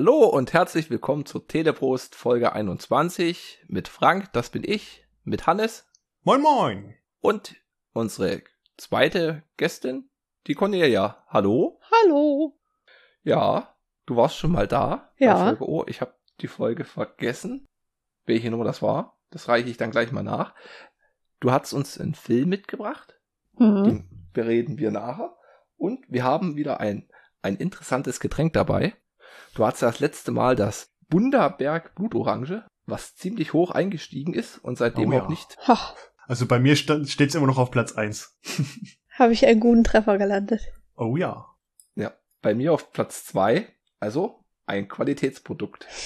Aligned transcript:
Hallo 0.00 0.26
und 0.26 0.52
herzlich 0.52 0.90
willkommen 0.90 1.26
zur 1.26 1.48
Teleprost 1.48 2.14
Folge 2.14 2.52
21 2.52 3.64
mit 3.66 3.88
Frank, 3.88 4.32
das 4.32 4.48
bin 4.48 4.62
ich, 4.64 5.04
mit 5.24 5.48
Hannes. 5.48 5.88
Moin 6.22 6.40
moin. 6.40 6.94
Und 7.18 7.56
unsere 7.92 8.42
zweite 8.76 9.42
Gästin, 9.56 10.08
die 10.46 10.54
Cornelia. 10.54 11.24
Hallo. 11.26 11.80
Hallo. 11.90 12.56
Ja, 13.24 13.74
du 14.06 14.14
warst 14.14 14.36
schon 14.36 14.52
mal 14.52 14.68
da. 14.68 15.12
Ja. 15.18 15.36
Folge 15.36 15.68
oh, 15.68 15.84
ich 15.88 16.00
habe 16.00 16.14
die 16.42 16.46
Folge 16.46 16.84
vergessen. 16.84 17.66
Welche 18.24 18.52
Nummer 18.52 18.62
das 18.62 18.80
war? 18.80 19.18
Das 19.30 19.48
reiche 19.48 19.68
ich 19.68 19.78
dann 19.78 19.90
gleich 19.90 20.12
mal 20.12 20.22
nach. 20.22 20.54
Du 21.40 21.50
hast 21.50 21.72
uns 21.72 21.98
einen 21.98 22.14
Film 22.14 22.50
mitgebracht. 22.50 23.18
Mhm. 23.58 23.82
Den 23.82 24.28
bereden 24.32 24.78
wir 24.78 24.92
nachher. 24.92 25.36
Und 25.76 26.04
wir 26.08 26.22
haben 26.22 26.54
wieder 26.54 26.78
ein, 26.78 27.10
ein 27.42 27.56
interessantes 27.56 28.20
Getränk 28.20 28.52
dabei. 28.52 28.94
Du 29.54 29.66
hattest 29.66 29.82
das 29.82 30.00
letzte 30.00 30.30
Mal 30.30 30.56
das 30.56 30.90
Bunderberg 31.08 31.94
Blutorange, 31.94 32.66
was 32.86 33.14
ziemlich 33.16 33.52
hoch 33.52 33.70
eingestiegen 33.70 34.34
ist 34.34 34.58
und 34.58 34.78
seitdem 34.78 35.10
Oh 35.10 35.12
ja. 35.14 35.22
auch 35.24 35.28
nicht. 35.28 35.56
Ha, 35.66 35.94
Also 36.26 36.46
bei 36.46 36.58
mir 36.58 36.76
steht 36.76 37.20
es 37.20 37.34
immer 37.34 37.46
noch 37.46 37.58
auf 37.58 37.70
Platz 37.70 37.92
1. 37.92 38.38
habe 39.18 39.32
ich 39.32 39.46
einen 39.46 39.60
guten 39.60 39.84
Treffer 39.84 40.18
gelandet. 40.18 40.62
Oh 40.96 41.16
ja. 41.16 41.46
Ja, 41.94 42.12
bei 42.42 42.54
mir 42.54 42.72
auf 42.72 42.92
Platz 42.92 43.24
zwei. 43.24 43.68
Also 44.00 44.44
ein 44.66 44.86
Qualitätsprodukt. 44.88 45.86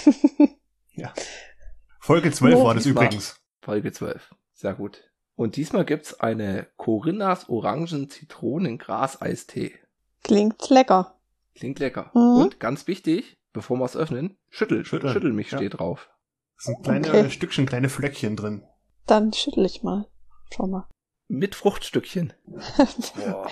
Folge 2.00 2.32
12 2.32 2.54
Oh, 2.56 2.64
war 2.64 2.74
das 2.74 2.86
übrigens. 2.86 3.36
Folge 3.60 3.92
12. 3.92 4.34
Sehr 4.54 4.74
gut. 4.74 5.02
Und 5.34 5.56
diesmal 5.56 5.84
gibt's 5.84 6.18
eine 6.20 6.66
Corinnas 6.77 7.48
Orangen 7.48 8.10
Zitronen 8.10 8.78
Gras 8.78 9.20
Eistee. 9.22 9.78
Klingt 10.22 10.68
lecker. 10.68 11.18
Klingt 11.55 11.78
lecker. 11.78 12.11
Mhm. 12.14 12.42
Und 12.42 12.61
ganz 12.61 12.86
wichtig, 12.86 13.39
bevor 13.53 13.78
wir 13.78 13.84
es 13.84 13.97
öffnen, 13.97 14.39
schüttel, 14.48 14.84
Schütteln, 14.84 15.12
schüttel 15.12 15.33
mich 15.33 15.50
ja. 15.50 15.58
steht 15.58 15.78
drauf. 15.78 16.11
Es 16.56 16.64
sind 16.64 16.83
kleine 16.83 17.08
Okay. 17.08 17.31
Stückchen, 17.31 17.67
kleine 17.67 17.89
Flöckchen 17.89 18.36
drin. 18.36 18.64
Dann 19.06 19.33
schüttel 19.33 19.64
ich 19.64 19.83
mal. 19.83 20.06
Schau 20.55 20.67
mal. 20.67 20.89
Mit 21.28 21.55
Fruchtstückchen. 21.55 22.34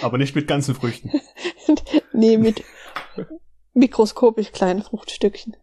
Aber 0.02 0.18
nicht 0.18 0.34
mit 0.36 0.46
ganzen 0.46 0.74
Früchten. 0.74 1.10
nee, 2.12 2.36
mit 2.36 2.62
mikroskopisch 3.72 4.52
kleinen 4.52 4.82
Fruchtstückchen. 4.82 5.56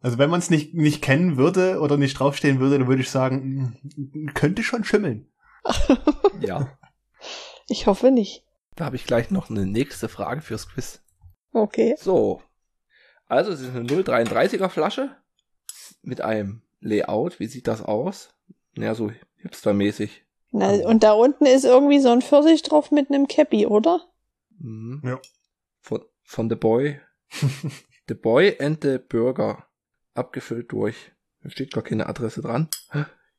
Also 0.00 0.18
wenn 0.18 0.30
man 0.30 0.38
es 0.38 0.50
nicht, 0.50 0.74
nicht 0.74 1.02
kennen 1.02 1.36
würde 1.36 1.80
oder 1.80 1.96
nicht 1.96 2.20
draufstehen 2.20 2.60
würde, 2.60 2.78
dann 2.78 2.86
würde 2.86 3.02
ich 3.02 3.10
sagen, 3.10 3.76
mm, 3.96 4.26
könnte 4.34 4.62
schon 4.62 4.84
schimmeln. 4.84 5.28
ja. 6.40 6.78
Ich 7.68 7.88
hoffe 7.88 8.12
nicht. 8.12 8.44
Da 8.76 8.84
habe 8.84 8.94
ich 8.94 9.04
gleich 9.04 9.32
noch 9.32 9.50
eine 9.50 9.66
nächste 9.66 10.08
Frage 10.08 10.42
fürs 10.42 10.68
Quiz. 10.68 11.02
Okay. 11.56 11.96
So. 11.98 12.42
Also 13.28 13.50
es 13.50 13.62
ist 13.62 13.70
eine 13.74 13.86
0,33er 13.88 14.68
Flasche 14.68 15.16
mit 16.02 16.20
einem 16.20 16.60
Layout. 16.80 17.40
Wie 17.40 17.46
sieht 17.46 17.66
das 17.66 17.80
aus? 17.80 18.34
Ja, 18.76 18.94
so 18.94 19.10
hipstermäßig. 19.36 20.22
Na, 20.52 20.72
und 20.86 21.02
da 21.02 21.12
unten 21.12 21.46
ist 21.46 21.64
irgendwie 21.64 21.98
so 21.98 22.10
ein 22.10 22.20
Pfirsich 22.20 22.62
drauf 22.62 22.90
mit 22.90 23.10
einem 23.10 23.26
Cappy, 23.26 23.66
oder? 23.66 24.02
Mhm. 24.58 25.00
Ja. 25.02 25.18
Von, 25.80 26.04
von 26.22 26.50
The 26.50 26.56
Boy. 26.56 27.00
the 28.08 28.14
Boy 28.14 28.58
and 28.60 28.82
the 28.82 28.98
Burger. 28.98 29.66
Abgefüllt 30.12 30.70
durch. 30.72 31.12
Da 31.42 31.48
steht 31.48 31.72
gar 31.72 31.82
keine 31.82 32.06
Adresse 32.06 32.42
dran. 32.42 32.68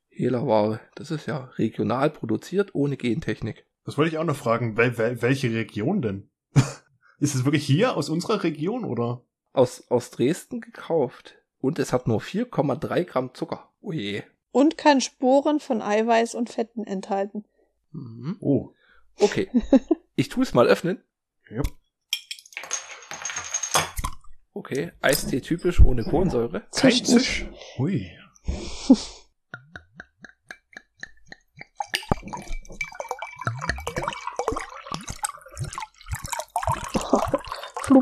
Hehlerware. 0.08 0.80
Das 0.96 1.12
ist 1.12 1.26
ja 1.26 1.44
regional 1.56 2.10
produziert 2.10 2.74
ohne 2.74 2.96
Gentechnik. 2.96 3.64
Das 3.84 3.96
wollte 3.96 4.10
ich 4.10 4.18
auch 4.18 4.24
noch 4.24 4.36
fragen. 4.36 4.76
Wel 4.76 4.98
wel 4.98 5.22
welche 5.22 5.54
Region 5.54 6.02
denn? 6.02 6.30
Ist 7.18 7.34
es 7.34 7.44
wirklich 7.44 7.64
hier 7.66 7.96
aus 7.96 8.08
unserer 8.08 8.42
Region 8.44 8.84
oder? 8.84 9.22
Aus, 9.52 9.84
aus 9.88 10.10
Dresden 10.10 10.60
gekauft. 10.60 11.36
Und 11.60 11.78
es 11.78 11.92
hat 11.92 12.06
nur 12.06 12.20
4,3 12.20 13.04
Gramm 13.04 13.34
Zucker. 13.34 13.72
Oh 13.80 13.92
je. 13.92 14.22
Und 14.52 14.78
kann 14.78 15.00
Spuren 15.00 15.58
von 15.58 15.82
Eiweiß 15.82 16.34
und 16.34 16.50
Fetten 16.50 16.84
enthalten. 16.84 17.44
Mhm. 17.92 18.36
Oh. 18.40 18.72
Okay. 19.18 19.48
Ich 20.20 20.28
tue 20.28 20.42
es 20.42 20.52
mal 20.52 20.66
öffnen. 20.66 21.00
Ja. 21.48 21.62
Okay. 24.52 24.90
Eistee 25.00 25.40
typisch 25.40 25.78
ohne 25.78 26.02
Kohlensäure. 26.02 26.66
Kein. 26.74 26.90
Zisch. 26.90 27.46
Hui. 27.76 28.10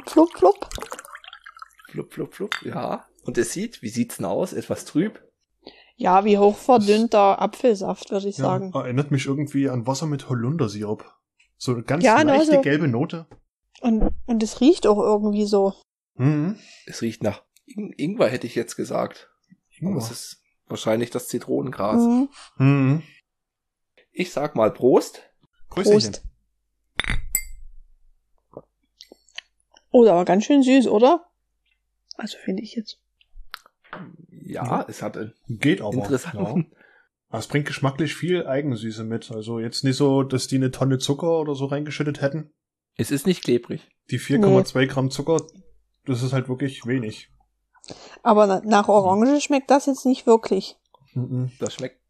Flup, 0.05 0.11
flup, 0.11 0.31
flup. 0.39 0.69
Flup, 1.89 2.13
flup, 2.13 2.35
flup. 2.35 2.63
Ja. 2.63 3.07
Und 3.25 3.39
es 3.39 3.53
sieht, 3.53 3.81
wie 3.83 3.89
sieht's 3.89 4.17
denn 4.19 4.27
aus? 4.27 4.53
Etwas 4.53 4.85
trüb. 4.85 5.23
Ja, 5.97 6.25
wie 6.25 6.37
hochverdünnter 6.39 7.41
Apfelsaft, 7.41 8.11
würde 8.11 8.29
ich 8.29 8.37
Ja, 8.39 8.45
sagen. 8.45 8.73
erinnert 8.75 9.11
mich 9.11 9.27
irgendwie 9.27 9.69
an 9.71 9.87
Wasser 9.87 10.07
mit 10.07 10.29
Holundersirup. 10.29 11.11
So 11.57 11.73
eine 11.73 11.83
ganz 11.83 12.05
Ja, 12.05 12.21
leichte 12.23 12.51
also- 12.53 12.61
gelbe 12.63 12.89
Note. 12.89 13.27
Und, 13.81 14.11
und 14.27 14.43
es 14.43 14.61
riecht 14.61 14.87
auch 14.87 14.99
irgendwie 14.99 15.47
so. 15.47 15.75
Mhm. 16.15 16.59
Es 16.87 17.01
riecht 17.03 17.23
nach 17.23 17.43
In 17.67 17.93
Ingwer, 17.93 18.29
hätte 18.29 18.47
ich 18.47 18.55
jetzt 18.55 18.77
gesagt. 18.77 19.31
Aber 19.81 19.89
Ingwer. 19.91 20.03
es 20.03 20.11
ist 20.11 20.43
wahrscheinlich 20.67 21.11
das 21.11 21.29
Zitronengras. 21.29 22.03
Mhm. 22.03 22.29
Mhm. 22.59 23.03
Ich 24.13 24.33
sag 24.33 24.55
mal 24.55 24.71
Prost. 24.71 25.23
Prösterchen. 25.71 26.13
Prost. 26.13 26.25
Oh, 29.91 30.07
aber 30.07 30.25
ganz 30.25 30.45
schön 30.45 30.63
süß, 30.63 30.89
oder? 30.89 31.27
Also 32.17 32.37
finde 32.39 32.63
ich 32.63 32.75
jetzt. 32.75 32.99
Ja, 34.31 34.85
es 34.89 35.03
hat 35.03 35.19
Geht 35.49 35.81
aber. 35.81 35.95
interessanten. 35.95 36.71
Ja. 36.71 36.79
Aber 37.29 37.39
es 37.39 37.47
bringt 37.49 37.67
geschmacklich 37.67 38.15
viel 38.15 38.47
Eigensüße 38.47 39.05
mit. 39.05 39.31
Also 39.33 39.59
jetzt 39.59 39.85
nicht 39.85 39.97
so, 39.97 40.23
dass 40.23 40.47
die 40.49 40.57
eine 40.57 40.71
Tonne 40.71 40.99
Zucker 40.99 41.41
oder 41.41 41.55
so 41.55 41.67
reingeschüttet 41.67 42.21
hätten. 42.21 42.53
Es 42.97 43.11
ist 43.11 43.27
nicht 43.27 43.43
klebrig. 43.43 43.89
Die 44.11 44.21
4,2 44.21 44.87
Gramm 44.87 45.11
Zucker, 45.11 45.43
das 46.05 46.23
ist 46.23 46.33
halt 46.33 46.49
wirklich 46.49 46.87
wenig. 46.87 47.31
Aber 48.23 48.47
na- 48.47 48.63
nach 48.65 48.89
Orange 48.89 49.41
schmeckt 49.41 49.71
das 49.71 49.87
jetzt 49.87 50.07
nicht 50.07 50.27
wirklich. 50.27 50.77
Mhm. 51.15 51.51
Das 51.59 51.75
schmeckt 51.75 52.01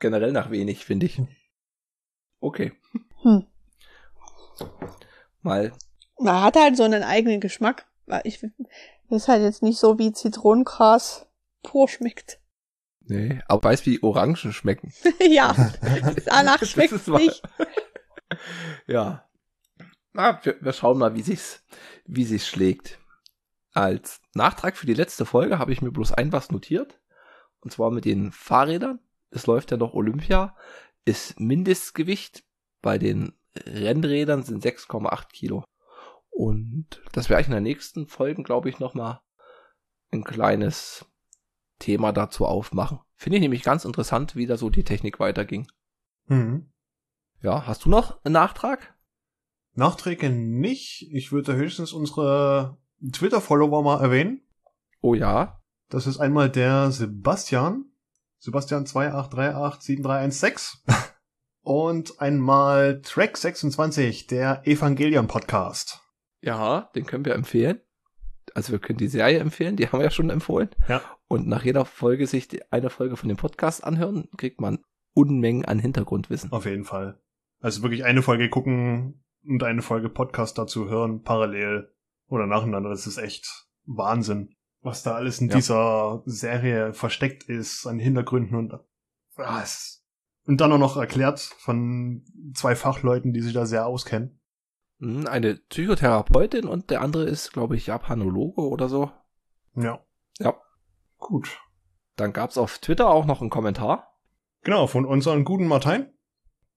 generell 0.00 0.32
nach 0.32 0.50
wenig, 0.50 0.84
finde 0.84 1.06
ich. 1.06 1.20
Okay. 2.40 2.72
Hm. 3.22 3.46
Mal. 5.42 5.72
Man 6.18 6.42
hat 6.42 6.56
halt 6.56 6.76
so 6.76 6.82
einen 6.84 7.02
eigenen 7.02 7.40
Geschmack. 7.40 7.86
Ich, 8.24 8.40
das 9.08 9.22
ist 9.22 9.28
halt 9.28 9.42
jetzt 9.42 9.62
nicht 9.62 9.78
so 9.78 9.98
wie 9.98 10.12
Zitronengras 10.12 11.26
pur 11.62 11.88
schmeckt. 11.88 12.38
Nee, 13.06 13.40
aber 13.48 13.70
weiß, 13.70 13.84
wie 13.86 14.02
Orangen 14.02 14.36
schmecken. 14.36 14.92
ja, 15.28 15.54
danach 16.26 16.64
schmeckt 16.64 16.92
es 16.92 17.06
nicht. 17.06 17.42
Ja. 18.86 19.28
Na, 20.12 20.40
wir, 20.42 20.56
wir 20.60 20.72
schauen 20.72 20.98
mal, 20.98 21.14
wie 21.14 21.22
sich's, 21.22 21.62
wie 22.04 22.24
sich's 22.24 22.48
schlägt. 22.48 22.98
Als 23.74 24.20
Nachtrag 24.34 24.76
für 24.76 24.86
die 24.86 24.94
letzte 24.94 25.24
Folge 25.24 25.58
habe 25.58 25.72
ich 25.72 25.82
mir 25.82 25.92
bloß 25.92 26.12
ein 26.12 26.32
was 26.32 26.50
notiert. 26.50 27.00
Und 27.60 27.70
zwar 27.70 27.92
mit 27.92 28.06
den 28.06 28.32
Fahrrädern. 28.32 28.98
Es 29.30 29.46
läuft 29.46 29.70
ja 29.70 29.76
noch 29.76 29.94
Olympia. 29.94 30.56
Ist 31.04 31.38
Mindestgewicht 31.38 32.44
bei 32.82 32.98
den 32.98 33.34
Rennrädern 33.56 34.42
sind 34.42 34.64
6,8 34.64 35.28
Kilo. 35.32 35.64
Und 36.34 37.00
das 37.12 37.30
werde 37.30 37.42
ich 37.42 37.46
in 37.46 37.52
der 37.52 37.60
nächsten 37.60 38.08
Folge, 38.08 38.42
glaube 38.42 38.68
ich, 38.68 38.80
nochmal 38.80 39.20
ein 40.10 40.24
kleines 40.24 41.06
Thema 41.78 42.12
dazu 42.12 42.44
aufmachen. 42.44 42.98
Finde 43.14 43.36
ich 43.36 43.42
nämlich 43.42 43.62
ganz 43.62 43.84
interessant, 43.84 44.34
wie 44.34 44.46
da 44.46 44.56
so 44.56 44.68
die 44.68 44.82
Technik 44.82 45.20
weiterging. 45.20 45.68
Mhm. 46.26 46.72
Ja, 47.40 47.68
hast 47.68 47.84
du 47.84 47.88
noch 47.88 48.24
einen 48.24 48.32
Nachtrag? 48.32 48.96
Nachträge 49.74 50.28
nicht. 50.30 51.06
Ich 51.12 51.30
würde 51.30 51.54
höchstens 51.54 51.92
unsere 51.92 52.78
Twitter-Follower 53.12 53.82
mal 53.84 54.00
erwähnen. 54.02 54.40
Oh 55.00 55.14
ja. 55.14 55.60
Das 55.88 56.08
ist 56.08 56.18
einmal 56.18 56.50
der 56.50 56.90
Sebastian. 56.90 57.84
Sebastian 58.38 58.86
28387316. 58.86 60.78
Und 61.62 62.20
einmal 62.20 63.00
Track26, 63.04 64.28
der 64.28 64.66
Evangelion 64.66 65.28
Podcast. 65.28 66.03
Ja, 66.44 66.90
den 66.94 67.06
können 67.06 67.24
wir 67.24 67.34
empfehlen. 67.34 67.80
Also 68.54 68.72
wir 68.72 68.78
können 68.78 68.98
die 68.98 69.08
Serie 69.08 69.38
empfehlen, 69.38 69.76
die 69.76 69.88
haben 69.88 69.98
wir 69.98 70.04
ja 70.04 70.10
schon 70.10 70.30
empfohlen. 70.30 70.68
Ja. 70.88 71.00
Und 71.28 71.46
nach 71.48 71.64
jeder 71.64 71.84
Folge 71.86 72.26
sich 72.26 72.46
die, 72.48 72.60
eine 72.70 72.90
Folge 72.90 73.16
von 73.16 73.28
dem 73.28 73.38
Podcast 73.38 73.82
anhören, 73.82 74.28
kriegt 74.36 74.60
man 74.60 74.78
Unmengen 75.14 75.64
an 75.64 75.78
Hintergrundwissen. 75.78 76.52
Auf 76.52 76.66
jeden 76.66 76.84
Fall. 76.84 77.20
Also 77.60 77.82
wirklich 77.82 78.04
eine 78.04 78.20
Folge 78.20 78.50
gucken 78.50 79.24
und 79.46 79.62
eine 79.62 79.80
Folge 79.80 80.08
Podcast 80.10 80.58
dazu 80.58 80.88
hören, 80.88 81.22
parallel 81.22 81.90
oder 82.28 82.46
nacheinander. 82.46 82.90
Das 82.90 83.06
ist 83.06 83.16
echt 83.18 83.66
Wahnsinn, 83.86 84.54
was 84.82 85.02
da 85.02 85.14
alles 85.14 85.40
in 85.40 85.48
Ja. 85.48 85.56
dieser 85.56 86.22
Serie 86.26 86.92
versteckt 86.92 87.44
ist 87.44 87.86
an 87.86 87.98
Hintergründen 87.98 88.56
und 88.56 88.74
was. 89.36 90.04
Und 90.46 90.60
dann 90.60 90.72
auch 90.72 90.78
noch 90.78 90.96
erklärt 90.98 91.40
von 91.40 92.24
zwei 92.54 92.76
Fachleuten, 92.76 93.32
die 93.32 93.40
sich 93.40 93.54
da 93.54 93.64
sehr 93.64 93.86
auskennen. 93.86 94.40
Hm, 95.00 95.26
Eine 95.26 95.56
Psychotherapeutin 95.56 96.66
und 96.66 96.90
der 96.90 97.00
andere 97.00 97.24
ist, 97.24 97.52
glaube 97.52 97.76
ich, 97.76 97.86
Japanologe 97.86 98.62
oder 98.62 98.88
so. 98.88 99.10
Ja. 99.76 100.04
Ja. 100.38 100.54
Gut. 101.18 101.60
Dann 102.16 102.32
gab's 102.32 102.58
auf 102.58 102.78
Twitter 102.78 103.08
auch 103.08 103.24
noch 103.24 103.40
einen 103.40 103.50
Kommentar. 103.50 104.18
Genau, 104.62 104.86
von 104.86 105.04
unserem 105.04 105.44
guten 105.44 105.66
Martin. 105.66 106.06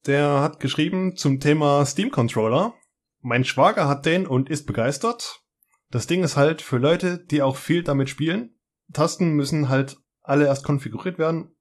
Der 0.06 0.42
hat 0.42 0.60
geschrieben 0.60 1.16
zum 1.16 1.40
Thema 1.40 1.86
Steam 1.86 2.12
Controller. 2.12 2.74
Mein 3.22 3.44
Schwager 3.44 3.88
hat 3.88 4.06
den 4.06 4.26
und 4.26 4.50
ist 4.50 4.66
begeistert. 4.66 5.44
Das 5.90 6.08
Ding 6.08 6.24
ist 6.24 6.38
halt 6.38 6.62
für 6.62 6.78
Leute, 6.78 7.18
die 7.18 7.42
auch 7.42 7.56
viel 7.56 7.84
damit 7.84 8.10
spielen. 8.10 8.58
Tasten 8.94 9.32
müssen 9.32 9.70
halt 9.70 9.98
alle 10.22 10.46
erst 10.46 10.66
konfiguriert 10.66 11.18
werden. 11.18 11.56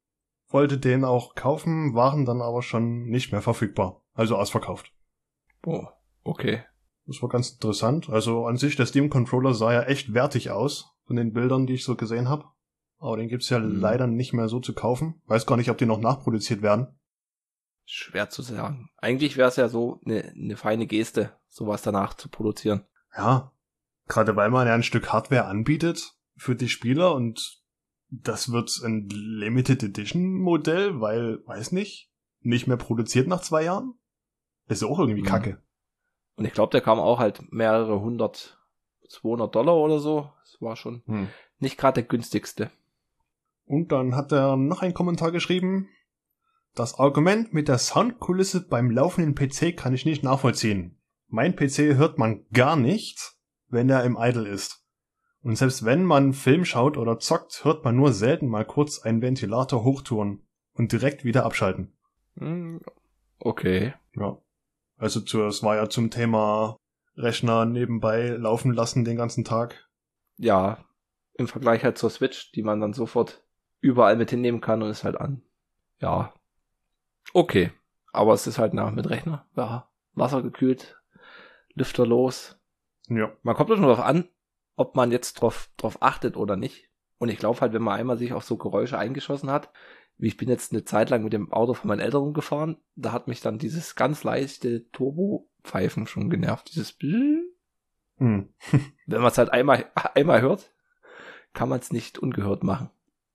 Wollte 0.49 0.79
den 0.79 1.05
auch 1.05 1.35
kaufen, 1.35 1.94
waren 1.94 2.25
dann 2.25 2.41
aber 2.41 2.62
schon 2.62 3.05
nicht 3.05 3.32
mehr 3.32 3.43
verfügbar. 3.43 4.02
Also 4.14 4.37
ausverkauft. 4.37 4.93
Oh, 5.64 5.87
okay. 6.26 6.64
Das 7.06 7.23
war 7.23 7.28
ganz 7.28 7.50
interessant. 7.50 8.11
Also 8.11 8.46
an 8.46 8.56
sich, 8.56 8.75
der 8.75 8.87
Steam 8.87 9.11
Controller 9.11 9.55
sah 9.55 9.73
ja 9.73 9.82
echt 9.82 10.12
wertig 10.12 10.50
aus, 10.50 10.90
von 11.06 11.14
den 11.17 11.32
Bildern, 11.32 11.67
die 11.67 11.75
ich 11.75 11.84
so 11.84 11.94
gesehen 11.94 12.28
habe. 12.28 12.44
Aber 12.99 13.17
den 13.17 13.28
gibt's 13.28 13.49
ja 13.50 13.58
Mhm. 13.61 13.78
leider 13.81 14.06
nicht 14.08 14.32
mehr 14.32 14.49
so 14.49 14.58
zu 14.58 14.75
kaufen. 14.75 15.23
Weiß 15.26 15.46
gar 15.46 15.56
nicht, 15.56 15.70
ob 15.70 15.78
die 15.78 15.87
noch 15.87 16.00
nachproduziert 16.00 16.62
werden. 16.62 16.99
Schwer 17.84 18.28
zu 18.31 18.43
sagen. 18.43 18.90
Eigentlich 18.96 19.37
wäre 19.37 19.49
es 19.49 19.56
ja 19.56 19.69
so 19.69 20.00
eine 20.05 20.32
ne 20.34 20.56
feine 20.56 20.87
Geste, 20.88 21.37
sowas 21.49 21.82
danach 21.82 22.14
zu 22.14 22.28
produzieren. 22.28 22.84
Ja, 23.17 23.52
gerade 24.08 24.34
weil 24.34 24.50
man 24.50 24.67
ja 24.67 24.75
ein 24.75 24.82
Stück 24.82 25.12
Hardware 25.12 25.44
anbietet 25.44 26.14
für 26.37 26.56
die 26.56 26.69
Spieler 26.69 27.14
und 27.14 27.62
das 28.08 28.50
wird 28.50 28.73
ein 28.84 29.08
Limited 29.11 29.82
Edition 29.84 30.34
Modell, 30.40 31.00
weil, 31.00 31.38
weiß 31.46 31.70
nicht, 31.73 32.11
nicht 32.40 32.67
mehr 32.67 32.76
produziert 32.76 33.28
nach 33.28 33.43
zwei 33.43 33.62
Jahren. 33.64 33.94
Ist 34.69 34.82
auch 34.82 34.99
irgendwie 34.99 35.23
Mhm. 35.23 35.26
kacke. 35.26 35.62
Und 36.37 36.44
ich 36.44 36.53
glaube, 36.53 36.71
der 36.73 36.81
kam 36.81 36.99
auch 36.99 37.19
halt 37.19 37.50
mehrere 37.53 38.00
hundert, 38.00 38.59
200 39.09 39.55
Dollar 39.55 39.77
oder 39.77 39.99
so. 39.99 40.31
Das 40.43 40.61
war 40.61 40.77
schon 40.77 41.03
Hm. 41.06 41.29
nicht 41.59 41.79
gerade 41.79 42.03
der 42.03 42.09
günstigste. 42.09 42.71
Und 43.65 43.91
dann 43.93 44.15
hat 44.15 44.33
er 44.33 44.56
noch 44.56 44.83
einen 44.83 44.94
Kommentar 44.94 45.33
geschrieben. 45.33 45.88
Das 46.75 46.99
Argument 46.99 47.55
mit 47.55 47.69
der 47.69 47.79
Soundkulisse 47.79 48.67
beim 48.69 48.91
laufenden 48.91 49.35
PC 49.35 49.77
kann 49.77 49.94
ich 49.94 50.05
nicht 50.05 50.23
nachvollziehen. 50.23 50.99
Mein 51.29 51.56
PC 51.56 51.97
hört 51.97 52.19
man 52.19 52.44
gar 52.53 52.77
nicht, 52.77 53.33
wenn 53.69 53.88
er 53.88 54.05
im 54.05 54.17
Idle 54.21 54.47
ist. 54.49 54.85
Und 55.43 55.56
selbst 55.56 55.85
wenn 55.85 56.05
man 56.05 56.33
Film 56.33 56.65
schaut 56.65 56.97
oder 56.97 57.19
zockt, 57.19 57.65
hört 57.65 57.85
man 57.85 57.97
nur 57.97 58.12
selten 58.12 58.49
mal 58.49 58.65
kurz 58.65 58.99
einen 59.00 59.23
Ventilator 59.23 59.85
hochtouren 59.85 60.47
und 60.73 60.93
direkt 60.93 61.25
wieder 61.25 61.44
abschalten. 61.44 61.97
Hm, 62.37 62.81
Okay. 63.38 63.94
Ja. 64.15 64.38
Also 64.96 65.20
zu, 65.20 65.43
es 65.44 65.62
war 65.62 65.76
ja 65.76 65.88
zum 65.88 66.10
Thema 66.10 66.76
Rechner 67.16 67.64
nebenbei 67.64 68.28
laufen 68.28 68.72
lassen 68.72 69.04
den 69.04 69.16
ganzen 69.16 69.44
Tag. 69.44 69.88
Ja, 70.38 70.78
im 71.34 71.48
Vergleich 71.48 71.84
halt 71.84 71.98
zur 71.98 72.10
Switch, 72.10 72.52
die 72.52 72.62
man 72.62 72.81
dann 72.81 72.93
sofort 72.93 73.43
überall 73.81 74.16
mit 74.16 74.31
hinnehmen 74.31 74.60
kann 74.60 74.82
und 74.82 74.90
ist 74.90 75.04
halt 75.04 75.20
an. 75.20 75.43
Ja. 76.00 76.32
Okay. 77.32 77.72
Aber 78.12 78.32
es 78.32 78.46
ist 78.46 78.58
halt 78.58 78.75
nach 78.75 78.90
mit 78.90 79.08
Rechner. 79.10 79.46
Ja. 79.54 79.88
Wasser 80.14 80.43
gekühlt. 80.43 81.00
Lüfter 81.75 82.06
los. 82.06 82.58
Ja. 83.08 83.32
Man 83.42 83.54
kommt 83.54 83.70
doch 83.70 83.76
nur 83.76 83.90
darauf 83.90 84.04
an, 84.04 84.28
ob 84.76 84.96
man 84.96 85.12
jetzt 85.12 85.34
drauf, 85.34 85.70
drauf 85.76 85.99
achtet 86.00 86.37
oder 86.37 86.56
nicht. 86.56 86.90
Und 87.19 87.28
ich 87.28 87.38
glaube 87.38 87.60
halt, 87.60 87.72
wenn 87.72 87.82
man 87.82 87.99
einmal 87.99 88.16
sich 88.16 88.32
auf 88.32 88.44
so 88.44 88.56
Geräusche 88.56 88.99
eingeschossen 88.99 89.50
hat, 89.50 89.70
ich 90.18 90.36
bin 90.36 90.48
jetzt 90.48 90.72
eine 90.72 90.84
Zeit 90.84 91.10
lang 91.10 91.24
mit 91.24 91.32
dem 91.32 91.52
Auto 91.52 91.74
von 91.74 91.88
meinen 91.88 92.00
Eltern 92.00 92.22
rumgefahren, 92.22 92.78
da 92.94 93.12
hat 93.12 93.28
mich 93.28 93.40
dann 93.40 93.58
dieses 93.58 93.94
ganz 93.94 94.24
leichte 94.24 94.90
Turbo-Pfeifen 94.90 96.06
schon 96.06 96.30
genervt. 96.30 96.70
Dieses. 96.74 96.96
Hm. 97.00 97.44
Wenn 98.18 99.20
man 99.20 99.30
es 99.30 99.38
halt 99.38 99.50
einmal, 99.50 99.90
einmal 100.14 100.40
hört, 100.40 100.72
kann 101.52 101.68
man 101.68 101.80
es 101.80 101.92
nicht 101.92 102.18
ungehört 102.18 102.64
machen. 102.64 102.90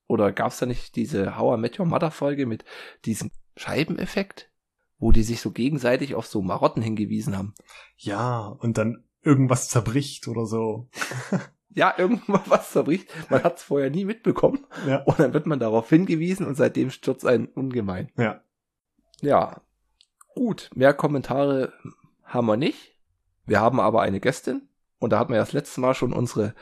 Oder 0.08 0.32
gab 0.32 0.52
es 0.52 0.58
da 0.58 0.66
nicht 0.66 0.96
diese 0.96 1.38
How 1.38 1.58
I 1.58 1.62
Met 1.62 1.80
Your 1.80 1.86
Mother 1.86 2.12
Folge 2.12 2.46
mit 2.46 2.66
diesem 3.06 3.32
Scheibeneffekt, 3.56 4.50
wo 4.98 5.12
die 5.12 5.24
sich 5.24 5.40
so 5.40 5.52
gegenseitig 5.52 6.16
auf 6.16 6.26
so 6.26 6.42
Marotten 6.42 6.82
hingewiesen 6.82 7.38
haben? 7.38 7.54
Ja, 7.96 8.48
und 8.48 8.78
dann 8.78 9.06
irgendwas 9.22 9.70
zerbricht 9.70 10.28
oder 10.28 10.46
so. 10.46 10.90
Ja, 11.74 11.94
irgendwann 11.98 12.42
was 12.46 12.72
zerbricht. 12.72 13.10
Man 13.30 13.44
hat 13.44 13.58
es 13.58 13.64
vorher 13.64 13.90
nie 13.90 14.06
mitbekommen. 14.06 14.66
Ja. 14.88 15.04
Und 15.04 15.20
dann 15.20 15.34
wird 15.34 15.46
man 15.46 15.60
darauf 15.60 15.90
hingewiesen 15.90 16.46
und 16.46 16.56
seitdem 16.56 16.90
stürzt 16.90 17.26
einen 17.26 17.48
ungemein. 17.48 18.12
Ja. 18.18 18.42
Ja. 19.22 19.62
Gut, 20.36 20.70
mehr 20.74 20.94
Kommentare 20.94 21.74
haben 22.24 22.48
wir 22.48 22.58
nicht. 22.58 22.98
Wir 23.46 23.60
haben 23.60 23.80
aber 23.80 24.02
eine 24.02 24.20
Gästin. 24.20 24.70
Und 25.00 25.12
da 25.12 25.20
hatten 25.20 25.32
wir 25.32 25.38
ja 25.38 25.44
das 25.44 25.54
letzte 25.54 25.82
Mal 25.82 25.94
schon 25.94 26.14
unsere, 26.14 26.54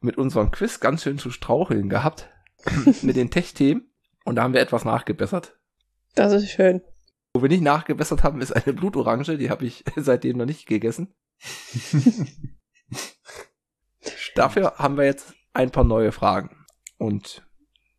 mit 0.00 0.16
unserem 0.16 0.50
Quiz 0.50 0.80
ganz 0.80 1.02
schön 1.02 1.18
zu 1.18 1.30
straucheln 1.30 1.88
gehabt. 1.88 2.28
mit 3.02 3.16
den 3.16 3.30
Tech-Themen. 3.30 3.90
Und 4.24 4.36
da 4.36 4.42
haben 4.42 4.52
wir 4.52 4.60
etwas 4.60 4.84
nachgebessert. 4.84 5.56
Das 6.14 6.32
ist 6.32 6.50
schön. 6.50 6.82
Wo 7.32 7.42
wir 7.42 7.48
nicht 7.48 7.62
nachgebessert 7.62 8.24
haben, 8.24 8.40
ist 8.40 8.52
eine 8.52 8.72
Blutorange. 8.72 9.36
Die 9.36 9.50
habe 9.50 9.64
ich 9.64 9.84
seitdem 9.96 10.38
noch 10.38 10.46
nicht 10.46 10.66
gegessen. 10.66 11.14
Dafür 14.38 14.74
haben 14.76 14.96
wir 14.96 15.04
jetzt 15.04 15.34
ein 15.52 15.70
paar 15.70 15.84
neue 15.84 16.12
Fragen. 16.12 16.64
Und 16.96 17.42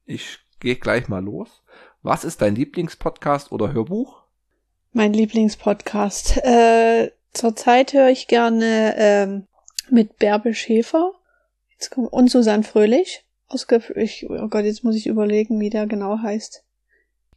ich 0.06 0.40
gehe 0.60 0.78
gleich 0.78 1.10
mal 1.10 1.24
los. 1.24 1.64
Was 2.02 2.24
ist 2.24 2.42
dein 2.42 2.56
Lieblingspodcast 2.56 3.52
oder 3.52 3.74
Hörbuch? 3.74 4.24
Mein 4.94 5.14
Lieblingspodcast. 5.14 6.38
Äh, 6.38 7.12
zurzeit 7.34 7.92
höre 7.92 8.10
ich 8.10 8.28
gerne 8.28 8.96
ähm, 8.98 9.48
mit 9.90 10.18
Bärbe 10.18 10.54
Schäfer 10.54 11.12
jetzt 11.74 11.92
kommt, 11.92 12.12
und 12.12 12.30
Susanne 12.30 12.64
Fröhlich. 12.64 13.26
Ich, 13.96 14.30
oh 14.30 14.48
Gott, 14.48 14.64
jetzt 14.64 14.84
muss 14.84 14.96
ich 14.96 15.08
überlegen, 15.08 15.60
wie 15.60 15.70
der 15.70 15.88
genau 15.88 16.20
heißt. 16.20 16.64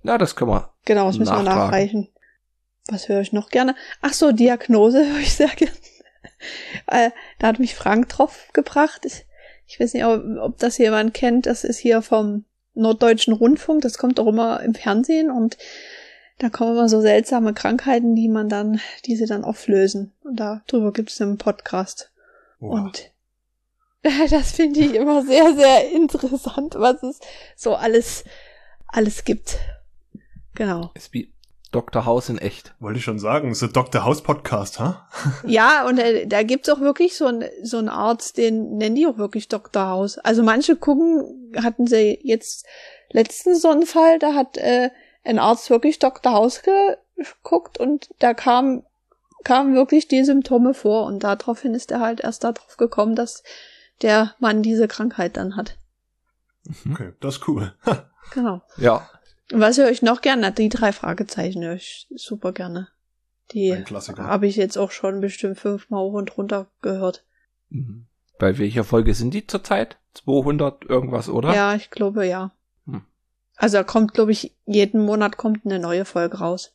Na, 0.03 0.19
das 0.19 0.37
können 0.37 0.51
wir. 0.51 0.73
Genau, 0.85 1.07
das 1.07 1.19
müssen 1.19 1.33
wir 1.33 1.43
Nachtragen. 1.43 1.67
nachreichen. 1.67 2.09
Was 2.89 3.09
höre 3.09 3.21
ich 3.21 3.33
noch 3.33 3.49
gerne? 3.49 3.75
Ach 4.01 4.13
so, 4.13 4.31
Diagnose 4.31 5.07
höre 5.13 5.21
ich 5.21 5.33
sehr 5.33 5.49
gerne. 5.49 5.75
Äh, 6.87 7.11
da 7.39 7.47
hat 7.49 7.59
mich 7.59 7.75
Frank 7.75 8.09
drauf 8.09 8.49
gebracht. 8.53 9.05
Ich, 9.05 9.27
ich 9.67 9.81
weiß 9.81 9.95
nicht, 9.95 10.05
ob, 10.05 10.23
ob 10.41 10.59
das 10.59 10.79
jemand 10.79 11.15
kennt. 11.15 11.47
Das 11.47 11.65
ist 11.65 11.79
hier 11.79 12.03
vom 12.03 12.45
Norddeutschen 12.75 13.33
Rundfunk. 13.33 13.83
Das 13.83 13.99
kommt 13.99 14.19
auch 14.21 14.27
immer 14.27 14.61
im 14.61 14.75
Fernsehen 14.75 15.31
und 15.31 15.59
da 16.39 16.49
kommen 16.49 16.73
immer 16.73 16.89
so 16.89 17.01
seltsame 17.01 17.55
Krankheiten, 17.55 18.17
die 18.17 18.29
man 18.29 18.49
dann, 18.49 18.81
die 19.07 19.17
sie 19.17 19.27
dann 19.27 19.45
auflösen. 19.45 20.13
Und 20.25 20.41
darüber 20.41 20.93
gibt 20.93 21.11
es 21.11 21.21
einen 21.21 21.39
Podcast. 21.39 22.11
Wow. 22.59 22.73
Und 22.75 23.13
das 24.31 24.53
finde 24.53 24.81
ich 24.81 24.95
immer 24.95 25.23
sehr, 25.25 25.55
sehr 25.55 25.91
interessant, 25.93 26.75
was 26.77 27.03
es 27.03 27.21
so 27.57 27.75
alles, 27.75 28.25
alles 28.89 29.25
gibt. 29.25 29.59
Genau. 30.55 30.91
Ist 30.95 31.13
wie 31.13 31.32
Dr. 31.73 32.05
House 32.05 32.29
in 32.29 32.39
echt. 32.39 32.75
Wollte 32.79 32.99
ich 32.99 33.05
schon 33.05 33.19
sagen, 33.19 33.55
so 33.55 33.67
Dr. 33.67 34.05
House 34.05 34.23
Podcast, 34.23 34.79
ha? 34.79 35.09
Ja, 35.47 35.87
und 35.87 35.99
äh, 35.99 36.27
da 36.27 36.43
gibt's 36.43 36.69
auch 36.69 36.81
wirklich 36.81 37.17
so 37.17 37.27
ein 37.27 37.45
so 37.63 37.79
ein 37.79 37.89
Arzt, 37.89 38.37
den 38.37 38.77
nennen 38.77 38.95
die 38.95 39.07
auch 39.07 39.19
wirklich 39.19 39.49
Dr. 39.49 39.87
House. 39.87 40.19
Also 40.19 40.43
manche 40.43 40.77
gucken, 40.77 41.53
hatten 41.57 41.87
sie 41.87 42.21
jetzt 42.23 42.67
letztens 43.11 43.63
so 43.63 43.71
einen 43.71 43.87
Fall, 43.87 44.19
da 44.19 44.35
hat 44.35 44.59
äh, 44.59 44.91
ein 45.25 45.39
Arzt 45.39 45.71
wirklich 45.71 45.99
Dr. 45.99 46.33
House 46.33 46.63
geguckt 46.63 47.79
und 47.79 48.11
da 48.19 48.35
kam 48.35 48.85
kamen 49.45 49.75
wirklich 49.75 50.07
die 50.07 50.25
Symptome 50.25 50.73
vor 50.73 51.07
und 51.07 51.25
daraufhin 51.25 51.75
ist 51.75 51.91
er 51.91 52.01
halt 52.01 52.21
erst 52.21 52.45
darauf 52.45 52.77
gekommen, 52.77 53.17
dass 53.17 53.43
der 54.01 54.35
Mann 54.39 54.63
diese 54.63 54.89
Krankheit 54.89 55.37
dann 55.37 55.57
hat. 55.57 55.77
Okay, 56.91 57.13
das 57.21 57.37
ist 57.37 57.49
cool. 57.49 57.75
Genau. 58.35 58.63
Ja. 58.79 59.07
Was 59.53 59.79
höre 59.79 59.91
ich 59.91 60.03
noch 60.03 60.21
gerne? 60.21 60.53
Die 60.53 60.69
drei 60.69 60.93
Fragezeichen 60.93 61.63
höre 61.63 61.75
ich 61.75 62.07
super 62.15 62.53
gerne. 62.53 62.89
Die 63.53 63.75
habe 63.75 64.47
ich 64.47 64.57
jetzt 64.57 64.79
auch 64.79 64.91
schon 64.91 65.21
bestimmt 65.21 65.59
fünfmal 65.59 66.01
hoch 66.01 66.15
und 66.15 66.37
runter 66.37 66.71
gehört. 66.81 67.25
Mhm. 67.69 68.07
Bei 68.39 68.59
welcher 68.59 68.85
Folge 68.85 69.15
sind 69.15 69.35
die 69.35 69.47
zurzeit? 69.47 69.99
200 70.15 70.85
irgendwas, 70.85 71.29
oder? 71.29 71.55
Ja, 71.55 71.75
ich 71.75 71.91
glaube 71.91 72.27
ja. 72.27 72.53
Hm. 72.87 73.03
Also 73.57 73.79
da 73.79 73.85
kommt, 73.85 74.15
glaube 74.15 74.33
ich, 74.33 74.57
jeden 74.67 75.05
Monat 75.05 75.37
kommt 75.37 75.65
eine 75.65 75.79
neue 75.79 76.05
Folge 76.05 76.39
raus. 76.39 76.75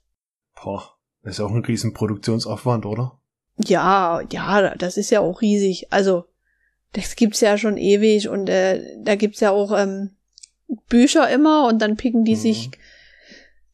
Boah, 0.55 0.97
das 1.23 1.33
ist 1.33 1.39
ja 1.39 1.45
auch 1.45 1.51
ein 1.51 1.65
riesen 1.65 1.93
Produktionsaufwand, 1.93 2.85
oder? 2.85 3.19
Ja, 3.57 4.21
ja, 4.31 4.75
das 4.75 4.97
ist 4.97 5.09
ja 5.09 5.19
auch 5.19 5.41
riesig. 5.41 5.91
Also 5.91 6.25
das 6.93 7.15
gibt's 7.15 7.41
ja 7.41 7.57
schon 7.57 7.77
ewig 7.77 8.29
und 8.29 8.49
äh, 8.49 8.97
da 9.03 9.15
gibt's 9.15 9.39
ja 9.39 9.51
auch 9.51 9.77
ähm, 9.77 10.11
Bücher 10.89 11.29
immer 11.29 11.67
und 11.67 11.79
dann 11.79 11.97
picken 11.97 12.25
die 12.25 12.35
Mhm. 12.35 12.39
sich 12.39 12.71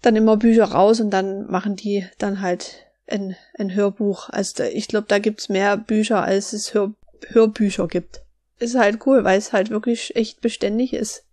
dann 0.02 0.16
immer 0.16 0.38
Bücher 0.38 0.66
raus 0.66 1.00
und 1.00 1.10
dann 1.12 1.50
machen 1.50 1.76
die 1.76 2.06
dann 2.18 2.42
halt 2.42 2.86
ein, 3.08 3.36
ein 3.58 3.74
Hörbuch. 3.74 4.30
Also 4.30 4.54
da, 4.58 4.66
ich 4.66 4.88
glaube, 4.88 5.08
da 5.08 5.20
gibt's 5.20 5.50
mehr 5.50 5.78
Bücher, 5.78 6.24
als 6.24 6.54
es 6.54 6.74
Hör, 6.74 6.94
Hörbücher 7.28 7.88
gibt. 7.88 8.22
Ist 8.60 8.76
halt 8.76 9.06
cool, 9.06 9.24
weil 9.24 9.38
es 9.38 9.54
halt 9.54 9.70
wirklich 9.70 10.16
echt 10.16 10.42
beständig 10.42 10.94
ist. 10.94 11.26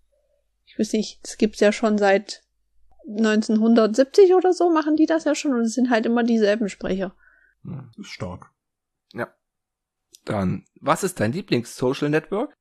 Ich 0.67 0.79
weiß 0.79 0.93
nicht, 0.93 1.21
es 1.25 1.37
gibt's 1.37 1.61
ja 1.61 1.73
schon 1.73 1.99
seit 1.99 2.43
1970 3.07 4.35
oder 4.35 4.53
so 4.53 4.71
machen 4.71 4.97
die 4.97 5.07
das 5.07 5.25
ja 5.25 5.35
schon 5.35 5.53
und 5.55 5.63
es 5.63 5.75
sind 5.75 5.91
halt 5.91 6.07
immer 6.07 6.23
dieselben 6.23 6.69
Sprecher. 6.69 7.15
Hm. 7.65 7.91
Das 7.97 8.07
ist 8.07 8.13
stark. 8.13 8.51
Dann, 10.27 10.67
was 10.81 11.03
ist 11.03 11.19
dein 11.19 11.33
Lieblings-Social 11.33 12.11
Network? 12.11 12.55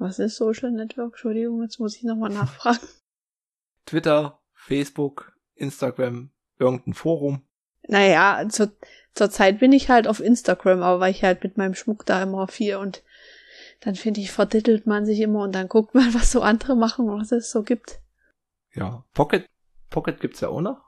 Was 0.00 0.18
ist 0.18 0.36
Social 0.36 0.70
Network? 0.70 1.12
Entschuldigung, 1.12 1.60
jetzt 1.60 1.78
muss 1.78 1.94
ich 1.94 2.04
nochmal 2.04 2.30
nachfragen. 2.30 2.80
Twitter, 3.84 4.40
Facebook, 4.54 5.38
Instagram, 5.56 6.30
irgendein 6.58 6.94
Forum. 6.94 7.42
Naja, 7.86 8.48
zur, 8.48 8.72
zur 9.12 9.30
Zeit 9.30 9.58
bin 9.58 9.72
ich 9.72 9.90
halt 9.90 10.08
auf 10.08 10.20
Instagram, 10.20 10.82
aber 10.82 11.00
weil 11.00 11.10
ich 11.10 11.22
halt 11.22 11.44
mit 11.44 11.58
meinem 11.58 11.74
Schmuck 11.74 12.06
da 12.06 12.22
immer 12.22 12.48
viel 12.48 12.76
und 12.76 13.02
dann 13.80 13.94
finde 13.94 14.20
ich, 14.20 14.32
verdittelt 14.32 14.86
man 14.86 15.04
sich 15.04 15.20
immer 15.20 15.42
und 15.42 15.54
dann 15.54 15.68
guckt 15.68 15.94
man, 15.94 16.14
was 16.14 16.32
so 16.32 16.40
andere 16.40 16.76
machen 16.76 17.06
und 17.06 17.20
was 17.20 17.30
es 17.30 17.50
so 17.50 17.62
gibt. 17.62 18.00
Ja, 18.72 19.04
Pocket, 19.12 19.44
Pocket 19.90 20.18
gibt's 20.18 20.40
ja 20.40 20.48
auch 20.48 20.62
noch. 20.62 20.80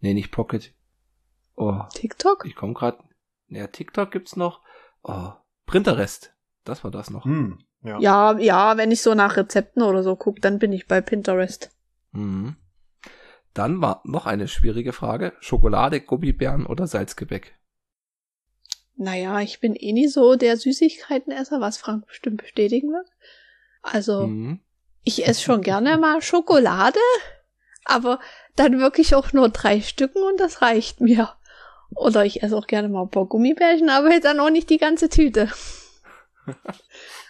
Nee, 0.00 0.14
nicht 0.14 0.30
Pocket. 0.32 0.72
Oh, 1.54 1.82
TikTok? 1.92 2.46
ich 2.46 2.56
komme 2.56 2.72
gerade. 2.72 3.04
Ja, 3.48 3.66
TikTok 3.66 4.10
gibt's 4.10 4.36
noch. 4.36 4.62
Oh, 5.02 5.32
Printerest. 5.66 6.34
Das 6.64 6.82
war 6.82 6.90
das 6.90 7.10
noch. 7.10 7.26
Hm, 7.26 7.62
ja. 7.82 7.98
Ja, 8.00 8.38
ja, 8.38 8.76
wenn 8.76 8.90
ich 8.90 9.02
so 9.02 9.14
nach 9.14 9.36
Rezepten 9.36 9.82
oder 9.82 10.02
so 10.02 10.16
gucke, 10.16 10.40
dann 10.40 10.58
bin 10.58 10.72
ich 10.72 10.86
bei 10.86 11.00
Pinterest. 11.00 11.70
Mhm. 12.12 12.56
Dann 13.54 13.80
war 13.80 14.02
noch 14.04 14.26
eine 14.26 14.46
schwierige 14.48 14.92
Frage. 14.92 15.32
Schokolade, 15.40 16.00
Gummibären 16.00 16.66
oder 16.66 16.86
Salzgebäck? 16.86 17.54
Naja, 18.96 19.40
ich 19.40 19.60
bin 19.60 19.74
eh 19.76 19.92
nie 19.92 20.08
so 20.08 20.34
der 20.36 20.56
Süßigkeitenesser, 20.56 21.60
was 21.60 21.76
Frank 21.78 22.06
bestimmt 22.06 22.42
bestätigen 22.42 22.90
wird. 22.92 23.08
Also, 23.82 24.26
Mhm. 24.26 24.60
ich 25.04 25.26
esse 25.26 25.40
schon 25.42 25.62
gerne 25.62 25.98
mal 25.98 26.20
Schokolade, 26.20 26.98
aber 27.84 28.18
dann 28.56 28.80
wirklich 28.80 29.14
auch 29.14 29.32
nur 29.32 29.48
drei 29.50 29.80
Stücken 29.80 30.22
und 30.22 30.40
das 30.40 30.62
reicht 30.62 31.00
mir. 31.00 31.32
Oder 31.94 32.24
ich 32.24 32.42
esse 32.42 32.56
auch 32.56 32.66
gerne 32.66 32.88
mal 32.88 33.02
ein 33.02 33.10
paar 33.10 33.26
Gummibärchen, 33.26 33.88
aber 33.88 34.10
jetzt 34.10 34.24
dann 34.24 34.40
auch 34.40 34.50
nicht 34.50 34.68
die 34.68 34.78
ganze 34.78 35.08
Tüte. 35.08 35.48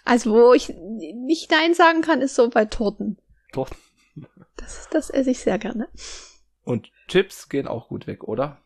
Also, 0.05 0.31
wo 0.31 0.53
ich 0.53 0.69
nicht 0.69 1.51
Nein 1.51 1.73
sagen 1.73 2.01
kann, 2.01 2.21
ist 2.21 2.35
so 2.35 2.49
bei 2.49 2.65
Torten. 2.65 3.17
Torten. 3.51 3.77
Das, 4.57 4.87
das 4.89 5.09
esse 5.09 5.31
ich 5.31 5.39
sehr 5.39 5.57
gerne. 5.59 5.87
Und 6.63 6.91
Chips 7.07 7.49
gehen 7.49 7.67
auch 7.67 7.87
gut 7.89 8.07
weg, 8.07 8.23
oder? 8.23 8.61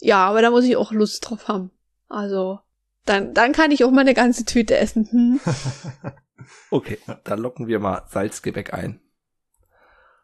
Ja, 0.00 0.26
aber 0.26 0.42
da 0.42 0.50
muss 0.50 0.64
ich 0.64 0.76
auch 0.76 0.92
Lust 0.92 1.28
drauf 1.28 1.48
haben. 1.48 1.70
Also, 2.08 2.60
dann, 3.04 3.34
dann 3.34 3.52
kann 3.52 3.70
ich 3.70 3.84
auch 3.84 3.90
mal 3.90 4.02
eine 4.02 4.14
ganze 4.14 4.44
Tüte 4.44 4.76
essen. 4.76 5.08
Hm. 5.10 5.40
Okay, 6.70 6.98
dann 7.24 7.38
locken 7.38 7.66
wir 7.66 7.78
mal 7.78 8.04
Salzgebäck 8.08 8.72
ein. 8.72 9.00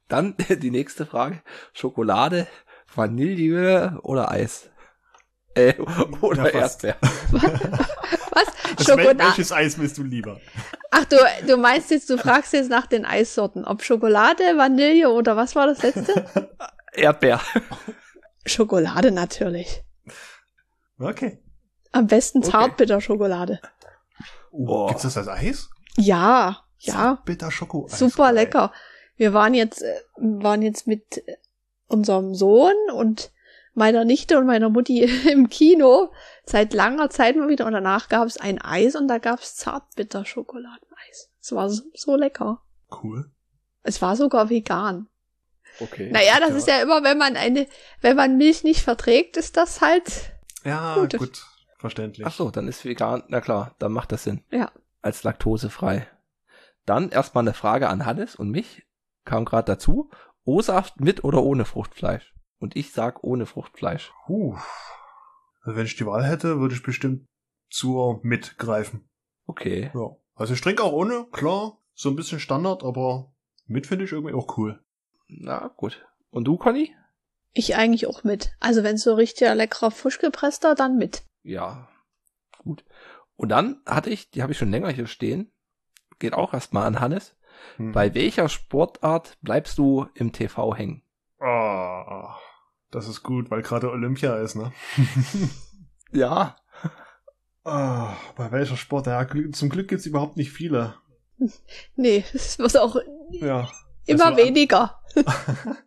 Dann 0.08 0.36
die 0.48 0.70
nächste 0.70 1.06
Frage. 1.06 1.42
Schokolade, 1.72 2.46
Vanille 2.94 3.98
oder 4.02 4.30
Eis? 4.30 4.70
Äh, 5.54 5.74
oder. 6.20 6.52
Erdbeer. 6.52 6.96
Was? 8.34 8.86
Schokolade? 8.86 9.18
welches 9.18 9.52
Eis 9.52 9.78
willst 9.78 9.98
du 9.98 10.02
lieber? 10.02 10.40
Ach, 10.90 11.04
du, 11.04 11.16
du 11.46 11.56
meinst 11.56 11.90
jetzt, 11.90 12.10
du 12.10 12.18
fragst 12.18 12.52
jetzt 12.52 12.70
nach 12.70 12.86
den 12.86 13.04
Eissorten. 13.04 13.64
Ob 13.64 13.82
Schokolade, 13.82 14.42
Vanille 14.56 15.10
oder 15.10 15.36
was 15.36 15.54
war 15.54 15.66
das 15.66 15.82
letzte? 15.82 16.26
Erdbeer. 16.92 17.40
Schokolade 18.46 19.10
natürlich. 19.10 19.82
Okay. 20.98 21.42
Am 21.92 22.06
besten. 22.06 22.42
Zartbitterschokolade. 22.42 23.60
Uh, 23.62 23.74
Oh. 24.56 24.86
Gibt's 24.86 25.02
das 25.02 25.16
als 25.18 25.28
Eis? 25.28 25.68
Ja, 25.96 26.64
ja. 26.78 27.20
Bitter 27.24 27.50
Schoko. 27.50 27.88
Super 27.88 28.32
lecker. 28.32 28.72
Wir 29.16 29.32
waren 29.32 29.54
jetzt, 29.54 29.82
äh, 29.82 29.94
waren 30.16 30.62
jetzt 30.62 30.86
mit 30.86 31.18
äh, 31.26 31.36
unserem 31.88 32.34
Sohn 32.34 32.74
und 32.94 33.32
meiner 33.74 34.04
Nichte 34.04 34.38
und 34.38 34.46
meiner 34.46 34.68
Mutti 34.68 35.02
im 35.30 35.48
Kino 35.48 36.12
seit 36.46 36.74
langer 36.74 37.10
Zeit 37.10 37.36
mal 37.36 37.48
wieder 37.48 37.66
und 37.66 37.72
danach 37.72 38.08
gab 38.08 38.26
es 38.26 38.36
ein 38.36 38.60
Eis 38.60 38.94
und 38.96 39.08
da 39.08 39.18
gab 39.18 39.40
es 39.40 39.56
Zartbitterschokoladeneis. 39.56 41.30
Es 41.40 41.52
war 41.52 41.68
so, 41.70 41.82
so 41.94 42.16
lecker. 42.16 42.62
Cool. 43.02 43.30
Es 43.82 44.00
war 44.02 44.16
sogar 44.16 44.50
vegan. 44.50 45.08
Okay. 45.80 46.10
Naja, 46.10 46.38
das 46.40 46.50
Ja. 46.50 46.56
ist 46.56 46.68
ja 46.68 46.82
immer, 46.82 47.02
wenn 47.02 47.18
man 47.18 47.36
eine, 47.36 47.66
wenn 48.00 48.16
man 48.16 48.36
Milch 48.36 48.62
nicht 48.64 48.82
verträgt, 48.82 49.36
ist 49.36 49.56
das 49.56 49.80
halt, 49.80 50.32
Ja, 50.64 50.94
Gut. 50.94 51.18
gut. 51.18 51.42
Verständlich. 51.78 52.26
Ach 52.26 52.32
so, 52.32 52.50
dann 52.50 52.68
ist 52.68 52.84
vegan. 52.86 53.24
Na 53.28 53.42
klar, 53.42 53.74
dann 53.78 53.92
macht 53.92 54.10
das 54.12 54.24
Sinn. 54.24 54.42
Ja. 54.50 54.70
Als 55.02 55.22
laktosefrei. 55.22 56.06
Dann 56.86 57.10
erstmal 57.10 57.44
eine 57.44 57.52
Frage 57.52 57.88
an 57.90 58.06
Hannes 58.06 58.34
und 58.36 58.50
mich. 58.50 58.86
Kam 59.26 59.44
gerade 59.44 59.66
dazu. 59.72 60.10
O-Saft 60.44 61.00
mit 61.00 61.24
oder 61.24 61.42
ohne 61.42 61.66
Fruchtfleisch? 61.66 62.32
Und 62.58 62.76
ich 62.76 62.92
sag 62.92 63.22
ohne 63.24 63.44
Fruchtfleisch. 63.44 64.12
Puh. 64.26 64.56
Also 65.64 65.76
wenn 65.76 65.87
ich 65.87 65.97
die 65.97 66.06
Wahl 66.06 66.25
hätte, 66.25 66.61
würde 66.61 66.75
ich 66.75 66.83
bestimmt 66.83 67.26
zur 67.71 68.21
mitgreifen. 68.23 69.09
Okay. 69.47 69.90
Ja. 69.94 70.16
Also 70.35 70.54
ich 70.54 70.61
trinke 70.61 70.83
auch 70.83 70.92
ohne, 70.92 71.26
klar. 71.33 71.78
So 71.94 72.09
ein 72.09 72.16
bisschen 72.16 72.40
Standard, 72.40 72.83
aber 72.83 73.33
mit 73.66 73.87
finde 73.87 74.04
ich 74.04 74.12
irgendwie 74.12 74.35
auch 74.35 74.56
cool. 74.59 74.83
Na 75.28 75.68
gut. 75.68 76.04
Und 76.30 76.44
du, 76.44 76.56
Conny? 76.56 76.94
ich 77.54 77.76
eigentlich 77.76 78.06
auch 78.06 78.25
mit. 78.25 78.52
Also 78.61 78.83
wenn 78.83 78.99
so 78.99 79.14
richtig 79.14 79.49
leckerer 79.54 79.90
frisch 79.90 80.18
gepresster, 80.18 80.75
dann 80.75 80.97
mit. 80.97 81.23
Ja. 81.42 81.88
Gut. 82.59 82.85
Und 83.37 83.49
dann 83.49 83.80
hatte 83.87 84.11
ich, 84.11 84.30
die 84.30 84.42
habe 84.42 84.52
ich 84.52 84.59
schon 84.59 84.71
länger 84.71 84.90
hier 84.90 85.06
stehen. 85.06 85.52
Geht 86.18 86.35
auch 86.35 86.52
erstmal 86.52 86.87
an 86.87 87.00
Hannes. 87.00 87.37
Hm. 87.76 87.92
Bei 87.92 88.14
welcher 88.14 88.49
Sportart 88.49 89.38
bleibst 89.40 89.78
du 89.78 90.06
im 90.14 90.33
TV 90.33 90.75
hängen? 90.75 91.02
Ah, 91.38 92.37
das 92.94 93.08
ist 93.08 93.22
gut, 93.22 93.50
weil 93.50 93.62
gerade 93.62 93.90
Olympia 93.90 94.36
ist, 94.36 94.54
ne? 94.56 94.72
Ja. 96.12 96.56
Ah, 97.64 98.14
bei 98.36 98.52
welcher 98.52 98.76
Sport? 98.76 99.06
Ja, 99.06 99.22
Glück- 99.24 99.54
zum 99.56 99.68
Glück 99.68 99.88
gibt's 99.88 100.06
überhaupt 100.06 100.36
nicht 100.36 100.52
viele. 100.52 100.94
Nee, 101.96 102.24
es 102.32 102.58
wird 102.58 102.76
auch 102.76 102.96
Ja. 103.32 103.68
immer 104.06 104.26
Also, 104.26 104.36
weniger. 104.38 105.00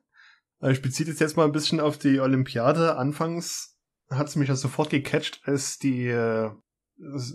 Ich 0.62 0.82
beziehe 0.82 1.08
das 1.08 1.20
jetzt 1.20 1.38
mal 1.38 1.46
ein 1.46 1.52
bisschen 1.52 1.80
auf 1.80 2.00
die 2.00 2.20
Olympiade. 2.20 2.98
Anfangs 2.98 3.78
hat's 4.10 4.36
mich 4.36 4.50
ja 4.50 4.56
sofort 4.56 4.90
gecatcht, 4.90 5.42
als 5.46 5.78
die 5.78 6.08
äh, 6.08 6.50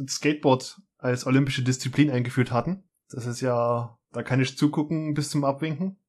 Skateboard 0.08 0.80
als 0.98 1.24
olympische 1.24 1.62
Disziplin 1.62 2.10
eingeführt 2.10 2.50
hatten. 2.50 2.82
Das 3.10 3.26
ist 3.26 3.40
ja, 3.40 3.96
da 4.10 4.22
kann 4.24 4.40
ich 4.40 4.58
zugucken 4.58 5.14
bis 5.14 5.30
zum 5.30 5.44
Abwinken. 5.44 6.01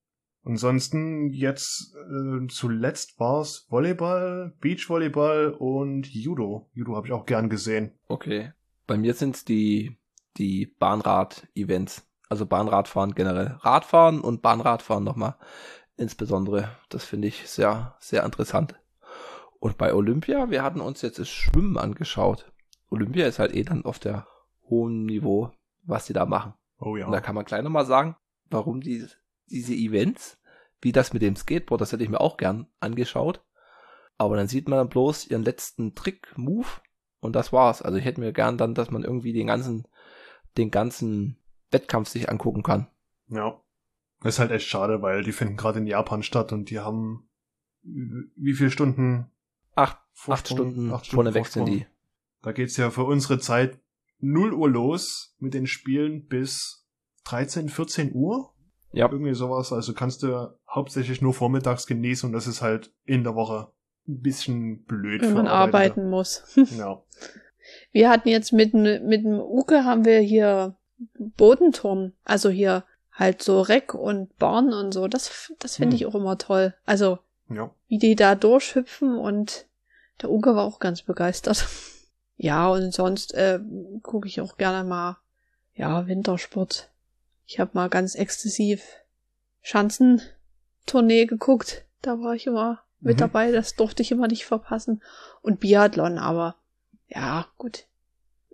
Ansonsten 0.45 1.29
jetzt 1.29 1.95
äh, 1.95 2.47
zuletzt 2.47 3.19
war's 3.19 3.65
Volleyball, 3.69 4.53
Beachvolleyball 4.59 5.55
und 5.57 6.07
Judo. 6.07 6.69
Judo 6.73 6.95
habe 6.95 7.07
ich 7.07 7.13
auch 7.13 7.25
gern 7.25 7.49
gesehen. 7.49 7.93
Okay. 8.09 8.51
Bei 8.85 8.97
mir 8.97 9.13
sind's 9.13 9.45
die, 9.45 9.97
die 10.37 10.65
Bahnrad-Events. 10.65 12.05
Also 12.27 12.45
Bahnradfahren 12.45 13.13
generell. 13.13 13.57
Radfahren 13.61 14.19
und 14.19 14.41
Bahnradfahren 14.41 15.03
nochmal. 15.03 15.35
Insbesondere. 15.95 16.69
Das 16.89 17.05
finde 17.05 17.29
ich 17.29 17.47
sehr, 17.47 17.95
sehr 17.99 18.25
interessant. 18.25 18.75
Und 19.59 19.77
bei 19.77 19.93
Olympia, 19.93 20.49
wir 20.49 20.61
hatten 20.61 20.81
uns 20.81 21.01
jetzt 21.03 21.19
das 21.19 21.29
Schwimmen 21.29 21.77
angeschaut. 21.77 22.51
Olympia 22.89 23.27
ist 23.27 23.39
halt 23.39 23.55
eh 23.55 23.63
dann 23.63 23.85
auf 23.85 23.97
der 23.97 24.27
hohen 24.69 25.05
Niveau, 25.05 25.51
was 25.83 26.05
die 26.05 26.13
da 26.13 26.25
machen. 26.25 26.53
Oh 26.79 26.97
ja. 26.97 27.05
Und 27.05 27.13
da 27.13 27.21
kann 27.21 27.35
man 27.35 27.45
gleich 27.45 27.63
nochmal 27.63 27.85
sagen, 27.85 28.17
warum 28.49 28.81
die, 28.81 29.05
diese 29.47 29.73
Events, 29.73 30.39
wie 30.81 30.91
das 30.91 31.13
mit 31.13 31.21
dem 31.21 31.35
Skateboard, 31.35 31.81
das 31.81 31.91
hätte 31.91 32.03
ich 32.03 32.09
mir 32.09 32.21
auch 32.21 32.37
gern 32.37 32.67
angeschaut. 32.79 33.43
Aber 34.17 34.35
dann 34.37 34.47
sieht 34.47 34.67
man 34.67 34.77
dann 34.77 34.89
bloß 34.89 35.27
ihren 35.27 35.43
letzten 35.43 35.95
Trick, 35.95 36.33
Move 36.37 36.67
und 37.19 37.35
das 37.35 37.51
war's. 37.51 37.81
Also 37.81 37.97
ich 37.97 38.05
hätte 38.05 38.19
mir 38.19 38.33
gern 38.33 38.57
dann, 38.57 38.75
dass 38.75 38.91
man 38.91 39.03
irgendwie 39.03 39.33
den 39.33 39.47
ganzen, 39.47 39.87
den 40.57 40.71
ganzen 40.71 41.37
Wettkampf 41.71 42.09
sich 42.09 42.29
angucken 42.29 42.63
kann. 42.63 42.87
Ja. 43.27 43.59
Das 44.21 44.35
ist 44.35 44.39
halt 44.39 44.51
echt 44.51 44.67
schade, 44.67 45.01
weil 45.01 45.23
die 45.23 45.33
finden 45.33 45.57
gerade 45.57 45.79
in 45.79 45.87
Japan 45.87 46.23
statt 46.23 46.53
und 46.53 46.69
die 46.69 46.79
haben 46.79 47.27
wie 47.83 48.53
viele 48.53 48.71
Stunden 48.71 49.29
Acht, 49.75 49.97
acht 49.97 50.01
Vorsprung? 50.13 50.57
Stunden 50.57 50.91
Acht 50.91 51.07
vorne 51.07 51.33
weg 51.33 51.47
sind 51.47 51.65
die. 51.65 51.85
Da 52.41 52.51
geht's 52.51 52.77
ja 52.77 52.89
für 52.91 53.03
unsere 53.03 53.39
Zeit 53.39 53.79
0 54.19 54.53
Uhr 54.53 54.69
los 54.69 55.35
mit 55.39 55.53
den 55.53 55.67
Spielen 55.67 56.27
bis 56.27 56.87
13, 57.25 57.69
14 57.69 58.13
Uhr. 58.13 58.52
Ja, 58.93 59.11
Irgendwie 59.11 59.33
sowas. 59.33 59.73
Also 59.73 59.93
kannst 59.93 60.23
du 60.23 60.53
hauptsächlich 60.69 61.21
nur 61.21 61.33
vormittags 61.33 61.87
genießen 61.87 62.27
und 62.27 62.33
das 62.33 62.47
ist 62.47 62.61
halt 62.61 62.93
in 63.05 63.23
der 63.23 63.35
Woche 63.35 63.69
ein 64.07 64.21
bisschen 64.21 64.83
blöd 64.83 65.21
wenn 65.21 65.33
man 65.33 65.47
arbeiten 65.47 66.09
muss. 66.09 66.43
Ja. 66.77 67.01
Wir 67.91 68.09
hatten 68.09 68.29
jetzt 68.29 68.51
mit, 68.53 68.73
mit 68.73 69.23
dem 69.23 69.39
Uke 69.39 69.85
haben 69.85 70.03
wir 70.05 70.19
hier 70.19 70.75
Bodenturm. 71.17 72.11
Also 72.23 72.49
hier 72.49 72.83
halt 73.11 73.41
so 73.41 73.61
Reck 73.61 73.93
und 73.93 74.37
Bahn 74.37 74.73
und 74.73 74.93
so. 74.93 75.07
Das, 75.07 75.51
das 75.59 75.77
finde 75.77 75.91
Hm. 75.91 75.95
ich 75.95 76.05
auch 76.05 76.15
immer 76.15 76.37
toll. 76.37 76.73
Also, 76.85 77.19
Ja. 77.49 77.71
wie 77.87 77.97
die 77.99 78.15
da 78.15 78.35
durchhüpfen 78.35 79.17
und 79.17 79.65
der 80.21 80.29
Uke 80.31 80.55
war 80.55 80.65
auch 80.65 80.79
ganz 80.79 81.01
begeistert. 81.01 81.67
Ja, 82.35 82.67
und 82.67 82.91
sonst 82.91 83.35
äh, 83.35 83.59
gucke 84.01 84.27
ich 84.27 84.41
auch 84.41 84.57
gerne 84.57 84.83
mal, 84.83 85.17
ja, 85.75 86.07
Wintersport. 86.07 86.89
Ich 87.53 87.59
habe 87.59 87.69
mal 87.75 87.87
ganz 87.87 88.15
exzessiv 88.15 88.81
Schanzentournee 89.61 91.27
geguckt. 91.27 91.85
Da 92.01 92.19
war 92.19 92.33
ich 92.33 92.47
immer 92.47 92.81
mit 92.99 93.17
Mhm. 93.17 93.19
dabei. 93.19 93.51
Das 93.51 93.75
durfte 93.75 94.01
ich 94.01 94.11
immer 94.11 94.27
nicht 94.27 94.45
verpassen. 94.45 95.03
Und 95.43 95.59
Biathlon, 95.59 96.17
aber 96.17 96.55
ja, 97.07 97.45
gut. 97.59 97.85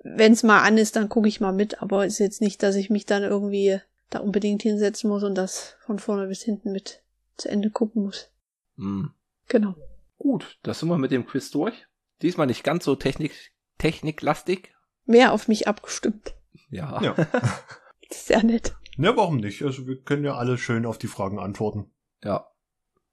Wenn's 0.04 0.44
mal 0.44 0.64
an 0.64 0.78
ist, 0.78 0.98
dann 0.98 1.08
gucke 1.08 1.30
ich 1.30 1.40
mal 1.40 1.54
mit, 1.54 1.82
aber 1.82 2.06
ist 2.06 2.20
jetzt 2.20 2.42
nicht, 2.42 2.62
dass 2.62 2.76
ich 2.76 2.90
mich 2.90 3.06
dann 3.06 3.24
irgendwie 3.24 3.80
da 4.10 4.20
unbedingt 4.20 4.64
hinsetzen 4.64 5.10
muss 5.10 5.24
und 5.24 5.36
das 5.36 5.78
von 5.80 5.98
vorne 5.98 6.28
bis 6.28 6.42
hinten 6.44 6.74
mit 6.74 7.02
zu 7.38 7.48
Ende 7.48 7.70
gucken 7.70 8.04
muss. 8.04 8.30
Hm. 8.76 9.14
Genau. 9.48 9.76
Gut, 10.18 10.58
da 10.64 10.74
sind 10.74 10.90
wir 10.90 10.98
mit 10.98 11.12
dem 11.12 11.26
Quiz 11.26 11.52
durch. 11.52 11.88
Diesmal 12.22 12.48
nicht 12.48 12.66
ganz 12.66 12.84
so 12.84 12.96
technik, 12.98 13.32
techniklastig. 13.78 14.74
Mehr 15.06 15.32
auf 15.32 15.48
mich 15.48 15.70
abgestimmt. 15.70 16.34
Ja. 16.70 17.02
Ja. 17.02 17.16
Sehr 18.12 18.44
nett. 18.44 18.74
Ne, 19.00 19.16
warum 19.16 19.38
nicht? 19.38 19.64
Also 19.64 19.88
wir 19.88 20.02
können 20.02 20.26
ja 20.26 20.36
alle 20.36 20.58
schön 20.58 20.86
auf 20.86 20.98
die 20.98 21.08
Fragen 21.08 21.40
antworten. 21.40 21.90
Ja. 22.22 22.52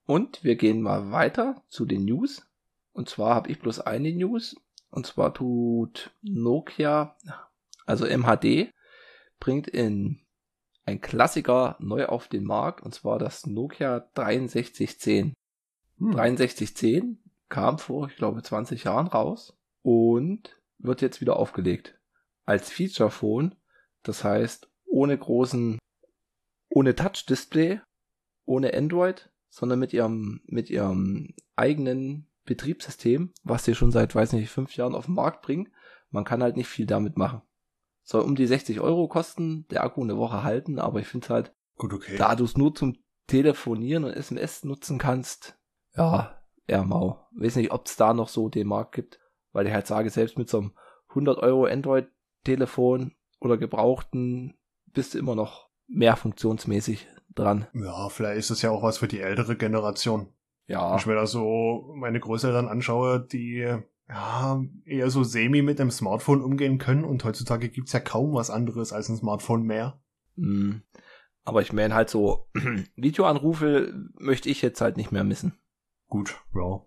Und 0.05 0.43
wir 0.43 0.57
gehen 0.57 0.83
mal 0.83 1.13
weiter 1.13 1.63
zu 1.69 1.85
den 1.85 2.05
News. 2.05 2.45
Und 2.93 3.09
zwar 3.09 3.37
habe 3.37 3.53
ich 3.53 3.61
bloß 3.61 3.79
eine 3.83 4.13
News. 4.13 4.57
Und 4.91 5.07
zwar 5.07 5.33
tut 5.33 6.11
Nokia, 6.23 7.17
also 7.85 8.05
MHD, 8.05 8.73
bringt 9.39 9.69
in 9.69 10.19
ein 10.87 11.01
Klassiker 11.01 11.77
neu 11.79 12.07
auf 12.07 12.27
den 12.27 12.43
Markt. 12.43 12.83
Und 12.83 12.93
zwar 12.93 13.21
das 13.21 13.47
Nokia 13.47 14.11
6310. 14.17 15.35
Hm. 15.99 16.13
6310 16.15 17.23
kam 17.49 17.79
vor, 17.79 18.09
ich 18.09 18.17
glaube, 18.17 18.43
20 18.43 18.83
Jahren 18.83 19.07
raus 19.07 19.57
und 19.83 20.61
wird 20.79 21.01
jetzt 21.01 21.21
wieder 21.21 21.37
aufgelegt. 21.37 21.97
Als 22.45 22.73
Feature-Phone, 22.73 23.55
das 24.03 24.25
heißt 24.25 24.69
ohne 24.97 25.19
großen, 25.19 25.79
ohne 26.71 26.95
Touch-Display, 26.95 27.81
ohne 28.47 28.73
Android, 28.73 29.31
sondern 29.51 29.79
mit 29.79 29.93
ihrem, 29.93 30.41
mit 30.47 30.71
ihrem 30.71 31.35
eigenen 31.55 32.31
Betriebssystem, 32.47 33.35
was 33.45 33.67
sie 33.67 33.75
schon 33.75 33.93
seit, 33.93 34.15
weiß 34.15 34.33
nicht, 34.33 34.49
fünf 34.49 34.75
Jahren 34.75 34.95
auf 34.95 35.05
den 35.05 35.15
Markt 35.15 35.43
bringen. 35.43 35.69
Man 36.09 36.25
kann 36.25 36.43
halt 36.43 36.57
nicht 36.57 36.69
viel 36.69 36.87
damit 36.87 37.19
machen. 37.19 37.43
Soll 38.05 38.23
um 38.23 38.37
die 38.37 38.47
60 38.47 38.81
Euro 38.81 39.07
kosten, 39.07 39.67
der 39.69 39.85
Akku 39.85 40.03
eine 40.03 40.17
Woche 40.17 40.43
halten, 40.43 40.79
aber 40.79 41.01
ich 41.01 41.07
finde 41.07 41.29
halt, 41.29 41.55
Gut, 41.77 41.93
okay. 41.93 42.17
da 42.17 42.35
du 42.35 42.45
es 42.45 42.57
nur 42.57 42.75
zum 42.75 42.97
Telefonieren 43.27 44.05
und 44.05 44.13
SMS 44.13 44.65
nutzen 44.65 44.97
kannst, 44.97 45.59
ja, 45.95 46.41
eher 46.67 46.85
mau. 46.85 47.27
Weiß 47.33 47.57
nicht, 47.57 47.71
ob 47.71 47.85
es 47.87 47.97
da 47.97 48.15
noch 48.15 48.29
so 48.29 48.49
den 48.49 48.69
Markt 48.69 48.95
gibt, 48.95 49.21
weil 49.53 49.67
ich 49.67 49.75
halt 49.75 49.87
sage, 49.87 50.09
selbst 50.09 50.39
mit 50.39 50.49
so 50.49 50.59
einem 50.59 50.73
100 51.09 51.39
Euro 51.39 51.67
Android-Telefon 51.67 53.15
oder 53.41 53.59
gebrauchten 53.59 54.56
bist 54.97 55.15
du 55.15 55.19
immer 55.19 55.35
noch 55.37 55.69
mehr 55.87 56.17
funktionsmäßig 56.17 57.07
dran. 57.35 57.67
Ja, 57.75 58.09
vielleicht 58.09 58.39
ist 58.39 58.51
es 58.51 58.63
ja 58.63 58.71
auch 58.71 58.83
was 58.83 58.99
für 58.99 59.07
die 59.09 59.21
ältere 59.21 59.57
Generation. 59.57 60.33
Ja, 60.67 60.91
Wenn 60.91 60.99
ich 60.99 61.07
mir 61.07 61.15
da 61.15 61.27
so 61.27 61.93
meine 61.95 62.19
Großeltern 62.19 62.67
anschaue, 62.67 63.21
die 63.21 63.59
ja 64.09 64.61
eher 64.85 65.11
so 65.11 65.23
semi 65.23 65.63
mit 65.63 65.79
dem 65.79 65.91
Smartphone 65.91 66.43
umgehen 66.43 66.79
können 66.79 67.05
und 67.05 67.25
heutzutage 67.25 67.69
gibt's 67.69 67.93
ja 67.93 68.01
kaum 68.01 68.35
was 68.35 68.51
anderes 68.51 68.93
als 68.93 69.09
ein 69.09 69.17
Smartphone 69.17 69.63
mehr. 69.63 70.01
mh. 70.37 70.81
aber 71.45 71.61
ich 71.63 71.73
meine 71.73 71.95
halt 71.95 72.09
so, 72.09 72.49
Videoanrufe 72.97 73.93
möchte 74.19 74.49
ich 74.49 74.63
jetzt 74.63 74.81
halt 74.81 74.97
nicht 74.97 75.13
mehr 75.13 75.25
missen. 75.25 75.59
Gut, 76.09 76.41
ja. 76.55 76.83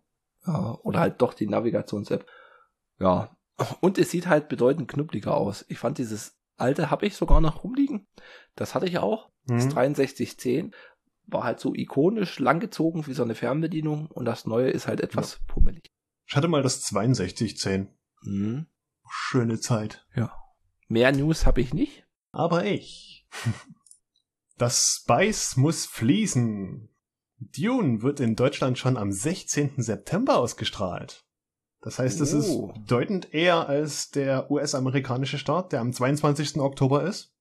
Ja, 0.48 0.80
oder 0.82 1.02
halt 1.02 1.22
doch 1.22 1.34
die 1.34 1.48
Navigations-App. 1.48 2.26
Ja. 3.00 3.36
Und 3.82 3.98
es 3.98 4.12
sieht 4.12 4.28
halt 4.28 4.48
bedeutend 4.48 4.88
knuppeliger 4.88 5.36
aus. 5.36 5.66
Ich 5.68 5.78
fand 5.78 5.98
dieses 5.98 6.39
alte 6.60 6.92
habe 6.92 7.06
ich 7.06 7.16
sogar 7.16 7.42
noch 7.42 7.64
rumliegen. 7.64 8.08
Das 8.56 8.76
hatte 8.76 8.86
ich 8.88 8.98
auch. 8.98 9.30
Das 9.46 9.64
Hm. 9.66 9.72
6310 9.72 10.76
war 11.28 11.44
halt 11.44 11.60
so 11.60 11.74
ikonisch 11.76 12.40
langgezogen 12.40 13.06
wie 13.08 13.14
so 13.14 13.24
eine 13.24 13.36
Fernbedienung 13.36 14.08
und 14.08 14.26
das 14.26 14.46
neue 14.46 14.70
ist 14.70 14.88
halt 14.88 15.00
etwas 15.02 15.40
pummelig. 15.48 15.92
Ich 16.28 16.36
hatte 16.36 16.48
mal 16.48 16.62
das 16.64 16.84
6210. 16.86 17.88
Mhm. 18.22 18.68
Schöne 19.10 19.60
Zeit. 19.60 20.06
Mehr 20.88 21.12
News 21.12 21.46
habe 21.46 21.62
ich 21.62 21.74
nicht. 21.74 22.06
Aber 22.32 22.66
ich. 22.66 23.28
Das 24.58 25.00
Spice 25.02 25.56
muss 25.56 25.86
fließen. 25.86 26.90
Dune 27.38 28.02
wird 28.02 28.20
in 28.20 28.36
Deutschland 28.36 28.78
schon 28.78 28.98
am 28.98 29.10
16. 29.10 29.82
September 29.82 30.36
ausgestrahlt. 30.38 31.26
Das 31.82 31.98
heißt, 32.00 32.20
es 32.22 32.34
ist 32.34 32.50
Oh. 32.50 32.74
bedeutend 32.74 33.34
eher 33.34 33.70
als 33.70 34.10
der 34.12 34.52
US-amerikanische 34.52 35.38
Start, 35.38 35.72
der 35.72 35.80
am 35.82 35.94
22. 35.94 36.58
Oktober 36.60 37.04
ist. 37.04 37.34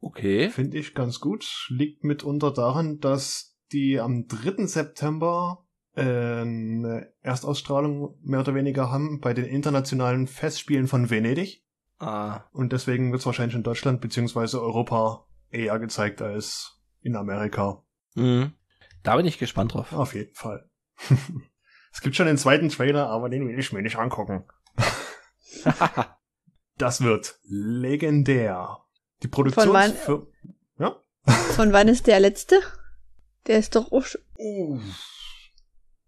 Okay. 0.00 0.50
Finde 0.50 0.76
ich 0.78 0.94
ganz 0.94 1.20
gut. 1.20 1.66
Liegt 1.70 2.04
mitunter 2.04 2.50
daran, 2.52 3.00
dass 3.00 3.56
die 3.72 3.98
am 3.98 4.26
3. 4.28 4.66
September 4.66 5.64
äh, 5.94 6.02
eine 6.02 7.10
Erstausstrahlung 7.22 8.18
mehr 8.22 8.40
oder 8.40 8.54
weniger 8.54 8.90
haben 8.90 9.20
bei 9.20 9.32
den 9.32 9.46
internationalen 9.46 10.26
Festspielen 10.26 10.86
von 10.88 11.08
Venedig. 11.08 11.64
Ah, 11.98 12.42
Und 12.52 12.72
deswegen 12.74 13.10
wird 13.12 13.20
es 13.20 13.26
wahrscheinlich 13.26 13.56
in 13.56 13.62
Deutschland 13.62 14.02
beziehungsweise 14.02 14.60
Europa 14.60 15.26
eher 15.50 15.78
gezeigt 15.78 16.20
als 16.20 16.78
in 17.00 17.16
Amerika. 17.16 17.82
mhm. 18.14 18.52
Da 19.02 19.16
bin 19.16 19.24
ich 19.24 19.38
gespannt 19.38 19.72
drauf. 19.72 19.92
Auf 19.92 20.14
jeden 20.14 20.34
Fall. 20.34 20.68
es 21.96 22.02
gibt 22.02 22.14
schon 22.14 22.26
den 22.26 22.36
zweiten 22.36 22.68
Trailer, 22.68 23.08
aber 23.08 23.30
den 23.30 23.48
will 23.48 23.58
ich 23.58 23.72
mir 23.72 23.80
nicht 23.82 23.96
angucken. 23.96 24.44
Das 26.78 27.00
wird 27.00 27.38
legendär. 27.44 28.80
Die 29.22 29.28
Produktions... 29.28 29.72
wann- 29.72 29.94
für- 29.94 30.26
Ja? 30.78 31.00
Von 31.54 31.72
wann 31.72 31.88
ist 31.88 32.06
der 32.06 32.20
letzte? 32.20 32.60
Der 33.46 33.58
ist 33.58 33.74
doch 33.76 33.92
auch 33.92 34.04
schon, 34.04 34.20
Uh, 34.38 34.78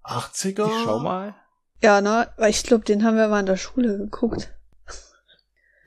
80er? 0.04 0.66
ich 0.66 0.84
schau 0.84 0.98
mal. 0.98 1.34
ja, 1.82 2.02
ne, 2.02 2.30
weil 2.36 2.50
ich 2.50 2.62
glaube, 2.64 2.84
den 2.84 3.02
haben 3.02 3.16
wir 3.16 3.28
mal 3.28 3.40
in 3.40 3.46
der 3.46 3.56
Schule 3.56 3.96
geguckt. 3.96 4.52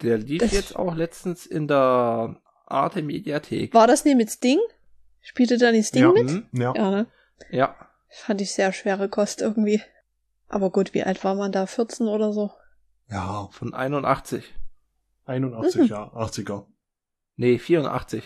Der 0.02 0.18
lief 0.18 0.40
Das- 0.42 0.52
jetzt 0.52 0.76
auch 0.76 0.96
letztens 0.96 1.46
in 1.46 1.68
der 1.68 2.42
Arte 2.66 3.04
Mediathek. 3.04 3.76
War 3.76 3.86
das 3.86 4.04
nicht 4.04 4.18
mit 4.18 4.32
Sting? 4.32 4.58
Spielte 5.20 5.60
da 5.60 5.72
nicht 5.72 5.90
Sting 5.90 6.02
Ja. 6.02 6.12
mit? 6.12 6.28
Mhm. 6.28 6.48
Ja. 6.60 6.74
Ja, 6.76 6.90
ne? 6.90 7.06
Ja. 7.52 7.76
Fand 8.10 8.42
ich 8.42 8.52
sehr 8.52 8.74
schwere 8.74 9.10
Kost 9.10 9.42
irgendwie. 9.42 9.80
Aber 10.52 10.70
gut, 10.70 10.94
wie 10.94 11.04
alt 11.04 11.24
war 11.24 11.36
man 11.36 11.52
da? 11.52 11.66
14 11.66 12.08
oder 12.08 12.34
so? 12.34 12.52
Ja, 13.10 13.48
Von 13.52 13.74
81. 13.74 14.44
81, 15.26 15.82
Mhm. 15.82 15.88
ja, 15.88 16.04
80er. 16.14 16.66
Nee, 17.38 17.58
84. 17.58 18.24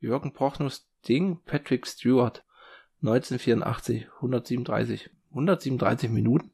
Jürgen 0.00 0.32
Prochnus 0.32 0.88
Ding, 1.08 1.40
Patrick 1.44 1.86
Stewart. 1.86 2.44
1984, 3.02 4.08
137. 4.16 5.10
137 5.30 6.10
Minuten? 6.10 6.52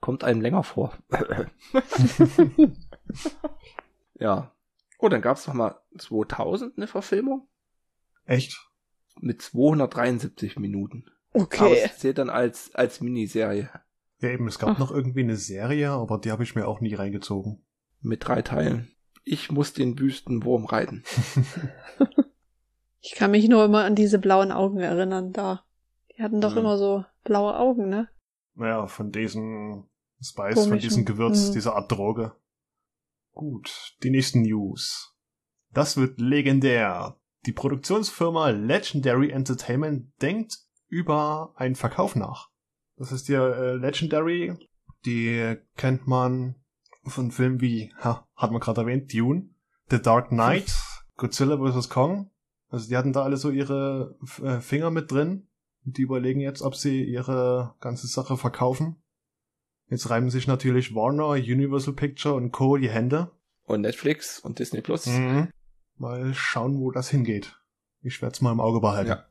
Kommt 0.00 0.24
einem 0.24 0.40
länger 0.40 0.62
vor. 0.62 0.96
ja. 4.14 4.52
Oh, 4.98 5.08
dann 5.08 5.20
gab's 5.22 5.46
noch 5.46 5.54
mal 5.54 5.80
2000 5.98 6.76
eine 6.76 6.86
Verfilmung 6.86 7.48
Echt? 8.24 8.56
mit 9.20 9.42
273 9.42 10.58
Minuten. 10.58 11.04
Aber 11.32 11.42
Okay. 11.44 11.80
es 11.84 11.98
zählt 11.98 12.18
dann 12.18 12.30
als, 12.30 12.74
als 12.74 13.00
Miniserie 13.00 13.68
Ja, 14.22 14.30
eben, 14.30 14.46
es 14.48 14.58
gab 14.58 14.70
Ach. 14.70 14.78
noch 14.78 14.90
irgendwie 14.90 15.20
eine 15.20 15.36
Serie, 15.36 15.90
aber 15.90 16.16
die 16.18 16.30
habe 16.30 16.42
ich 16.44 16.54
mir 16.54 16.66
auch 16.66 16.80
nie 16.80 16.94
reingezogen. 16.94 17.64
mit 18.00 18.26
drei 18.26 18.42
Teilen. 18.42 18.90
Ich 19.24 19.52
muss 19.52 19.72
den 19.74 19.96
Wüstenwurm 19.98 20.64
reiten. 20.64 21.04
Ich 23.04 23.16
kann 23.16 23.32
mich 23.32 23.48
nur 23.48 23.64
immer 23.64 23.84
an 23.84 23.96
diese 23.96 24.18
blauen 24.20 24.52
Augen 24.52 24.78
erinnern 24.78 25.32
da. 25.32 25.64
Die 26.16 26.22
hatten 26.22 26.40
doch 26.40 26.52
Mhm. 26.52 26.58
immer 26.58 26.78
so 26.78 27.04
blaue 27.24 27.56
Augen, 27.58 27.88
ne? 27.88 28.08
Naja, 28.54 28.86
von 28.86 29.10
diesem 29.10 29.88
Spice, 30.20 30.54
von 30.54 30.68
Komischen. 30.68 30.78
diesem 30.78 31.04
Gewürz, 31.04 31.48
Mhm. 31.48 31.52
dieser 31.54 31.74
Art 31.74 31.90
Droge. 31.90 32.36
Gut, 33.32 33.96
die 34.04 34.10
nächsten 34.10 34.42
News. 34.42 35.16
Das 35.72 35.96
wird 35.96 36.20
legendär. 36.20 37.16
Die 37.46 37.52
Produktionsfirma 37.52 38.50
Legendary 38.50 39.30
Entertainment 39.30 40.12
denkt 40.22 40.58
über 40.86 41.54
einen 41.56 41.74
Verkauf 41.74 42.14
nach. 42.14 42.50
Das 43.02 43.10
ist 43.10 43.26
ja 43.26 43.48
äh, 43.48 43.74
Legendary, 43.74 44.54
die 45.04 45.56
kennt 45.76 46.06
man 46.06 46.54
von 47.02 47.32
Filmen 47.32 47.60
wie, 47.60 47.92
ha, 47.98 48.28
hat 48.36 48.52
man 48.52 48.60
gerade 48.60 48.82
erwähnt, 48.82 49.12
Dune, 49.12 49.50
The 49.90 50.00
Dark 50.00 50.28
Knight, 50.28 50.72
Godzilla 51.16 51.58
vs. 51.58 51.88
Kong. 51.88 52.30
Also 52.68 52.88
die 52.88 52.96
hatten 52.96 53.12
da 53.12 53.24
alle 53.24 53.38
so 53.38 53.50
ihre 53.50 54.16
äh, 54.40 54.60
Finger 54.60 54.92
mit 54.92 55.10
drin. 55.10 55.48
Und 55.84 55.98
die 55.98 56.02
überlegen 56.02 56.38
jetzt, 56.38 56.62
ob 56.62 56.76
sie 56.76 57.02
ihre 57.02 57.74
ganze 57.80 58.06
Sache 58.06 58.36
verkaufen. 58.36 59.02
Jetzt 59.88 60.08
reiben 60.08 60.30
sich 60.30 60.46
natürlich 60.46 60.94
Warner, 60.94 61.30
Universal 61.30 61.94
Picture 61.94 62.36
und 62.36 62.52
Co. 62.52 62.76
die 62.76 62.88
Hände. 62.88 63.32
Und 63.64 63.80
Netflix 63.80 64.38
und 64.38 64.60
Disney 64.60 64.80
Plus. 64.80 65.06
Mhm. 65.06 65.48
Mal 65.96 66.34
schauen, 66.34 66.78
wo 66.78 66.92
das 66.92 67.08
hingeht. 67.08 67.58
Ich 68.00 68.22
werde 68.22 68.34
es 68.34 68.40
mal 68.42 68.52
im 68.52 68.60
Auge 68.60 68.80
behalten. 68.80 69.10
Ja. 69.10 69.26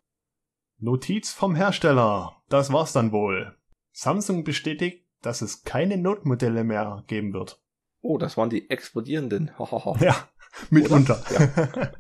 Notiz 0.78 1.32
vom 1.32 1.56
Hersteller. 1.56 2.36
Das 2.50 2.74
war's 2.74 2.92
dann 2.92 3.14
wohl. 3.14 3.56
Samsung 3.92 4.44
bestätigt, 4.44 5.06
dass 5.22 5.42
es 5.42 5.64
keine 5.64 5.98
Note-Modelle 5.98 6.64
mehr 6.64 7.04
geben 7.08 7.34
wird. 7.34 7.62
Oh, 8.02 8.18
das 8.18 8.38
waren 8.38 8.50
die 8.50 8.70
explodierenden. 8.70 9.52
Ja, 10.00 10.30
mitunter. 10.70 11.24
Ja. 11.32 11.92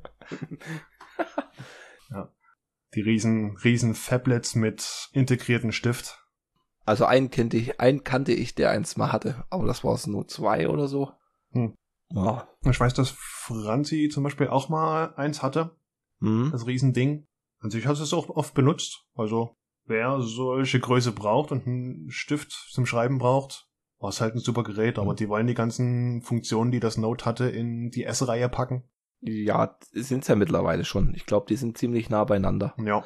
ja. 2.09 2.33
Die 2.95 3.01
riesen, 3.01 3.57
riesen 3.57 3.95
Phablets 3.95 4.55
mit 4.55 5.09
integrierten 5.13 5.71
Stift. 5.71 6.17
Also 6.85 7.05
einen 7.05 7.29
kannte 7.29 7.57
ich, 7.57 7.79
einen 7.79 8.03
kannte 8.03 8.33
ich, 8.33 8.55
der 8.55 8.71
eins 8.71 8.97
mal 8.97 9.11
hatte, 9.11 9.45
aber 9.49 9.67
das 9.67 9.83
war 9.83 9.93
es 9.93 10.07
nur 10.07 10.27
zwei 10.27 10.67
oder 10.67 10.87
so. 10.87 11.11
Hm. 11.51 11.75
Ja. 12.09 12.49
Ich 12.65 12.79
weiß, 12.79 12.93
dass 12.93 13.13
Franzi 13.15 14.09
zum 14.11 14.23
Beispiel 14.23 14.47
auch 14.47 14.67
mal 14.69 15.13
eins 15.15 15.41
hatte. 15.41 15.75
Mhm. 16.19 16.49
Das 16.51 16.67
Riesending. 16.67 17.25
Und 17.61 17.73
ich 17.75 17.85
habe 17.85 17.97
es 17.97 18.13
auch 18.13 18.29
oft 18.29 18.53
benutzt. 18.53 19.05
Also, 19.15 19.55
wer 19.91 20.19
solche 20.21 20.79
Größe 20.79 21.11
braucht 21.11 21.51
und 21.51 21.67
einen 21.67 22.09
Stift 22.09 22.51
zum 22.71 22.87
Schreiben 22.87 23.19
braucht, 23.19 23.67
war 23.99 24.09
es 24.09 24.19
halt 24.19 24.33
ein 24.33 24.39
super 24.39 24.63
Gerät. 24.63 24.97
Aber 24.97 25.11
Mhm. 25.11 25.17
die 25.17 25.29
wollen 25.29 25.45
die 25.47 25.53
ganzen 25.53 26.23
Funktionen, 26.23 26.71
die 26.71 26.79
das 26.79 26.97
Note 26.97 27.25
hatte, 27.25 27.49
in 27.49 27.91
die 27.91 28.05
S-Reihe 28.05 28.49
packen. 28.49 28.83
Ja, 29.19 29.77
sind's 29.91 30.27
ja 30.27 30.35
mittlerweile 30.35 30.83
schon. 30.83 31.13
Ich 31.13 31.27
glaube, 31.27 31.45
die 31.47 31.55
sind 31.55 31.77
ziemlich 31.77 32.09
nah 32.09 32.23
beieinander. 32.23 32.73
Ja. 32.83 33.03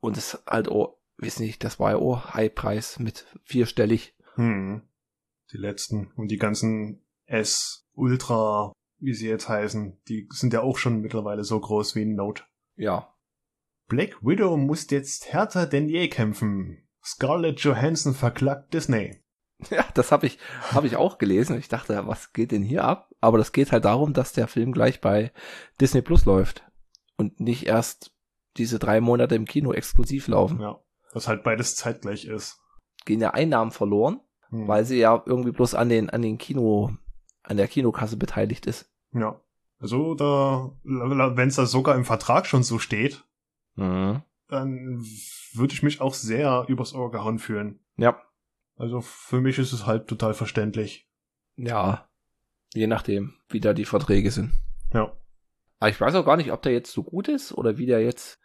Und 0.00 0.18
es 0.18 0.42
halt 0.46 0.68
auch, 0.68 0.98
weiß 1.16 1.40
nicht, 1.40 1.64
das 1.64 1.80
war 1.80 1.92
ja 1.92 1.96
auch 1.96 2.34
High-Preis 2.34 2.98
mit 2.98 3.26
vierstellig. 3.44 4.14
Hm. 4.34 4.82
Die 5.52 5.56
letzten. 5.56 6.12
Und 6.16 6.28
die 6.28 6.36
ganzen 6.36 7.06
S 7.24 7.86
Ultra, 7.94 8.72
wie 8.98 9.14
sie 9.14 9.28
jetzt 9.28 9.48
heißen, 9.48 10.02
die 10.08 10.28
sind 10.32 10.52
ja 10.52 10.60
auch 10.60 10.76
schon 10.76 11.00
mittlerweile 11.00 11.44
so 11.44 11.58
groß 11.58 11.94
wie 11.94 12.02
ein 12.02 12.14
Note. 12.16 12.42
Ja. 12.76 13.13
Black 13.86 14.16
Widow 14.22 14.56
muss 14.56 14.90
jetzt 14.90 15.32
härter 15.32 15.66
denn 15.66 15.88
je 15.88 16.08
kämpfen. 16.08 16.86
Scarlett 17.02 17.60
Johansson 17.60 18.14
verklagt 18.14 18.72
Disney. 18.74 19.20
Ja, 19.70 19.84
das 19.94 20.10
habe 20.10 20.26
ich, 20.26 20.38
hab 20.72 20.84
ich 20.84 20.96
auch 20.96 21.16
gelesen. 21.16 21.56
Ich 21.58 21.68
dachte, 21.68 22.06
was 22.06 22.32
geht 22.32 22.50
denn 22.50 22.62
hier 22.64 22.84
ab? 22.84 23.10
Aber 23.20 23.38
das 23.38 23.52
geht 23.52 23.70
halt 23.72 23.84
darum, 23.84 24.12
dass 24.12 24.32
der 24.32 24.48
Film 24.48 24.72
gleich 24.72 25.00
bei 25.00 25.32
Disney 25.80 26.02
Plus 26.02 26.24
läuft. 26.24 26.64
Und 27.16 27.38
nicht 27.40 27.64
erst 27.66 28.12
diese 28.56 28.78
drei 28.78 29.00
Monate 29.00 29.36
im 29.36 29.44
Kino 29.46 29.72
exklusiv 29.72 30.26
laufen. 30.28 30.60
Ja. 30.60 30.80
Was 31.12 31.28
halt 31.28 31.44
beides 31.44 31.76
zeitgleich 31.76 32.24
ist. 32.26 32.58
Gehen 33.04 33.20
ja 33.20 33.30
Einnahmen 33.30 33.70
verloren, 33.70 34.20
Hm. 34.50 34.66
weil 34.68 34.84
sie 34.84 34.98
ja 34.98 35.22
irgendwie 35.24 35.52
bloß 35.52 35.74
an 35.76 35.88
den, 35.88 36.10
an 36.10 36.20
den 36.20 36.36
Kino, 36.36 36.90
an 37.42 37.56
der 37.56 37.68
Kinokasse 37.68 38.16
beteiligt 38.16 38.66
ist. 38.66 38.90
Ja. 39.12 39.40
Also 39.78 40.14
da, 40.14 40.72
wenn 40.82 41.48
es 41.48 41.56
da 41.56 41.64
sogar 41.66 41.94
im 41.94 42.04
Vertrag 42.04 42.46
schon 42.46 42.62
so 42.64 42.78
steht, 42.78 43.24
Mhm. 43.76 44.22
dann 44.48 45.04
würde 45.52 45.74
ich 45.74 45.82
mich 45.82 46.00
auch 46.00 46.14
sehr 46.14 46.64
übers 46.68 46.94
Ohr 46.94 47.10
gehauen 47.10 47.38
fühlen. 47.38 47.80
Ja. 47.96 48.20
Also 48.76 49.00
für 49.00 49.40
mich 49.40 49.58
ist 49.58 49.72
es 49.72 49.86
halt 49.86 50.06
total 50.08 50.34
verständlich. 50.34 51.08
Ja. 51.56 52.08
Je 52.72 52.86
nachdem, 52.86 53.34
wie 53.48 53.60
da 53.60 53.72
die 53.72 53.84
Verträge 53.84 54.30
sind. 54.30 54.52
Ja. 54.92 55.16
Aber 55.78 55.90
ich 55.90 56.00
weiß 56.00 56.14
auch 56.14 56.24
gar 56.24 56.36
nicht, 56.36 56.52
ob 56.52 56.62
der 56.62 56.72
jetzt 56.72 56.92
so 56.92 57.02
gut 57.02 57.28
ist 57.28 57.52
oder 57.52 57.78
wie 57.78 57.86
der 57.86 58.02
jetzt 58.02 58.40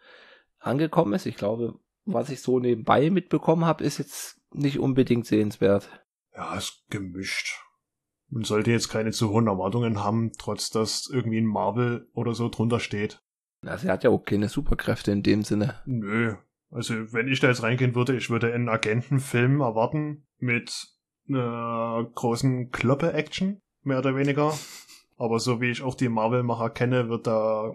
angekommen 0.60 1.14
ist. 1.14 1.26
Ich 1.26 1.36
glaube, 1.36 1.80
was 2.06 2.30
ich 2.30 2.42
so 2.42 2.60
nebenbei 2.60 3.10
mitbekommen 3.10 3.66
habe, 3.66 3.84
ist 3.84 3.98
jetzt 3.98 4.42
nicht 4.52 4.80
unbedingt 4.80 5.26
sehenswert. 5.26 5.90
Ja, 6.36 6.56
ist 6.56 6.84
gemischt. 6.90 7.60
Man 8.28 8.44
sollte 8.44 8.72
jetzt 8.72 8.90
keine 8.90 9.12
zu 9.12 9.30
hohen 9.30 9.48
Erwartungen 9.48 10.04
haben, 10.04 10.32
trotz 10.38 10.70
dass 10.70 11.10
irgendwie 11.12 11.40
ein 11.40 11.46
Marvel 11.46 12.08
oder 12.14 12.36
so 12.36 12.50
drunter 12.50 12.80
steht. 12.80 13.24
Also 13.66 13.88
er 13.88 13.94
hat 13.94 14.04
ja 14.04 14.10
auch 14.10 14.24
keine 14.24 14.50
Superkräfte 14.50 15.12
in 15.12 15.24
dem 15.24 15.44
Sinne. 15.44 15.76
Nö. 15.86 16.36
Also 16.72 17.12
wenn 17.14 17.28
ich 17.28 17.40
da 17.40 17.48
jetzt 17.48 17.64
reingehen 17.64 17.96
würde, 17.96 18.16
ich 18.16 18.30
würde 18.30 18.54
einen 18.54 18.70
Agentenfilm 18.70 19.60
erwarten 19.62 20.28
mit 20.38 20.88
einer 21.28 22.10
großen 22.16 22.72
Kloppe-Action, 22.72 23.60
mehr 23.84 24.00
oder 24.00 24.16
weniger. 24.16 24.54
Aber 25.18 25.40
so 25.40 25.60
wie 25.60 25.70
ich 25.70 25.82
auch 25.82 25.96
die 25.96 26.10
Marvel-Macher 26.10 26.70
kenne, 26.70 27.10
wird 27.10 27.28
da 27.28 27.74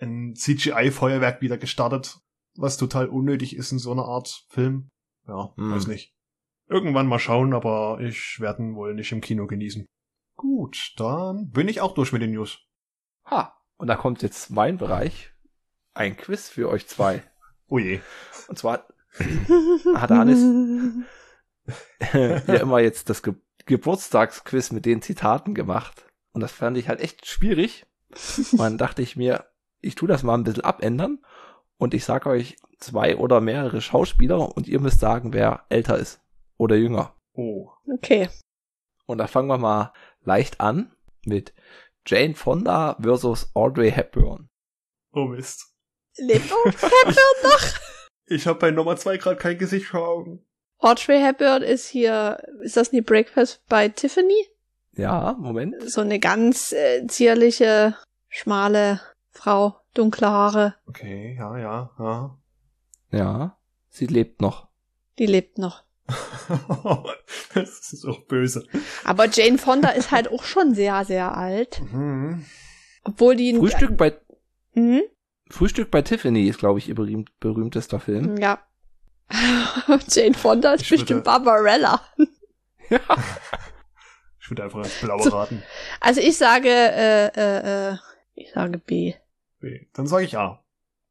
ein 0.00 0.34
CGI-Feuerwerk 0.34 1.40
wieder 1.42 1.58
gestartet, 1.58 2.18
was 2.54 2.76
total 2.78 3.08
unnötig 3.08 3.54
ist 3.56 3.72
in 3.72 3.78
so 3.78 3.92
einer 3.92 4.04
Art 4.06 4.44
Film. 4.48 4.88
Ja, 5.26 5.52
Hm. 5.56 5.72
weiß 5.72 5.86
nicht. 5.88 6.14
Irgendwann 6.68 7.06
mal 7.06 7.18
schauen, 7.18 7.52
aber 7.54 8.00
ich 8.00 8.40
werde 8.40 8.62
ihn 8.62 8.74
wohl 8.74 8.94
nicht 8.94 9.12
im 9.12 9.20
Kino 9.20 9.46
genießen. 9.46 9.86
Gut, 10.36 10.94
dann 10.96 11.50
bin 11.50 11.68
ich 11.68 11.80
auch 11.80 11.94
durch 11.94 12.12
mit 12.12 12.22
den 12.22 12.32
News. 12.32 12.58
Ha, 13.26 13.55
und 13.76 13.88
da 13.88 13.96
kommt 13.96 14.22
jetzt 14.22 14.50
mein 14.50 14.78
Bereich. 14.78 15.32
Ein 15.94 16.16
Quiz 16.16 16.48
für 16.48 16.68
euch 16.68 16.86
zwei. 16.86 17.22
Oh 17.68 17.80
je. 17.80 17.98
Und 18.46 18.56
zwar 18.56 18.86
hat 19.96 20.10
Hannes 20.10 20.38
ja 22.12 22.54
immer 22.54 22.78
jetzt 22.78 23.10
das 23.10 23.24
Ge 23.24 23.34
Geburtstagsquiz 23.64 24.70
mit 24.70 24.86
den 24.86 25.02
Zitaten 25.02 25.52
gemacht. 25.52 26.06
Und 26.30 26.42
das 26.42 26.52
fand 26.52 26.78
ich 26.78 26.88
halt 26.88 27.00
echt 27.00 27.26
schwierig. 27.26 27.86
Und 28.52 28.60
dann 28.60 28.78
dachte 28.78 29.02
ich 29.02 29.16
mir, 29.16 29.46
ich 29.80 29.96
tu 29.96 30.06
das 30.06 30.22
mal 30.22 30.34
ein 30.34 30.44
bisschen 30.44 30.62
abändern. 30.62 31.18
Und 31.76 31.92
ich 31.92 32.04
sage 32.04 32.30
euch 32.30 32.56
zwei 32.78 33.16
oder 33.16 33.40
mehrere 33.40 33.80
Schauspieler 33.80 34.56
und 34.56 34.68
ihr 34.68 34.78
müsst 34.78 35.00
sagen, 35.00 35.32
wer 35.32 35.64
älter 35.68 35.98
ist 35.98 36.20
oder 36.56 36.76
jünger. 36.76 37.16
Oh. 37.32 37.70
Okay. 37.92 38.28
Und 39.06 39.18
da 39.18 39.26
fangen 39.26 39.48
wir 39.48 39.58
mal 39.58 39.92
leicht 40.22 40.60
an 40.60 40.94
mit 41.24 41.54
Jane 42.06 42.34
Fonda 42.34 42.96
versus 43.00 43.50
Audrey 43.54 43.90
Hepburn. 43.90 44.48
Oh 45.12 45.24
Mist. 45.26 45.66
Lebt 46.18 46.50
Audrey 46.52 46.72
Hepburn 46.72 47.14
noch? 47.42 47.80
Ich 48.26 48.46
habe 48.46 48.58
bei 48.58 48.70
Nummer 48.70 48.96
zwei 48.96 49.16
gerade 49.16 49.36
kein 49.36 49.58
Gesicht 49.58 49.86
vor 49.86 50.06
Augen. 50.06 50.46
Audrey 50.78 51.20
Hepburn 51.20 51.62
ist 51.62 51.88
hier, 51.88 52.38
ist 52.60 52.76
das 52.76 52.92
nicht 52.92 53.06
Breakfast 53.06 53.62
bei 53.68 53.88
Tiffany? 53.88 54.46
Ja, 54.92 55.36
Moment. 55.38 55.74
So 55.90 56.00
eine 56.00 56.18
ganz 56.18 56.72
äh, 56.72 57.06
zierliche, 57.06 57.96
schmale 58.28 59.00
Frau, 59.30 59.76
dunkle 59.94 60.28
Haare. 60.28 60.74
Okay, 60.86 61.36
ja, 61.38 61.58
ja, 61.58 61.90
ja. 61.98 62.38
Ja, 63.10 63.58
sie 63.88 64.06
lebt 64.06 64.40
noch. 64.40 64.68
Die 65.18 65.26
lebt 65.26 65.58
noch. 65.58 65.85
das 67.54 67.92
ist 67.92 68.04
auch 68.06 68.20
böse. 68.26 68.66
Aber 69.04 69.28
Jane 69.28 69.58
Fonda 69.58 69.88
ist 69.90 70.10
halt 70.10 70.30
auch 70.30 70.44
schon 70.44 70.74
sehr, 70.74 71.04
sehr 71.04 71.36
alt. 71.36 71.80
Mhm. 71.92 72.44
Obwohl 73.04 73.36
die... 73.36 73.54
Frühstück 73.56 73.96
bei, 73.96 74.16
Mhm. 74.74 75.02
Frühstück 75.50 75.90
bei 75.90 76.02
Tiffany 76.02 76.48
ist, 76.48 76.58
glaube 76.58 76.78
ich, 76.78 76.88
ihr 76.88 76.94
berühmt, 76.94 77.30
berühmtester 77.40 78.00
Film. 78.00 78.36
Ja. 78.36 78.58
Jane 80.08 80.34
Fonda 80.34 80.74
ist 80.74 80.82
Ich 80.82 80.90
würde- 80.90 81.02
bestimmt 81.02 81.24
Barbarella. 81.24 82.00
Ja. 82.88 83.00
Ich 84.40 84.48
würde 84.48 84.62
einfach 84.62 84.78
ins 84.84 85.00
Blaue 85.00 85.22
So. 85.24 85.30
raten. 85.30 85.60
Also 85.98 86.20
ich 86.20 86.36
sage, 86.38 86.68
äh, 86.68 87.26
äh, 87.34 87.90
äh, 87.94 87.96
ich 88.34 88.52
sage 88.52 88.78
B. 88.78 89.14
B. 89.58 89.86
Dann 89.92 90.06
sage 90.06 90.24
ich 90.24 90.38
A. 90.38 90.62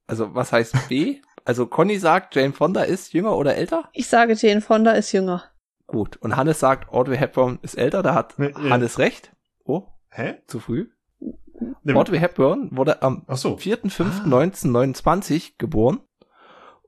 Also, 0.08 0.34
was 0.34 0.54
heißt 0.54 0.88
B? 0.88 1.20
Also, 1.46 1.68
Conny 1.68 1.98
sagt, 2.00 2.36
Jane 2.36 2.52
Fonda 2.54 2.82
ist 2.84 3.14
jünger 3.14 3.38
oder 3.38 3.56
älter? 3.56 3.88
Ich 3.94 4.08
sage, 4.08 4.34
Jane 4.34 4.60
Fonda 4.62 4.92
ist 4.92 5.12
jünger. 5.14 5.44
Gut. 5.88 6.18
Und 6.18 6.36
Hannes 6.36 6.60
sagt, 6.60 6.90
Audrey 6.92 7.18
Hepburn 7.18 7.60
ist 7.62 7.76
älter. 7.76 8.02
Da 8.04 8.14
hat 8.16 8.38
Nee, 8.40 8.54
nee. 8.60 8.70
Hannes 8.72 8.98
recht. 9.00 9.32
Oh, 9.64 9.84
Hä? 10.10 10.36
zu 10.48 10.60
früh. 10.60 10.90
Nee, 11.84 11.94
Audrey 11.94 12.20
Hepburn 12.20 12.70
wurde 12.76 13.02
am 13.02 13.24
so. 13.30 13.56
4.5.1929 13.56 15.54
geboren 15.58 16.02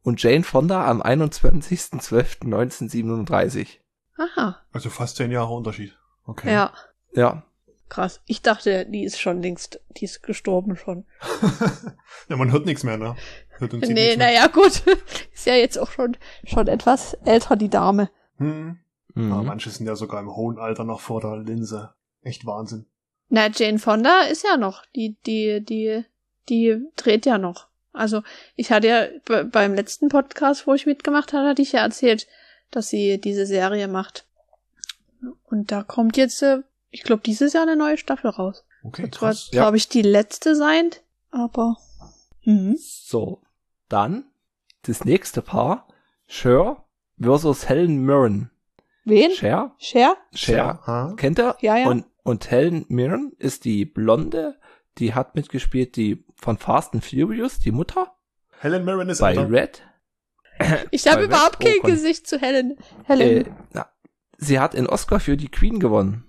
und 0.01 0.21
Jane 0.21 0.43
Fonda 0.43 0.85
am 0.87 1.01
21.12.1937. 1.01 3.67
Aha. 4.17 4.57
Also 4.71 4.89
fast 4.89 5.17
zehn 5.17 5.31
Jahre 5.31 5.53
Unterschied. 5.53 5.95
Okay. 6.25 6.51
Ja, 6.51 6.73
Ja, 7.13 7.43
krass. 7.89 8.21
Ich 8.25 8.41
dachte, 8.41 8.85
die 8.87 9.03
ist 9.03 9.19
schon 9.19 9.41
längst, 9.41 9.79
die 9.89 10.05
ist 10.05 10.23
gestorben 10.23 10.75
schon. 10.75 11.05
ja, 12.29 12.35
man 12.35 12.51
hört 12.51 12.65
nichts 12.65 12.83
mehr, 12.83 12.97
ne? 12.97 13.15
Hört 13.57 13.71
sieht 13.71 13.89
Nee, 13.89 14.15
naja, 14.15 14.47
gut. 14.47 14.83
Ist 15.33 15.45
ja 15.45 15.55
jetzt 15.55 15.77
auch 15.77 15.91
schon, 15.91 16.17
schon 16.45 16.67
etwas 16.67 17.13
älter, 17.25 17.55
die 17.55 17.69
Dame. 17.69 18.09
Hm. 18.37 18.79
mhm. 19.13 19.29
Ja, 19.29 19.41
manche 19.43 19.69
sind 19.69 19.85
ja 19.87 19.95
sogar 19.95 20.19
im 20.21 20.35
hohen 20.35 20.57
Alter 20.59 20.83
noch 20.83 20.99
vor 21.01 21.21
der 21.21 21.37
Linse. 21.37 21.93
Echt 22.21 22.45
Wahnsinn. 22.45 22.85
Na, 23.29 23.47
Jane 23.49 23.79
Fonda 23.79 24.21
ist 24.21 24.43
ja 24.43 24.57
noch. 24.57 24.83
Die, 24.95 25.17
die, 25.25 25.63
die, 25.63 26.03
die 26.49 26.77
dreht 26.95 27.25
ja 27.25 27.37
noch. 27.37 27.67
Also, 27.93 28.21
ich 28.55 28.71
hatte 28.71 28.87
ja 28.87 29.07
be- 29.25 29.43
beim 29.45 29.73
letzten 29.73 30.07
Podcast, 30.09 30.67
wo 30.67 30.73
ich 30.73 30.85
mitgemacht 30.85 31.33
hatte, 31.33 31.47
hatte 31.49 31.61
ich 31.61 31.71
ja 31.71 31.81
erzählt, 31.81 32.27
dass 32.71 32.89
sie 32.89 33.19
diese 33.19 33.45
Serie 33.45 33.87
macht. 33.87 34.25
Und 35.49 35.71
da 35.71 35.83
kommt 35.83 36.15
jetzt, 36.15 36.41
äh, 36.43 36.59
ich 36.91 37.01
glaube, 37.03 37.23
dieses 37.25 37.53
Jahr 37.53 37.63
eine 37.63 37.75
neue 37.75 37.97
Staffel 37.97 38.29
raus. 38.29 38.65
Okay, 38.83 39.01
Das 39.03 39.11
wird, 39.11 39.15
krass. 39.17 39.49
Ja. 39.51 39.61
glaube 39.63 39.77
ich, 39.77 39.89
die 39.89 40.03
letzte 40.03 40.55
sein, 40.55 40.91
aber. 41.31 41.77
Mhm. 42.43 42.77
So, 42.79 43.41
dann 43.89 44.25
das 44.83 45.05
nächste 45.05 45.41
Paar. 45.41 45.87
Cher 46.27 46.83
versus 47.19 47.69
Helen 47.69 48.05
Mirren. 48.05 48.51
Wen? 49.05 49.31
Cher? 49.31 49.75
Cher? 49.77 50.17
Cher. 50.33 50.81
Ha? 50.85 51.13
Kennt 51.15 51.39
er? 51.39 51.57
Ja, 51.61 51.77
ja. 51.77 51.87
Und, 51.87 52.05
und 52.23 52.51
Helen 52.51 52.85
Mirren 52.89 53.31
ist 53.39 53.63
die 53.63 53.85
Blonde, 53.85 54.59
die 54.97 55.13
hat 55.13 55.35
mitgespielt, 55.35 55.95
die 55.95 56.25
von 56.35 56.57
Fast 56.57 56.93
and 56.93 57.05
Furious, 57.05 57.59
die 57.59 57.71
Mutter. 57.71 58.13
Helen 58.59 58.83
Mirren 58.83 59.09
ist 59.09 59.19
Bei 59.19 59.31
älter. 59.31 59.49
Red. 59.49 59.83
Ich 60.91 61.07
habe 61.07 61.23
überhaupt 61.23 61.63
Red 61.63 61.81
kein. 61.81 61.91
Gesicht 61.91 62.27
zu 62.27 62.39
Helen. 62.39 62.77
Helen. 63.05 63.45
Äh, 63.45 63.51
na, 63.73 63.87
sie 64.37 64.59
hat 64.59 64.75
einen 64.75 64.87
Oscar 64.87 65.19
für 65.19 65.37
die 65.37 65.49
Queen 65.49 65.79
gewonnen. 65.79 66.25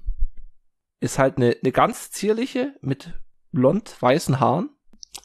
Ist 1.01 1.19
halt 1.19 1.39
eine, 1.39 1.57
eine 1.63 1.73
ganz 1.73 2.11
zierliche 2.11 2.75
mit 2.81 3.15
blond-weißen 3.53 4.39
Haaren. 4.39 4.71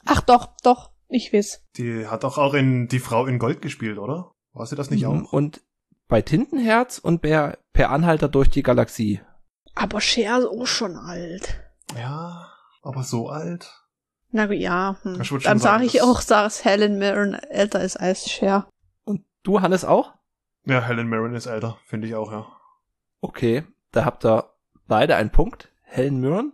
Ach 0.06 0.20
doch, 0.22 0.48
doch. 0.62 0.90
Ich 1.14 1.32
weiß. 1.32 1.62
Die 1.76 2.08
hat 2.08 2.24
doch 2.24 2.38
auch 2.38 2.54
in 2.54 2.88
Die 2.88 2.98
Frau 2.98 3.26
in 3.26 3.38
Gold 3.38 3.62
gespielt, 3.62 3.98
oder? 3.98 4.32
War 4.52 4.66
sie 4.66 4.74
das 4.74 4.90
nicht 4.90 5.04
Mhm. 5.04 5.26
auch? 5.26 5.32
Und 5.32 5.62
bei 6.08 6.22
Tintenherz 6.22 6.98
und 6.98 7.22
per, 7.22 7.56
per 7.72 7.90
Anhalter 7.90 8.26
durch 8.28 8.50
die 8.50 8.64
Galaxie. 8.64 9.20
Aber 9.76 10.00
Cher 10.00 10.38
ist 10.38 10.46
auch 10.46 10.66
schon 10.66 10.96
alt. 10.96 11.60
Ja, 11.96 12.48
aber 12.82 13.04
so 13.04 13.28
alt. 13.28 13.72
Na 14.32 14.46
gut, 14.46 14.56
ja. 14.56 14.96
Hm. 15.02 15.20
Ich 15.20 15.28
Dann 15.30 15.40
sagen, 15.40 15.58
sage 15.60 15.84
ich 15.84 15.92
das- 15.92 16.02
auch, 16.02 16.20
dass 16.24 16.64
Helen 16.64 16.98
Mirren 16.98 17.34
älter 17.34 17.80
ist 17.82 17.96
als 17.96 18.28
Cher. 18.28 18.66
Und 19.04 19.24
du, 19.44 19.60
Hannes, 19.60 19.84
auch? 19.84 20.14
Ja, 20.64 20.82
Helen 20.82 21.06
Mirren 21.08 21.36
ist 21.36 21.46
älter, 21.46 21.78
finde 21.86 22.08
ich 22.08 22.16
auch, 22.16 22.32
ja. 22.32 22.44
Okay, 23.20 23.62
da 23.92 24.04
habt 24.04 24.24
ihr 24.24 24.50
beide 24.88 25.14
einen 25.14 25.30
Punkt. 25.30 25.70
Helen 25.82 26.20
Mirren 26.20 26.52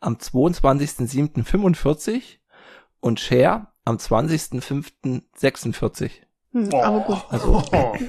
am 0.00 0.14
22.07.45 0.16 2.38
und 3.00 3.20
Cher 3.20 3.68
am 3.84 3.96
20.05.46. 3.96 6.10
Hm, 6.52 6.68
Oh. 6.72 6.82
Aber 6.82 7.00
gut. 7.00 7.24
Also- 7.30 7.62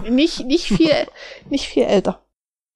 Nicht, 0.09 0.45
nicht 0.45 0.67
viel, 0.67 1.07
nicht 1.49 1.67
viel 1.67 1.83
älter. 1.83 2.23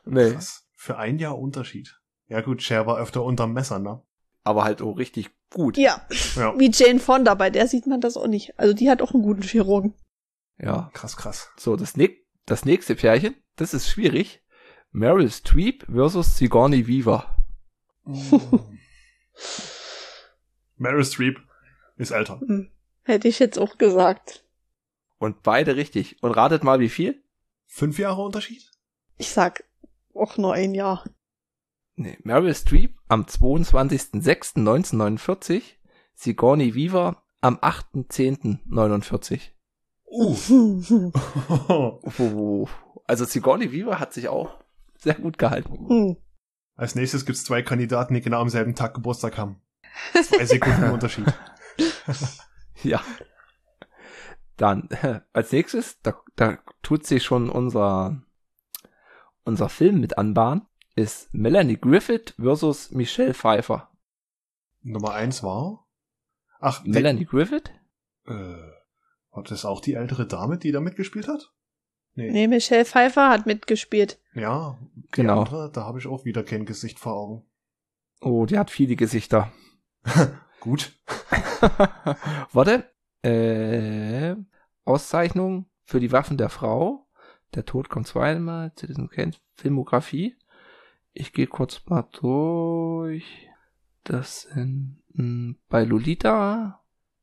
Nee. 0.06 0.32
Krass. 0.32 0.64
Für 0.76 0.98
ein 0.98 1.20
Jahr 1.20 1.38
Unterschied. 1.38 2.00
Ja 2.28 2.42
gut, 2.42 2.62
Cher 2.64 2.88
war 2.88 2.98
öfter 2.98 3.22
unterm 3.24 3.54
Messer, 3.54 3.78
ne? 3.80 4.02
Aber 4.44 4.64
halt 4.64 4.82
auch 4.82 4.98
richtig 4.98 5.30
gut. 5.54 5.78
Ja, 5.78 6.06
Ja. 6.36 6.58
wie 6.58 6.72
Jane 6.74 7.00
Fonda, 7.02 7.36
bei 7.36 7.50
der 7.50 7.68
sieht 7.68 7.86
man 7.88 8.00
das 8.00 8.16
auch 8.16 8.28
nicht. 8.28 8.58
Also 8.58 8.74
die 8.74 8.90
hat 8.90 9.02
auch 9.02 9.14
einen 9.14 9.24
guten 9.24 9.42
Chirurgen. 9.42 9.94
Ja. 10.58 10.90
Krass, 10.94 11.18
krass. 11.18 11.50
So, 11.58 11.76
das, 11.76 11.98
ne 11.98 12.16
das 12.46 12.64
nächste 12.64 12.96
Pärchen, 12.96 13.36
das 13.58 13.74
ist 13.74 13.90
schwierig. 13.90 14.42
Meryl 14.92 15.30
Streep 15.30 15.86
versus 15.92 16.38
Sigourney 16.38 16.88
Weaver. 16.88 17.26
Meryl 20.78 21.04
Streep 21.06 21.40
ist 21.98 22.12
älter. 22.12 22.40
Hm. 22.40 22.72
Hätte 23.08 23.28
ich 23.30 23.40
jetzt 23.40 23.58
auch 23.58 23.78
gesagt. 23.78 24.44
Und 25.18 25.42
beide 25.42 25.78
richtig. 25.78 26.22
Und 26.22 26.32
ratet 26.32 26.66
mal, 26.66 26.82
wie 26.82 26.90
viel? 26.90 27.24
Fünf 27.66 27.98
Jahre 28.00 28.22
Unterschied? 28.22 28.70
Ich 29.18 29.30
sag 29.30 29.64
auch 30.14 30.36
nur 30.36 30.54
ein 30.54 30.76
Jahr. 30.76 31.06
Nee, 31.96 32.18
Meryl 32.24 32.54
Streep 32.54 32.98
am 33.08 33.24
22.06.1949, 33.24 35.62
Sigourney 36.16 36.76
Weaver 36.76 37.24
am 37.40 37.56
8.10.49. 37.60 39.40
Uh. 40.06 40.36
Oh, 41.70 42.68
Also 43.06 43.24
Sigourney 43.24 43.72
Weaver 43.72 44.02
hat 44.02 44.12
sich 44.12 44.28
auch 44.28 44.62
sehr 44.98 45.16
gut 45.16 45.38
gehalten. 45.38 45.88
Hm. 45.88 46.18
Als 46.76 46.96
nächstes 46.96 47.26
gibt's 47.26 47.46
zwei 47.46 47.62
Kandidaten, 47.62 48.14
die 48.14 48.20
genau 48.22 48.42
am 48.42 48.50
selben 48.50 48.76
Tag 48.76 48.94
Geburtstag 48.94 49.38
haben. 49.38 49.62
Zwei 50.12 50.46
Sekunden 50.46 50.84
Unterschied. 50.92 51.34
Ja. 52.84 53.02
Dann 54.58 54.90
als 55.34 55.52
nächstes, 55.52 56.02
da, 56.02 56.20
da 56.36 56.58
tut 56.82 57.06
sich 57.06 57.24
schon 57.24 57.50
unser 57.50 58.22
unser 59.44 59.70
Film 59.70 60.02
mit 60.02 60.18
anbahnen, 60.18 60.66
ist 60.96 61.34
Melanie 61.34 61.78
Griffith 61.80 62.34
versus 62.38 62.92
Michelle 62.92 63.34
Pfeiffer. 63.34 63.90
Nummer 64.82 65.14
eins 65.14 65.42
war? 65.42 65.88
Ach, 66.60 66.84
die- 66.84 66.90
Melanie 66.90 67.26
Griffith? 67.26 67.72
Äh, 68.26 68.34
war 68.34 69.44
das 69.44 69.64
auch 69.64 69.80
die 69.80 69.94
ältere 69.94 70.28
Dame, 70.28 70.58
die 70.58 70.72
da 70.74 70.82
mitgespielt 70.82 71.28
hat? 71.30 71.54
Nee. 72.16 72.32
Nee, 72.32 72.48
Michelle 72.48 72.84
Pfeiffer 72.84 73.30
hat 73.30 73.46
mitgespielt. 73.46 74.20
Ja, 74.34 74.78
die 74.96 75.08
Genau. 75.12 75.40
andere, 75.44 75.72
da 75.72 75.84
habe 75.86 76.00
ich 76.00 76.08
auch 76.08 76.26
wieder 76.26 76.44
kein 76.44 76.66
Gesicht 76.66 77.00
vor 77.00 77.14
Augen. 77.14 77.46
Oh, 78.20 78.46
die 78.48 78.58
hat 78.58 78.70
viele 78.72 78.96
Gesichter. 78.98 79.52
Gut. 80.60 80.92
Warte. 82.52 82.90
Äh, 83.24 84.36
Auszeichnung 84.86 85.66
für 85.84 86.00
die 86.00 86.12
Waffen 86.12 86.38
der 86.38 86.50
Frau. 86.50 87.08
Der 87.56 87.66
Tod 87.66 87.90
kommt 87.90 88.08
zweimal. 88.08 88.72
Citizen 88.78 89.10
Kane, 89.10 89.34
Filmografie. 89.56 90.36
Ich 91.14 91.34
gehe 91.34 91.48
kurz 91.48 91.82
mal 91.88 92.08
durch. 92.20 93.50
Das 94.04 94.44
sind 94.44 95.02
mh, 95.14 95.56
bei 95.68 95.84
Lolita, 95.84 96.82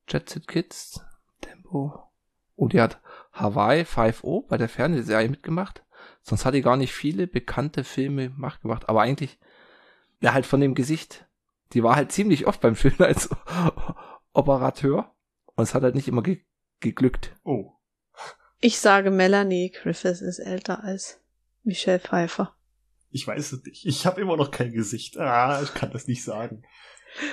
Jet 0.08 0.28
Set 0.28 0.48
Kids, 0.48 1.00
Tempo. 1.40 2.10
Oh, 2.56 2.68
die 2.68 2.80
hat 2.80 3.00
Hawaii 3.32 3.82
5.0 3.82 4.46
bei 4.48 4.58
der 4.58 4.68
Fernsehserie 4.68 5.28
mitgemacht. 5.28 5.84
Sonst 6.22 6.44
hat 6.44 6.54
die 6.54 6.62
gar 6.62 6.76
nicht 6.76 6.92
viele 6.92 7.26
bekannte 7.26 7.84
Filme 7.84 8.30
gemacht. 8.30 8.60
Aber 8.88 9.02
eigentlich, 9.02 9.38
ja, 10.20 10.32
halt 10.32 10.46
von 10.46 10.60
dem 10.60 10.74
Gesicht. 10.74 11.26
Die 11.72 11.82
war 11.82 11.96
halt 11.96 12.12
ziemlich 12.12 12.46
oft 12.46 12.60
beim 12.60 12.76
als 12.98 13.30
Operateur. 14.34 15.14
Und 15.54 15.64
es 15.64 15.74
hat 15.74 15.82
halt 15.82 15.94
nicht 15.94 16.08
immer 16.08 16.22
ge 16.22 16.42
geglückt. 16.80 17.34
Oh. 17.44 17.72
Ich 18.60 18.78
sage, 18.78 19.10
Melanie 19.10 19.70
Griffith 19.70 20.20
ist 20.20 20.38
älter 20.38 20.84
als 20.84 21.20
Michelle 21.62 22.00
Pfeiffer. 22.00 22.54
Ich 23.10 23.26
weiß 23.26 23.52
es 23.52 23.64
nicht. 23.64 23.86
Ich 23.86 24.04
habe 24.06 24.20
immer 24.20 24.36
noch 24.36 24.50
kein 24.50 24.72
Gesicht. 24.72 25.16
Ah, 25.18 25.62
ich 25.62 25.72
kann 25.72 25.92
das 25.92 26.06
nicht 26.06 26.24
sagen. 26.24 26.62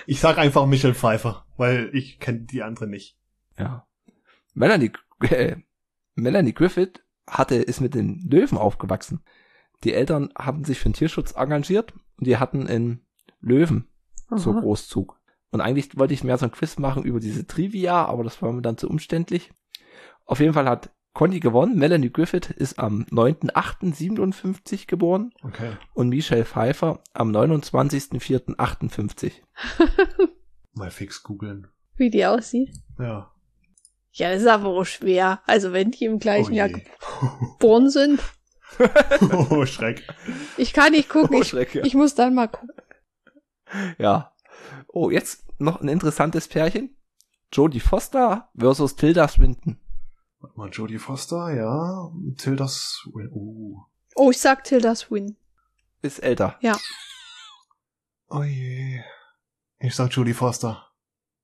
Ich 0.06 0.20
sag 0.20 0.38
einfach 0.38 0.66
Michelle 0.68 0.94
Pfeiffer, 0.94 1.46
weil 1.58 1.90
ich 1.94 2.20
kenne 2.20 2.42
die 2.42 2.64
andere 2.64 2.88
nicht. 2.88 3.18
Ja. 3.58 3.88
Melanie, 4.54 4.92
äh, 5.22 5.58
Melanie 6.16 6.54
Griffith 6.54 7.04
hatte, 7.28 7.56
ist 7.56 7.82
mit 7.82 7.96
den 7.96 8.28
Löwen 8.30 8.58
aufgewachsen. 8.58 9.24
Die 9.84 9.94
Eltern 9.94 10.32
haben 10.38 10.64
sich 10.64 10.80
für 10.80 10.90
den 10.90 10.94
Tierschutz 10.94 11.32
engagiert 11.32 11.94
und 12.18 12.28
die 12.28 12.38
hatten 12.38 12.68
einen 12.68 13.06
Löwen 13.40 13.88
zur 14.38 14.54
Aha. 14.54 14.62
Großzug. 14.62 15.20
Und 15.52 15.62
eigentlich 15.62 15.98
wollte 15.98 16.14
ich 16.14 16.24
mehr 16.24 16.38
so 16.38 16.46
ein 16.46 16.52
Quiz 16.52 16.78
machen 16.80 17.04
über 17.04 17.20
diese 17.20 17.46
Trivia, 17.46 18.06
aber 18.06 18.24
das 18.24 18.42
war 18.42 18.52
mir 18.52 18.62
dann 18.62 18.78
zu 18.78 18.90
umständlich. 18.90 19.52
Auf 20.26 20.40
jeden 20.40 20.54
Fall 20.54 20.68
hat 20.70 20.92
Conny 21.14 21.40
gewonnen. 21.42 21.78
Melanie 21.78 22.10
Griffith 22.12 22.50
ist 22.52 22.80
am 22.80 23.04
9.8.57 23.12 24.88
geboren 24.88 25.34
Okay. 25.44 25.72
und 25.94 26.10
Michelle 26.10 26.46
Pfeiffer 26.46 27.02
am 27.14 27.32
29.04.58. 27.32 29.32
Mal 30.74 30.90
fix 30.92 31.22
googeln. 31.24 31.68
Wie 31.98 32.10
die 32.10 32.26
aussieht. 32.26 32.72
Ja. 32.98 33.32
Ja, 34.14 34.32
das 34.32 34.42
ist 34.42 34.48
aber 34.48 34.68
auch 34.70 34.86
schwer. 34.86 35.42
Also 35.46 35.74
wenn 35.74 35.92
die 35.92 36.06
im 36.06 36.20
gleichen 36.20 36.54
Oh 36.54 36.56
Jahr 36.56 36.70
geboren 36.70 37.90
sind. 37.90 38.22
oh, 39.50 39.66
Schreck. 39.66 40.08
Ich 40.58 40.72
kann 40.74 40.92
nicht 40.94 41.10
gucken. 41.10 41.36
Oh, 41.36 41.42
Ich, 41.42 41.50
Schreck, 41.50 41.76
ja. 41.76 41.84
ich 41.84 41.94
muss 41.94 42.16
dann 42.16 42.34
mal 42.34 42.48
gucken. 42.48 42.70
Ja. 43.98 44.31
Oh, 44.88 45.10
jetzt 45.10 45.45
noch 45.60 45.82
ein 45.82 45.88
interessantes 45.88 46.47
Pärchen. 46.47 46.95
Jodie 47.52 47.80
Foster 47.80 48.50
versus 48.58 48.95
Tilda 48.95 49.28
Swinton. 49.28 49.80
Warte 50.39 50.58
mal, 50.58 50.69
Jodie 50.69 50.97
Foster, 50.97 51.54
ja. 51.54 52.12
Tilda 52.38 52.67
Swin. 52.67 53.30
Uh. 53.32 53.80
Oh, 54.15 54.32
ich 54.32 54.39
sag 54.39 54.63
Tilda 54.63 54.95
Swin. 54.95 55.38
Ist 56.02 56.19
älter. 56.19 56.58
Oh 58.30 58.43
je. 58.43 59.02
Ich 59.80 59.95
sag 59.95 60.12
Jodie 60.12 60.34
Foster. 60.34 60.88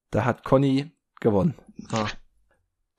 Da 0.10 0.26
hat 0.26 0.44
Conny 0.44 0.92
gewonnen. 1.20 1.54
Ah. 1.92 2.08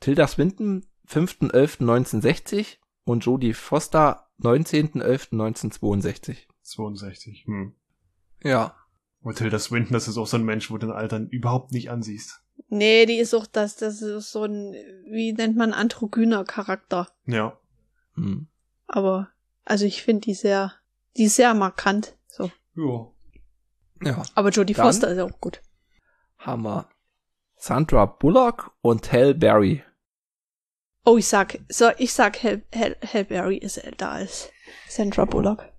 Tilda 0.00 0.28
Swinton 0.28 0.86
5.11.1960 1.08 2.76
und 3.04 3.24
Jodie 3.24 3.54
Foster 3.54 4.28
19.11.1962. 4.40 6.46
62. 6.62 7.46
Hm. 7.46 7.74
Ja. 8.42 8.76
Und 9.28 9.36
Tilda 9.36 9.58
Swinton, 9.58 9.92
das 9.92 10.08
ist 10.08 10.16
auch 10.16 10.26
so 10.26 10.38
ein 10.38 10.42
Mensch, 10.42 10.70
wo 10.70 10.78
du 10.78 10.86
den 10.86 10.96
Altern 10.96 11.28
überhaupt 11.28 11.70
nicht 11.72 11.90
ansiehst. 11.90 12.40
Nee, 12.68 13.04
die 13.04 13.18
ist 13.18 13.34
auch 13.34 13.46
das, 13.46 13.76
das 13.76 14.00
ist 14.00 14.32
so 14.32 14.44
ein, 14.44 14.72
wie 15.04 15.34
nennt 15.34 15.54
man, 15.54 15.74
androgyner 15.74 16.44
Charakter. 16.44 17.08
Ja. 17.26 17.58
Hm. 18.14 18.48
Aber, 18.86 19.28
also 19.66 19.84
ich 19.84 20.02
finde 20.02 20.22
die 20.22 20.32
sehr, 20.32 20.72
die 21.18 21.24
ist 21.24 21.36
sehr 21.36 21.52
markant. 21.52 22.16
So. 22.26 22.50
Ja. 22.74 23.12
Ja. 24.02 24.22
Aber 24.34 24.48
Jodie 24.48 24.72
Foster 24.72 25.08
ist 25.08 25.20
auch 25.20 25.38
gut. 25.42 25.60
Haben 26.38 26.62
wir 26.62 26.88
Sandra 27.56 28.06
Bullock 28.06 28.72
und 28.80 29.12
Halle 29.12 29.34
Berry. 29.34 29.84
Oh, 31.04 31.18
ich 31.18 31.28
sag, 31.28 31.58
so, 31.68 31.90
ich 31.98 32.14
sag, 32.14 32.42
Hal, 32.42 32.62
Hal, 32.74 32.96
Hal 33.02 33.26
Berry 33.26 33.58
ist 33.58 33.76
älter 33.76 34.10
als 34.10 34.48
Sandra 34.88 35.26
Bullock. 35.26 35.70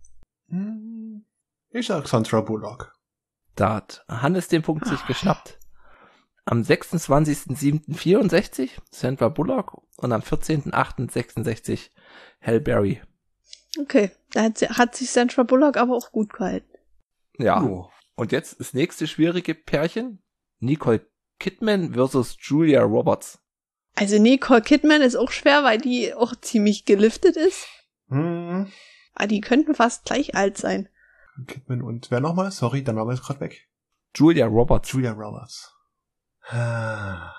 Hm. 0.49 1.25
Ich 1.71 1.87
sag 1.87 2.07
Sandra 2.07 2.41
Bullock. 2.41 2.93
Da 3.59 3.75
hat 3.75 4.03
Hannes 4.07 4.47
den 4.47 4.61
Punkt 4.61 4.87
sich 4.87 5.05
geschnappt. 5.05 5.59
Am 6.45 6.61
26.07.64 6.61 8.69
Sandra 8.89 9.27
Bullock 9.27 9.81
und 9.97 10.13
am 10.13 10.21
14.08.66 10.21 11.89
Halle 12.41 12.61
Berry. 12.61 13.01
Okay, 13.77 14.11
da 14.31 14.43
hat, 14.43 14.59
sie, 14.59 14.69
hat 14.69 14.95
sich 14.95 15.11
Sandra 15.11 15.43
Bullock 15.43 15.75
aber 15.75 15.93
auch 15.93 16.13
gut 16.13 16.31
gehalten. 16.31 16.71
Ja. 17.37 17.61
Oh. 17.61 17.91
Und 18.15 18.31
jetzt 18.31 18.61
das 18.61 18.73
nächste 18.73 19.07
schwierige 19.07 19.55
Pärchen. 19.55 20.23
Nicole 20.59 21.05
Kidman 21.37 21.95
versus 21.95 22.37
Julia 22.39 22.83
Roberts. 22.83 23.39
Also 23.95 24.19
Nicole 24.19 24.61
Kidman 24.61 25.01
ist 25.01 25.17
auch 25.17 25.31
schwer, 25.31 25.65
weil 25.65 25.79
die 25.79 26.13
auch 26.13 26.33
ziemlich 26.37 26.85
geliftet 26.85 27.35
ist. 27.35 27.67
Hm. 28.07 28.71
Aber 29.15 29.27
die 29.27 29.41
könnten 29.41 29.75
fast 29.75 30.05
gleich 30.05 30.35
alt 30.35 30.57
sein. 30.57 30.87
Kidman 31.45 31.81
und 31.81 32.11
wer 32.11 32.19
nochmal? 32.19 32.51
Sorry, 32.51 32.83
der 32.83 32.93
Name 32.93 33.13
ist 33.13 33.23
gerade 33.23 33.39
weg. 33.39 33.67
Julia 34.15 34.47
Roberts. 34.47 34.91
Julia 34.91 35.11
Roberts. 35.11 35.73
Ah. 36.47 37.33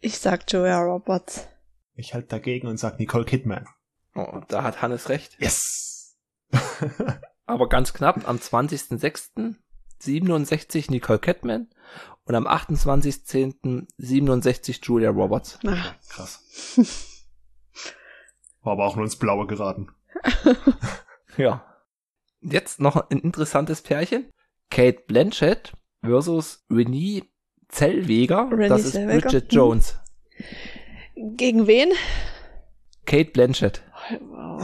Ich 0.00 0.18
sag 0.18 0.50
Julia 0.50 0.80
Roberts. 0.80 1.46
Ich 1.94 2.14
halt 2.14 2.32
dagegen 2.32 2.66
und 2.66 2.78
sag 2.78 2.98
Nicole 2.98 3.24
Kidman. 3.24 3.66
Oh, 4.14 4.40
da 4.48 4.62
hat 4.62 4.82
Hannes 4.82 5.08
recht. 5.08 5.36
Yes! 5.38 6.16
Aber 7.46 7.68
ganz 7.68 7.92
knapp 7.92 8.28
am 8.28 8.36
20.06. 8.36 9.54
67 9.98 10.90
Nicole 10.90 11.18
Kidman 11.18 11.68
und 12.24 12.34
am 12.34 12.46
28.10. 12.46 13.86
67 13.96 14.80
Julia 14.84 15.10
Roberts. 15.10 15.58
Ach, 15.66 15.94
Krass. 16.08 16.42
War 18.62 18.72
aber 18.72 18.86
auch 18.86 18.96
nur 18.96 19.04
ins 19.04 19.16
Blaue 19.16 19.46
geraten. 19.46 19.90
Ja. 21.36 21.64
Jetzt 22.44 22.80
noch 22.80 22.96
ein 23.10 23.20
interessantes 23.20 23.80
Pärchen. 23.82 24.30
Kate 24.70 25.02
Blanchett 25.06 25.72
versus 26.02 26.64
Renée 26.70 27.24
Zellweger. 27.68 28.48
Renée 28.50 28.68
das 28.68 28.84
ist 28.84 28.92
Zellweger. 28.92 29.20
Bridget 29.28 29.44
Mhm. 29.52 29.56
Jones. 29.56 29.98
Gegen 31.16 31.66
wen? 31.66 31.90
Kate 33.06 33.30
Blanchett. 33.30 33.82
Oh, 34.10 34.58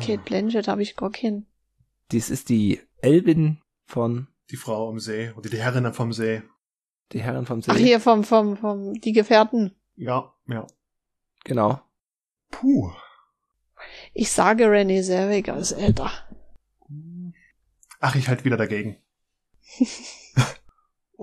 ich, 0.00 0.06
Kate 0.06 0.22
Blanchett 0.24 0.68
habe 0.68 0.82
ich 0.82 0.96
gar 0.96 1.10
keinen. 1.10 1.46
Dies 2.10 2.30
ist 2.30 2.48
die 2.48 2.80
Elbin 3.00 3.60
von 3.86 4.28
Die 4.50 4.56
Frau 4.56 4.88
am 4.88 4.98
See 4.98 5.30
oder 5.36 5.48
die 5.48 5.58
Herrin 5.58 5.92
vom 5.92 6.12
See. 6.12 6.42
Die 7.12 7.22
Herren 7.22 7.46
vom 7.46 7.62
See. 7.62 7.70
Ach, 7.72 7.76
hier 7.76 8.00
vom, 8.00 8.24
vom, 8.24 8.56
vom, 8.56 8.94
die 8.94 9.12
Gefährten. 9.12 9.74
Ja, 9.96 10.32
ja. 10.48 10.66
Genau. 11.44 11.80
Puh. 12.50 12.90
Ich 14.14 14.30
sage 14.30 14.66
Renée 14.66 15.02
Zellweger 15.02 15.56
ist 15.56 15.72
älter. 15.72 16.10
Ach, 18.02 18.14
ich 18.16 18.28
halt 18.28 18.44
wieder 18.44 18.58
dagegen. 18.58 18.98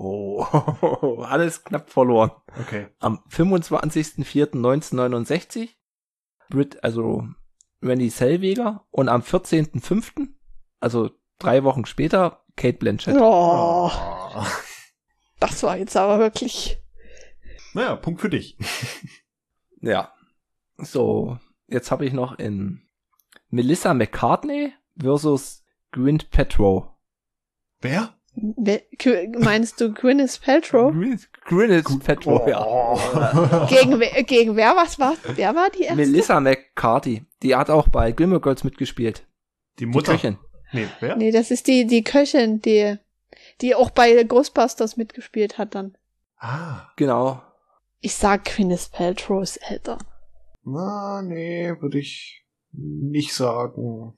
Oh, 0.02 0.42
alles 1.28 1.62
knapp 1.64 1.90
verloren. 1.90 2.30
Okay. 2.58 2.86
Am 3.00 3.18
25.04.1969 3.28 5.68
Brit, 6.48 6.82
also 6.82 7.28
Randy 7.82 8.08
Zellweger 8.08 8.86
und 8.90 9.10
am 9.10 9.20
14.05., 9.20 10.28
also 10.80 11.10
drei 11.38 11.64
Wochen 11.64 11.84
später, 11.84 12.42
Kate 12.56 12.78
Blanchett. 12.78 13.18
Oh, 13.20 13.90
Ah. 13.92 14.46
das 15.38 15.62
war 15.64 15.76
jetzt 15.76 15.98
aber 15.98 16.18
wirklich. 16.18 16.82
Naja, 17.74 17.94
Punkt 17.96 18.22
für 18.22 18.30
dich. 18.30 18.56
Ja. 19.82 20.14
So, 20.78 21.38
jetzt 21.68 21.90
habe 21.90 22.04
ich 22.06 22.12
noch 22.14 22.38
in 22.38 22.80
Melissa 23.50 23.92
McCartney 23.94 24.72
versus 24.98 25.59
Gwyneth 25.92 26.30
Paltrow. 26.30 26.88
Wer? 27.80 28.14
Wer- 28.34 28.82
Meinst 29.38 29.80
du 29.80 29.92
Gwyneth 29.92 30.40
Paltrow? 30.42 30.92
Gwyneth, 30.92 31.28
Gwyneth 31.46 32.04
Paltrow, 32.04 32.48
ja. 32.48 32.64
Oh. 32.64 32.96
Gegen, 33.68 33.98
wer- 33.98 34.22
gegen 34.22 34.56
wer 34.56 34.76
was 34.76 34.98
war? 34.98 35.14
Wer 35.34 35.54
war 35.54 35.68
die 35.70 35.82
erste? 35.82 35.96
Melissa 35.96 36.40
McCarthy, 36.40 37.24
die 37.42 37.56
hat 37.56 37.70
auch 37.70 37.88
bei 37.88 38.12
Gilmore 38.12 38.40
Girls 38.40 38.62
mitgespielt. 38.64 39.26
Die 39.78 39.84
Die 39.84 39.86
Mutter. 39.86 40.12
Köchin. 40.12 40.38
Nee, 40.72 40.86
wer? 41.00 41.16
Nee, 41.16 41.32
das 41.32 41.50
ist 41.50 41.66
die, 41.66 41.86
die 41.86 42.04
Köchin, 42.04 42.60
die, 42.62 42.96
die 43.60 43.74
auch 43.74 43.90
bei 43.90 44.22
Ghostbusters 44.22 44.96
mitgespielt 44.96 45.58
hat 45.58 45.74
dann. 45.74 45.96
Ah. 46.36 46.88
Genau. 46.96 47.42
Ich 48.00 48.14
sag 48.14 48.44
Gwyneth 48.44 48.92
Paltrow 48.92 49.42
ist 49.42 49.56
älter. 49.68 49.98
Na, 50.64 51.20
nee, 51.22 51.74
würde 51.80 51.98
ich 51.98 52.46
nicht 52.72 53.34
sagen. 53.34 54.14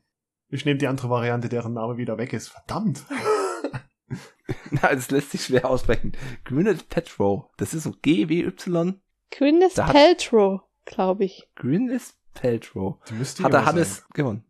Ich 0.53 0.65
nehme 0.65 0.79
die 0.79 0.87
andere 0.87 1.11
Variante, 1.11 1.49
deren 1.49 1.73
Name 1.73 1.97
wieder 1.97 2.17
weg 2.19 2.33
ist. 2.33 2.47
Verdammt. 2.49 3.03
Na, 4.71 4.95
das 4.95 5.11
lässt 5.11 5.33
sich 5.33 5.45
schwer 5.45 5.69
aussprechen. 5.69 6.12
Gwyneth 6.45 6.88
Paltrow. 6.88 7.47
Das 7.57 7.75
ist 7.75 7.83
so 7.85 7.93
G-W-Y. 8.03 9.01
Gwyneth 9.31 9.79
Da 9.79 9.87
Paltrow, 9.87 10.61
glaube 10.85 11.25
ich. 11.25 11.49
Gwyneth 11.57 12.15
Paltrow. 12.35 12.99
Die 13.09 13.15
müsste 13.15 13.43
Hat 13.43 13.55
er 13.55 13.65
Hannes 13.65 14.05
gewonnen. 14.12 14.45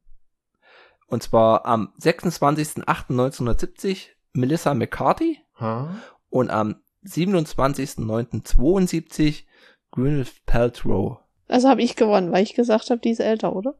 Und 1.06 1.22
zwar 1.22 1.64
am 1.66 1.92
26.08.1970 2.00 4.08
Melissa 4.32 4.74
McCarthy 4.74 5.38
sein. 5.58 5.60
Ha? 5.60 5.94
und 6.32 6.50
am 6.50 6.82
27.09.72 7.04 9.44
Gwyneth 9.92 10.44
Paltrow. 10.46 11.18
Also 11.46 11.68
habe 11.68 11.82
ich 11.82 11.94
gewonnen, 11.96 12.32
weil 12.32 12.42
ich 12.42 12.54
gesagt 12.54 12.90
habe, 12.90 13.00
die 13.00 13.10
ist 13.10 13.20
älter, 13.20 13.54
oder? 13.54 13.74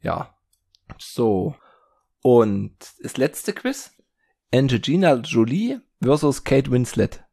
Ja. 0.00 0.34
So. 0.98 1.54
Und 2.22 2.76
das 3.02 3.16
letzte 3.16 3.52
Quiz. 3.52 3.92
Angelina 4.54 5.14
Jolie 5.14 5.80
versus 6.02 6.44
Kate 6.44 6.70
Winslet. 6.70 7.24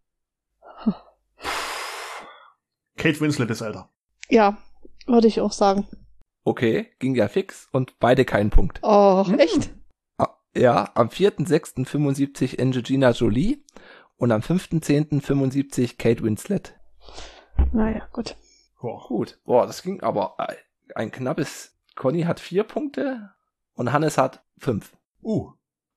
Kate 2.98 3.20
Winslet 3.22 3.50
ist 3.50 3.62
älter. 3.62 3.90
Ja, 4.30 4.58
würde 5.08 5.28
ich 5.28 5.42
auch 5.42 5.52
sagen. 5.52 5.88
Okay, 6.44 6.88
ging 7.00 7.16
ja 7.16 7.28
fix 7.28 7.68
und 7.72 8.00
beide 8.00 8.26
keinen 8.26 8.50
Punkt. 8.50 8.80
Oh, 8.84 9.26
Hm. 9.26 9.40
echt? 9.40 9.70
Ah, 10.18 10.36
Ja, 10.56 10.92
am 10.96 11.10
4.6.75 11.10 12.60
Angelina 12.62 13.12
Jolie 13.12 13.64
und 14.18 14.32
am 14.32 14.42
5.10.75 14.42 15.98
Kate 15.98 16.24
Winslet. 16.24 16.76
Naja, 17.72 18.08
gut. 18.12 18.36
Boah. 18.82 19.06
Gut. 19.08 19.40
Boah, 19.46 19.66
das 19.68 19.82
ging 19.84 20.02
aber 20.02 20.36
äh, 20.38 20.56
ein 20.96 21.12
knappes. 21.12 21.78
Conny 21.96 22.24
hat 22.24 22.40
vier 22.40 22.64
Punkte 22.64 23.32
und 23.74 23.92
Hannes 23.92 24.18
hat 24.18 24.44
fünf. 24.60 24.96
Uh, 25.22 25.52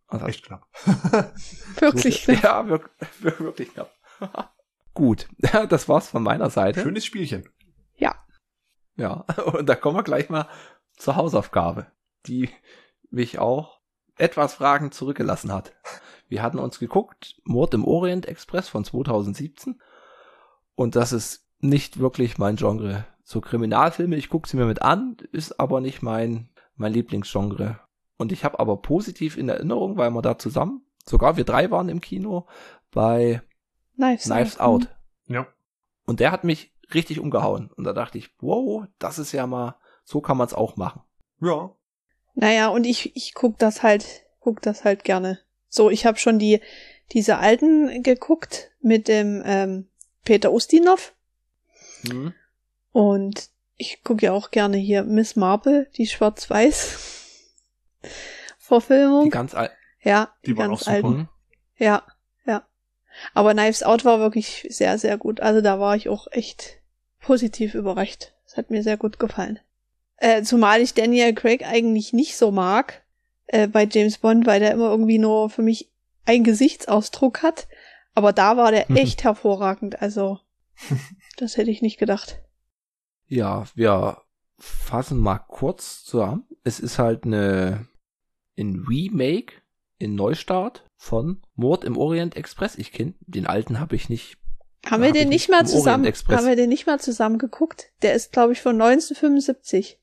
Also, 0.09 0.27
echt 0.27 0.45
knapp. 0.45 0.67
Wirklich. 1.81 2.27
Ja, 2.27 2.67
wirklich, 2.69 3.41
wirklich 3.41 3.73
knapp. 3.73 3.93
Gut, 4.95 5.29
das 5.69 5.89
war's 5.89 6.09
von 6.09 6.23
meiner 6.23 6.51
Seite. 6.51 6.83
Schönes 6.83 7.05
Spielchen. 7.05 7.49
Ja, 8.97 9.25
und 9.53 9.69
da 9.69 9.75
kommen 9.75 9.97
wir 9.97 10.03
gleich 10.03 10.29
mal 10.29 10.49
zur 10.97 11.17
Hausaufgabe, 11.17 11.87
die 12.27 12.51
mich 13.11 13.39
auch 13.39 13.81
etwas 14.17 14.55
Fragen 14.55 14.93
zurückgelassen 14.93 15.53
hat. 15.53 15.73
Wir 16.29 16.43
hatten 16.43 16.59
uns 16.59 16.79
geguckt, 16.79 17.41
Mord 17.45 17.75
im 17.75 17.85
Orient 17.85 18.27
Express 18.27 18.69
von 18.69 18.85
2017 18.85 19.81
und 20.75 20.95
das 20.95 21.13
ist 21.13 21.49
nicht 21.59 21.99
wirklich 21.99 22.39
mein 22.39 22.57
Genre. 22.57 23.07
So 23.25 23.41
Kriminalfilme, 23.41 24.17
ich 24.17 24.29
gucke 24.29 24.49
sie 24.49 24.57
mir 24.57 24.67
mit 24.67 24.83
an, 24.83 25.17
ist 25.33 25.59
aber 25.59 25.81
nicht 25.81 26.03
mein, 26.03 26.51
mein 26.75 26.93
Lieblingsgenre. 26.93 27.81
Und 28.23 28.31
ich 28.31 28.45
habe 28.45 28.61
aber 28.61 28.77
positiv 28.77 29.37
in 29.37 29.49
Erinnerung, 29.49 29.97
weil 29.97 30.11
wir 30.11 30.23
da 30.23 30.39
zusammen, 30.39 30.87
sogar 31.05 31.37
wir 31.37 31.43
drei 31.43 31.73
waren 31.73 31.89
im 31.89 32.01
Kino, 32.01 32.47
bei 32.93 33.43
Knives, 33.97 34.23
Knives 34.23 34.61
Out. 34.61 34.89
Ja. 35.27 35.49
Und 36.07 36.21
der 36.21 36.31
hat 36.31 36.45
mich 36.45 36.73
richtig 36.95 37.19
umgehauen. 37.19 37.73
Und 37.73 37.83
da 37.83 37.93
dachte 37.93 38.19
ich, 38.19 38.31
wow, 38.39 38.85
das 39.01 39.19
ist 39.19 39.33
ja 39.33 39.49
mal, 39.49 39.75
so 40.05 40.21
kann 40.21 40.37
man 40.37 40.47
es 40.47 40.55
auch 40.55 40.77
machen. 40.77 41.03
Ja. 41.41 41.75
Naja, 42.35 42.69
und 42.69 42.85
ich, 42.85 43.17
ich 43.17 43.35
guck 43.35 43.59
das 43.59 43.83
halt, 43.83 44.23
guck 44.39 44.63
das 44.63 44.85
halt 44.85 45.03
gerne. 45.03 45.41
So, 45.69 45.91
ich 45.91 46.07
habe 46.07 46.19
schon 46.19 46.39
die, 46.39 46.61
diese 47.11 47.39
alten 47.39 48.05
geguckt 48.05 48.71
mit 48.81 49.09
dem 49.09 49.43
ähm, 49.45 49.89
Peter 50.25 50.53
Ustinov 50.53 51.13
Hm? 52.09 52.35
und 52.93 53.51
ich 53.77 54.05
gucke 54.05 54.27
ja 54.27 54.33
auch 54.33 54.53
gerne 54.53 54.77
hier 54.77 55.03
Miss 55.03 55.35
Marple, 55.35 55.89
die 55.97 56.07
Schwarz-Weiß 56.07 57.22
Verfilmung. 58.59 59.25
Die 59.25 59.31
ganz 59.31 59.55
alt. 59.55 59.73
ja, 60.03 60.33
Die 60.47 60.57
waren 60.57 60.71
ganz 60.71 60.83
auch 60.83 60.85
super. 60.85 60.97
alten. 60.97 61.19
Hm? 61.19 61.29
Ja, 61.79 62.03
ja. 62.47 62.67
Aber 63.35 63.53
Knives 63.53 63.83
Out 63.83 64.05
war 64.05 64.19
wirklich 64.21 64.67
sehr, 64.71 64.99
sehr 64.99 65.19
gut. 65.19 65.41
Also 65.41 65.61
da 65.61 65.81
war 65.81 65.97
ich 65.97 66.09
auch 66.09 66.27
echt 66.31 66.81
positiv 67.21 67.75
überrascht. 67.75 68.33
Es 68.47 68.57
hat 68.57 68.71
mir 68.71 68.83
sehr 68.83 68.97
gut 68.97 69.19
gefallen. 69.19 69.59
Äh, 70.17 70.43
zumal 70.43 70.81
ich 70.81 70.95
Daniel 70.95 71.35
Craig 71.35 71.67
eigentlich 71.67 72.13
nicht 72.13 72.37
so 72.37 72.51
mag 72.53 73.03
äh, 73.47 73.67
bei 73.67 73.89
James 73.91 74.19
Bond, 74.19 74.47
weil 74.47 74.61
der 74.61 74.73
immer 74.73 74.91
irgendwie 74.91 75.19
nur 75.19 75.51
für 75.51 75.63
mich 75.63 75.91
einen 76.25 76.45
Gesichtsausdruck 76.45 77.43
hat. 77.43 77.67
Aber 78.15 78.33
da 78.33 78.57
war 78.57 78.71
der 78.71 78.91
echt 78.97 79.25
hervorragend. 79.25 80.01
Also 80.01 80.39
das 81.37 81.57
hätte 81.57 81.71
ich 81.71 81.83
nicht 81.83 81.99
gedacht. 81.99 82.41
Ja, 83.27 83.65
wir 83.75 84.19
fassen 84.59 85.19
mal 85.19 85.39
kurz 85.39 86.05
zusammen. 86.05 86.45
Es 86.65 86.79
ist 86.79 86.99
halt 86.99 87.25
eine 87.25 87.87
ein 88.59 88.85
Remake 88.89 89.55
in 89.99 90.15
Neustart 90.15 90.85
von 90.97 91.43
Mord 91.55 91.85
im 91.85 91.97
Orient 91.97 92.37
Express. 92.37 92.77
Ich 92.77 92.93
kenne 92.93 93.15
den 93.21 93.47
alten 93.47 93.81
habe 93.81 93.97
ich 93.97 94.09
nicht. 94.09 94.37
Haben 94.85 95.03
wir 95.03 95.09
hab 95.11 95.15
den 95.15 95.29
ich 95.29 95.29
nicht 95.29 95.51
mal 95.51 95.67
zusammen, 95.67 96.05
haben 96.07 96.47
wir 96.47 96.57
den 96.57 96.69
nicht 96.69 96.87
mal 96.87 96.99
zusammen 96.99 97.39
geguckt? 97.39 97.93
Der 98.03 98.15
ist, 98.15 98.33
glaube 98.33 98.53
ich, 98.53 98.61
von 98.61 98.81
1975. 98.81 100.01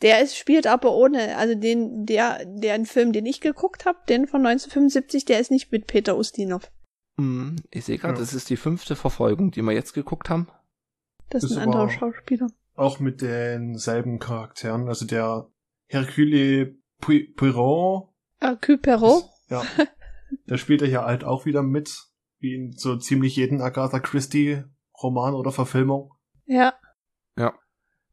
Der 0.00 0.20
ist, 0.20 0.36
spielt 0.36 0.66
aber 0.66 0.94
ohne, 0.94 1.36
also 1.36 1.54
den, 1.54 2.06
der, 2.06 2.44
der 2.44 2.74
einen 2.74 2.86
Film, 2.86 3.12
den 3.12 3.26
ich 3.26 3.40
geguckt 3.40 3.84
habe, 3.84 3.98
den 4.08 4.26
von 4.26 4.44
1975, 4.44 5.24
der 5.24 5.40
ist 5.40 5.50
nicht 5.50 5.70
mit 5.70 5.86
Peter 5.86 6.16
Ustinov. 6.16 6.70
Hm, 7.18 7.56
ich 7.70 7.84
sehe 7.84 7.98
gerade, 7.98 8.14
Ja. 8.14 8.20
das 8.20 8.34
ist 8.34 8.50
die 8.50 8.56
fünfte 8.56 8.96
Verfolgung, 8.96 9.50
die 9.50 9.62
wir 9.62 9.72
jetzt 9.72 9.92
geguckt 9.92 10.28
haben. 10.28 10.48
Das 11.30 11.44
ist 11.44 11.56
ein 11.56 11.64
anderer 11.64 11.88
Schauspieler. 11.88 12.48
Auch 12.74 13.00
mit 13.00 13.22
denselben 13.22 14.18
Charakteren. 14.18 14.88
Also 14.88 15.04
der 15.06 15.48
Hercule 15.86 16.76
Poirot. 17.02 18.08
Perrault? 18.82 19.24
ist- 19.24 19.50
Ja. 19.50 19.62
der 20.48 20.56
spielt 20.56 20.80
ja 20.80 20.86
hier 20.86 21.02
halt 21.04 21.24
auch 21.24 21.44
wieder 21.44 21.62
mit. 21.62 21.94
Wie 22.38 22.54
in 22.54 22.72
so 22.72 22.96
ziemlich 22.96 23.36
jeden 23.36 23.60
Agatha 23.60 24.00
Christie 24.00 24.64
Roman 25.00 25.34
oder 25.34 25.52
Verfilmung. 25.52 26.12
Ja. 27.36 27.54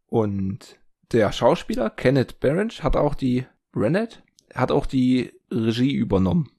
Und 0.07 0.79
der 1.11 1.31
Schauspieler 1.31 1.89
Kenneth 1.89 2.39
Branch 2.39 2.71
hat 2.83 2.95
auch 2.95 3.13
die 3.15 3.45
Brennett, 3.71 4.23
hat 4.55 4.71
auch 4.71 4.85
die 4.85 5.31
Regie 5.51 5.93
übernommen. 5.93 6.51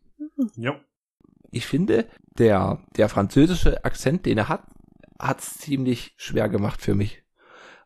Ja. 0.57 0.81
ich 1.51 1.67
finde, 1.67 2.09
der, 2.39 2.85
der 2.97 3.09
französische 3.09 3.85
Akzent, 3.85 4.25
den 4.27 4.39
er 4.39 4.49
hat, 4.49 4.67
hat's 5.19 5.59
ziemlich 5.59 6.15
schwer 6.17 6.49
gemacht 6.49 6.81
für 6.81 6.95
mich. 6.95 7.23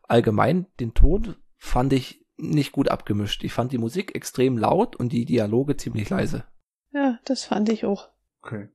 Allgemein, 0.02 0.66
den 0.80 0.92
Ton 0.94 1.36
fand 1.56 1.92
ich 1.92 2.23
nicht 2.36 2.72
gut 2.72 2.88
abgemischt. 2.88 3.44
Ich 3.44 3.52
fand 3.52 3.72
die 3.72 3.78
Musik 3.78 4.14
extrem 4.14 4.58
laut 4.58 4.96
und 4.96 5.12
die 5.12 5.24
Dialoge 5.24 5.76
ziemlich 5.76 6.10
leise. 6.10 6.44
Ja, 6.92 7.18
das 7.24 7.44
fand 7.44 7.68
ich 7.68 7.84
auch. 7.84 8.08
Okay. 8.42 8.68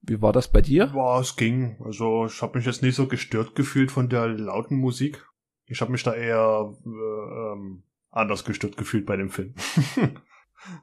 Wie 0.00 0.20
war 0.20 0.32
das 0.32 0.48
bei 0.50 0.60
dir? 0.62 0.88
Boah, 0.88 1.20
es 1.20 1.36
ging. 1.36 1.76
Also 1.84 2.26
ich 2.26 2.42
habe 2.42 2.58
mich 2.58 2.66
jetzt 2.66 2.82
nicht 2.82 2.96
so 2.96 3.06
gestört 3.06 3.54
gefühlt 3.54 3.90
von 3.92 4.08
der 4.08 4.26
lauten 4.28 4.76
Musik. 4.76 5.24
Ich 5.66 5.80
habe 5.80 5.92
mich 5.92 6.02
da 6.02 6.12
eher 6.14 6.74
äh, 6.84 6.88
ähm, 6.88 7.84
anders 8.10 8.44
gestört 8.44 8.76
gefühlt 8.76 9.06
bei 9.06 9.16
dem 9.16 9.30
Film. 9.30 9.54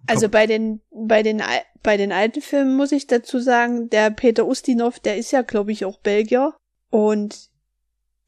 Also 0.07 0.28
bei 0.28 0.45
den, 0.45 0.82
bei 0.91 1.24
den, 1.24 1.39
al- 1.39 1.63
bei 1.84 1.95
den 1.95 2.11
alten 2.11 2.41
Filmen 2.41 2.76
muss 2.76 2.91
ich 2.91 3.07
dazu 3.07 3.39
sagen, 3.39 3.89
der 3.89 4.11
Peter 4.11 4.45
Ustinov, 4.45 4.99
der 4.99 5.15
ist 5.15 5.32
ja, 5.32 5.41
glaube 5.41 5.72
ich, 5.72 5.86
auch 5.86 5.99
Belgier. 5.99 6.53
Und 6.89 7.49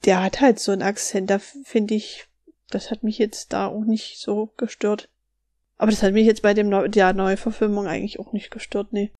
der 0.06 0.24
hat 0.24 0.40
halt 0.40 0.60
so 0.60 0.72
einen 0.72 0.82
Akzent, 0.82 1.30
da 1.30 1.40
finde 1.40 1.96
ich, 1.96 2.30
das 2.74 2.92
hat 2.92 3.04
mich 3.04 3.18
jetzt 3.18 3.54
da 3.54 3.68
auch 3.68 3.84
nicht 3.84 4.20
so 4.20 4.54
gestört. 4.58 5.10
Aber 5.78 5.92
das 5.92 6.04
hat 6.04 6.14
mich 6.14 6.26
jetzt 6.26 6.42
bei 6.42 6.54
dem 6.54 6.70
Neu 6.70 6.88
der 6.88 7.14
Neuverfilmung 7.14 7.88
eigentlich 7.88 8.20
auch 8.20 8.34
nicht 8.34 8.52
gestört, 8.52 8.94
nee. 8.94 9.12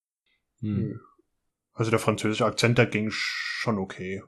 Hm. 0.60 1.00
Also 1.74 1.90
der 1.90 2.00
französische 2.00 2.44
Akzent, 2.44 2.78
der 2.78 2.86
ging 2.86 3.08
schon 3.10 3.78
okay. 3.78 4.22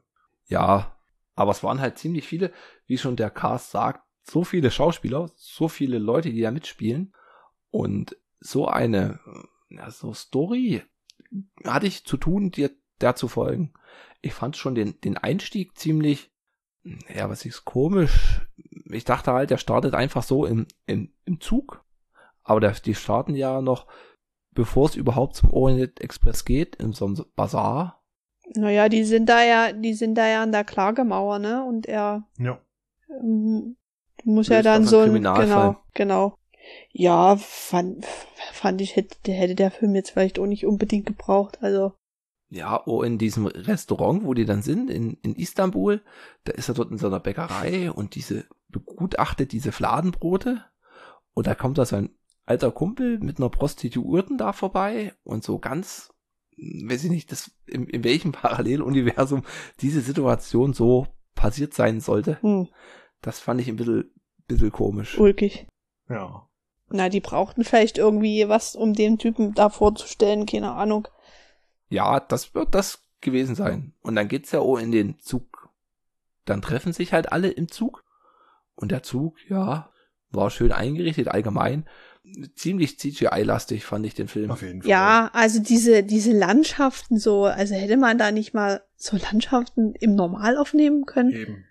Ja, 0.46 0.96
aber 1.34 1.50
es 1.50 1.62
waren 1.62 1.80
halt 1.80 1.98
ziemlich 1.98 2.26
viele, 2.26 2.52
wie 2.86 2.98
schon 2.98 3.16
der 3.16 3.30
Cast 3.30 3.70
sagt, 3.70 4.02
so 4.22 4.44
viele 4.44 4.70
Schauspieler, 4.70 5.30
so 5.36 5.68
viele 5.68 5.98
Leute, 5.98 6.30
die 6.30 6.40
da 6.40 6.50
mitspielen. 6.50 7.14
Und 7.70 8.16
so 8.40 8.66
eine 8.66 9.20
ja, 9.76 9.90
so 9.90 10.14
Story 10.14 10.82
hatte 11.64 11.86
ich 11.86 12.04
zu 12.04 12.16
tun, 12.16 12.50
dir 12.50 12.70
der 13.00 13.16
zu 13.16 13.28
folgen. 13.28 13.72
Ich 14.22 14.32
fand 14.32 14.56
schon 14.56 14.74
den, 14.74 15.00
den 15.00 15.18
Einstieg 15.18 15.76
ziemlich, 15.76 16.30
ja, 17.14 17.28
was 17.28 17.44
ist 17.44 17.64
komisch. 17.64 18.43
Ich 18.94 19.04
dachte 19.04 19.32
halt, 19.32 19.50
der 19.50 19.58
startet 19.58 19.94
einfach 19.94 20.22
so 20.22 20.44
im, 20.46 20.66
im, 20.86 21.12
im 21.24 21.40
Zug. 21.40 21.84
Aber 22.42 22.60
der, 22.60 22.72
die 22.72 22.94
starten 22.94 23.34
ja 23.34 23.60
noch, 23.60 23.86
bevor 24.52 24.88
es 24.88 24.96
überhaupt 24.96 25.36
zum 25.36 25.52
Orient 25.52 26.00
Express 26.00 26.44
geht, 26.44 26.76
in 26.76 26.92
so 26.92 27.06
einem 27.06 27.24
Bazar. 27.36 28.02
Naja, 28.54 28.88
die 28.88 29.04
sind 29.04 29.28
da 29.28 29.42
ja, 29.42 29.72
die 29.72 29.94
sind 29.94 30.16
da 30.16 30.28
ja 30.28 30.42
an 30.42 30.52
der 30.52 30.64
Klagemauer, 30.64 31.38
ne? 31.38 31.64
Und 31.64 31.86
er 31.86 32.24
Ja. 32.38 32.58
ähm, 33.08 33.76
muss 34.24 34.48
ja 34.48 34.62
dann 34.62 34.84
so 34.84 34.98
ein, 34.98 35.04
Kriminalfall. 35.06 35.46
genau, 35.46 35.76
genau. 35.94 36.38
Ja, 36.92 37.36
fand, 37.36 38.06
fand 38.52 38.80
ich, 38.80 38.96
hätte, 38.96 39.32
hätte 39.32 39.54
der 39.54 39.70
Film 39.70 39.94
jetzt 39.94 40.10
vielleicht 40.10 40.38
auch 40.38 40.46
nicht 40.46 40.66
unbedingt 40.66 41.06
gebraucht, 41.06 41.58
also. 41.62 41.92
Ja, 42.50 42.82
oh, 42.86 43.02
in 43.02 43.18
diesem 43.18 43.46
Restaurant, 43.46 44.24
wo 44.24 44.32
die 44.34 44.44
dann 44.44 44.62
sind, 44.62 44.90
in, 44.90 45.14
in 45.22 45.34
Istanbul, 45.34 46.02
da 46.44 46.52
ist 46.52 46.68
er 46.68 46.74
dort 46.74 46.90
in 46.90 46.98
so 46.98 47.06
einer 47.06 47.20
Bäckerei 47.20 47.90
und 47.90 48.14
diese 48.14 48.44
begutachtet 48.80 49.52
diese 49.52 49.72
Fladenbrote 49.72 50.64
und 51.34 51.46
da 51.46 51.54
kommt 51.54 51.78
da 51.78 51.84
sein 51.84 52.10
alter 52.46 52.70
Kumpel 52.70 53.18
mit 53.20 53.38
einer 53.38 53.48
Prostituierten 53.48 54.36
da 54.36 54.52
vorbei 54.52 55.14
und 55.24 55.42
so 55.44 55.58
ganz, 55.58 56.12
hm, 56.56 56.90
weiß 56.90 57.04
ich 57.04 57.10
nicht, 57.10 57.32
das, 57.32 57.50
in, 57.66 57.86
in 57.86 58.04
welchem 58.04 58.32
Paralleluniversum 58.32 59.42
diese 59.80 60.00
Situation 60.00 60.72
so 60.74 61.06
passiert 61.34 61.74
sein 61.74 62.00
sollte, 62.00 62.40
Hm, 62.42 62.68
das 63.22 63.40
fand 63.40 63.60
ich 63.60 63.68
ein 63.68 63.76
bisschen, 63.76 64.10
bisschen 64.46 64.70
komisch. 64.72 65.18
ulkig. 65.18 65.66
Ja. 66.08 66.46
Na, 66.90 67.08
die 67.08 67.20
brauchten 67.20 67.64
vielleicht 67.64 67.96
irgendwie 67.96 68.46
was, 68.48 68.76
um 68.76 68.92
den 68.92 69.18
Typen 69.18 69.54
da 69.54 69.70
vorzustellen, 69.70 70.44
keine 70.44 70.72
Ahnung. 70.72 71.08
Ja, 71.88 72.20
das 72.20 72.54
wird 72.54 72.74
das 72.74 73.02
gewesen 73.22 73.54
sein. 73.54 73.94
Und 74.02 74.16
dann 74.16 74.28
geht's 74.28 74.52
ja 74.52 74.60
auch 74.60 74.76
in 74.76 74.92
den 74.92 75.18
Zug. 75.18 75.70
Dann 76.44 76.60
treffen 76.60 76.92
sich 76.92 77.14
halt 77.14 77.32
alle 77.32 77.48
im 77.48 77.68
Zug. 77.68 78.03
Und 78.76 78.90
der 78.90 79.02
Zug, 79.02 79.36
ja, 79.48 79.90
war 80.30 80.50
schön 80.50 80.72
eingerichtet, 80.72 81.28
allgemein. 81.28 81.86
Ziemlich 82.56 82.98
CGI-lastig 82.98 83.84
fand 83.84 84.06
ich 84.06 84.14
den 84.14 84.28
Film. 84.28 84.50
Auf 84.50 84.62
jeden 84.62 84.82
Fall. 84.82 84.90
Ja, 84.90 85.30
also 85.32 85.60
diese, 85.60 86.02
diese 86.02 86.32
Landschaften 86.32 87.18
so, 87.18 87.44
also 87.44 87.74
hätte 87.74 87.96
man 87.96 88.18
da 88.18 88.30
nicht 88.30 88.54
mal 88.54 88.82
so 88.96 89.16
Landschaften 89.16 89.94
im 90.00 90.14
Normal 90.14 90.56
aufnehmen 90.56 91.04
können. 91.04 91.30
Eben. 91.30 91.64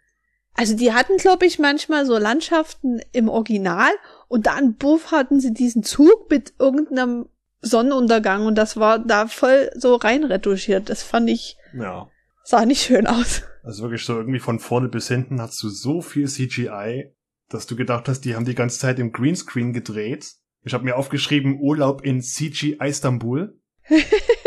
Also 0.55 0.75
die 0.75 0.93
hatten, 0.93 1.17
glaube 1.17 1.47
ich, 1.47 1.57
manchmal 1.57 2.05
so 2.05 2.17
Landschaften 2.17 3.01
im 3.11 3.27
Original 3.27 3.89
und 4.27 4.45
dann 4.45 4.75
buff 4.75 5.11
hatten 5.11 5.39
sie 5.39 5.53
diesen 5.53 5.81
Zug 5.83 6.29
mit 6.29 6.53
irgendeinem 6.59 7.27
Sonnenuntergang 7.61 8.45
und 8.45 8.55
das 8.55 8.77
war 8.77 8.99
da 8.99 9.27
voll 9.27 9.71
so 9.75 9.95
rein 9.95 10.23
retuschiert. 10.23 10.89
Das 10.89 11.01
fand 11.01 11.29
ich, 11.29 11.57
Ja. 11.73 12.07
Sah 12.43 12.65
nicht 12.65 12.81
schön 12.81 13.07
aus. 13.07 13.43
Also 13.63 13.83
wirklich 13.83 14.05
so 14.05 14.17
irgendwie 14.17 14.39
von 14.39 14.59
vorne 14.59 14.89
bis 14.89 15.07
hinten 15.07 15.41
hast 15.41 15.61
du 15.63 15.69
so 15.69 16.01
viel 16.01 16.27
CGI, 16.27 17.13
dass 17.49 17.65
du 17.65 17.75
gedacht 17.75 18.07
hast, 18.07 18.21
die 18.21 18.35
haben 18.35 18.45
die 18.45 18.55
ganze 18.55 18.79
Zeit 18.79 18.99
im 18.99 19.11
Greenscreen 19.11 19.73
gedreht. 19.73 20.33
Ich 20.63 20.73
habe 20.73 20.83
mir 20.83 20.97
aufgeschrieben 20.97 21.59
Urlaub 21.59 22.03
in 22.03 22.21
CGI 22.21 22.77
Istanbul. 22.81 23.59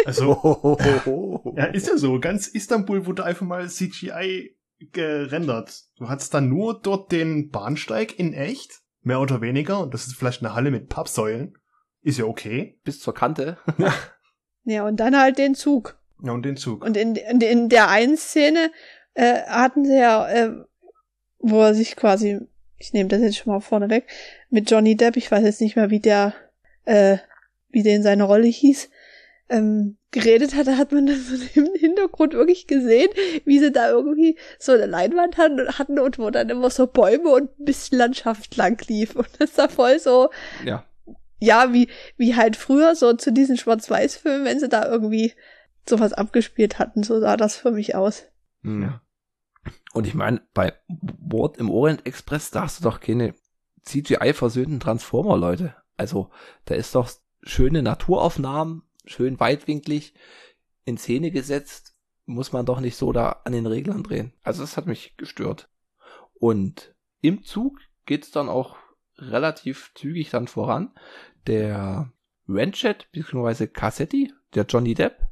Also 0.06 0.78
ja, 1.56 1.64
ist 1.64 1.88
ja 1.88 1.96
so. 1.96 2.20
Ganz 2.20 2.46
Istanbul 2.46 3.06
wurde 3.06 3.24
einfach 3.24 3.44
mal 3.44 3.68
CGI 3.68 4.56
gerendert. 4.92 5.82
Du 5.96 6.08
hattest 6.08 6.32
dann 6.32 6.48
nur 6.48 6.80
dort 6.80 7.10
den 7.10 7.50
Bahnsteig 7.50 8.16
in 8.16 8.32
echt, 8.32 8.82
mehr 9.02 9.20
oder 9.20 9.40
weniger. 9.40 9.80
Und 9.80 9.94
das 9.94 10.06
ist 10.06 10.14
vielleicht 10.14 10.44
eine 10.44 10.54
Halle 10.54 10.70
mit 10.70 10.88
Pappsäulen. 10.88 11.58
Ist 12.02 12.18
ja 12.18 12.24
okay. 12.24 12.78
Bis 12.84 13.00
zur 13.00 13.14
Kante. 13.14 13.58
Ja, 14.68 14.84
und 14.84 14.96
dann 14.96 15.16
halt 15.16 15.38
den 15.38 15.54
Zug. 15.54 15.96
Ja, 16.22 16.32
und 16.32 16.44
den 16.44 16.56
Zug. 16.56 16.84
Und 16.84 16.96
in, 16.96 17.16
in, 17.16 17.40
in 17.40 17.68
der 17.68 17.88
einen 17.88 18.16
Szene 18.16 18.70
äh, 19.14 19.42
hatten 19.42 19.84
sie 19.84 19.98
ja, 19.98 20.28
äh, 20.28 20.50
wo 21.38 21.60
er 21.62 21.74
sich 21.74 21.96
quasi, 21.96 22.40
ich 22.78 22.92
nehme 22.92 23.08
das 23.08 23.20
jetzt 23.20 23.36
schon 23.36 23.52
mal 23.52 23.60
vorne 23.60 23.90
weg, 23.90 24.06
mit 24.50 24.70
Johnny 24.70 24.96
Depp, 24.96 25.16
ich 25.16 25.30
weiß 25.30 25.44
jetzt 25.44 25.60
nicht 25.60 25.76
mehr, 25.76 25.90
wie 25.90 26.00
der, 26.00 26.34
äh, 26.84 27.18
wie 27.70 27.82
der 27.82 27.96
in 27.96 28.02
seiner 28.02 28.24
Rolle 28.24 28.46
hieß, 28.46 28.88
ähm, 29.48 29.96
geredet 30.10 30.54
hat, 30.54 30.66
da 30.66 30.76
hat 30.76 30.92
man 30.92 31.06
dann 31.06 31.20
so 31.20 31.34
im 31.54 31.68
Hintergrund 31.74 32.32
wirklich 32.32 32.66
gesehen, 32.66 33.08
wie 33.44 33.58
sie 33.58 33.70
da 33.70 33.90
irgendwie 33.90 34.38
so 34.58 34.72
eine 34.72 34.86
Leinwand 34.86 35.36
hatten, 35.36 35.68
hatten 35.78 35.98
und 35.98 36.18
wo 36.18 36.30
dann 36.30 36.48
immer 36.48 36.70
so 36.70 36.86
Bäume 36.86 37.30
und 37.30 37.58
ein 37.58 37.64
bisschen 37.64 37.98
Landschaft 37.98 38.56
lang 38.56 38.80
lief. 38.88 39.14
Und 39.14 39.28
das 39.38 39.56
war 39.58 39.68
voll 39.68 39.98
so, 39.98 40.30
Ja. 40.64 40.84
ja, 41.38 41.72
wie, 41.72 41.88
wie 42.16 42.34
halt 42.34 42.56
früher 42.56 42.94
so 42.94 43.12
zu 43.12 43.30
diesen 43.32 43.56
Schwarz-Weiß-Filmen, 43.56 44.44
wenn 44.44 44.58
sie 44.58 44.68
da 44.68 44.88
irgendwie 44.88 45.32
sowas 45.88 46.12
abgespielt 46.12 46.78
hatten, 46.78 47.02
so 47.02 47.20
sah 47.20 47.36
das 47.36 47.56
für 47.56 47.70
mich 47.70 47.94
aus. 47.94 48.24
Hm. 48.62 48.82
Ja. 48.82 49.00
Und 49.92 50.06
ich 50.06 50.14
meine, 50.14 50.42
bei 50.54 50.74
Wort 50.88 51.56
im 51.56 51.70
Orient 51.70 52.06
Express, 52.06 52.50
da 52.50 52.62
hast 52.62 52.80
du 52.80 52.84
doch 52.84 53.00
keine 53.00 53.34
CGI-versöhnten 53.82 54.80
Transformer-Leute. 54.80 55.74
Also, 55.96 56.30
da 56.64 56.74
ist 56.74 56.94
doch 56.94 57.10
schöne 57.42 57.82
Naturaufnahmen, 57.82 58.82
schön 59.04 59.40
weitwinklig 59.40 60.14
in 60.84 60.98
Szene 60.98 61.30
gesetzt, 61.30 61.94
muss 62.26 62.52
man 62.52 62.66
doch 62.66 62.80
nicht 62.80 62.96
so 62.96 63.12
da 63.12 63.40
an 63.44 63.52
den 63.52 63.66
Reglern 63.66 64.02
drehen. 64.02 64.32
Also, 64.42 64.62
das 64.62 64.76
hat 64.76 64.86
mich 64.86 65.16
gestört. 65.16 65.68
Und 66.34 66.94
im 67.22 67.42
Zug 67.42 67.78
geht's 68.04 68.30
dann 68.30 68.48
auch 68.48 68.76
relativ 69.16 69.92
zügig 69.94 70.30
dann 70.30 70.48
voran. 70.48 70.92
Der 71.46 72.12
Ranchet, 72.48 73.08
beziehungsweise 73.12 73.68
Cassetti, 73.68 74.32
der 74.54 74.64
Johnny 74.64 74.94
Depp, 74.94 75.25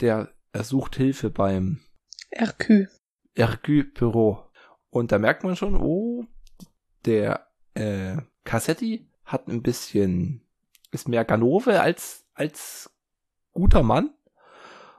der 0.00 0.30
ersucht 0.52 0.96
Hilfe 0.96 1.30
beim 1.30 1.80
RQ. 2.36 2.88
Hercule 3.34 3.84
Perot. 3.84 4.50
Und 4.90 5.12
da 5.12 5.18
merkt 5.18 5.44
man 5.44 5.56
schon, 5.56 5.76
oh, 5.76 6.24
der 7.04 7.46
äh, 7.74 8.16
Cassetti 8.44 9.10
hat 9.24 9.48
ein 9.48 9.62
bisschen, 9.62 10.42
ist 10.90 11.08
mehr 11.08 11.24
Ganove 11.24 11.80
als, 11.80 12.24
als 12.34 12.90
guter 13.52 13.82
Mann. 13.82 14.10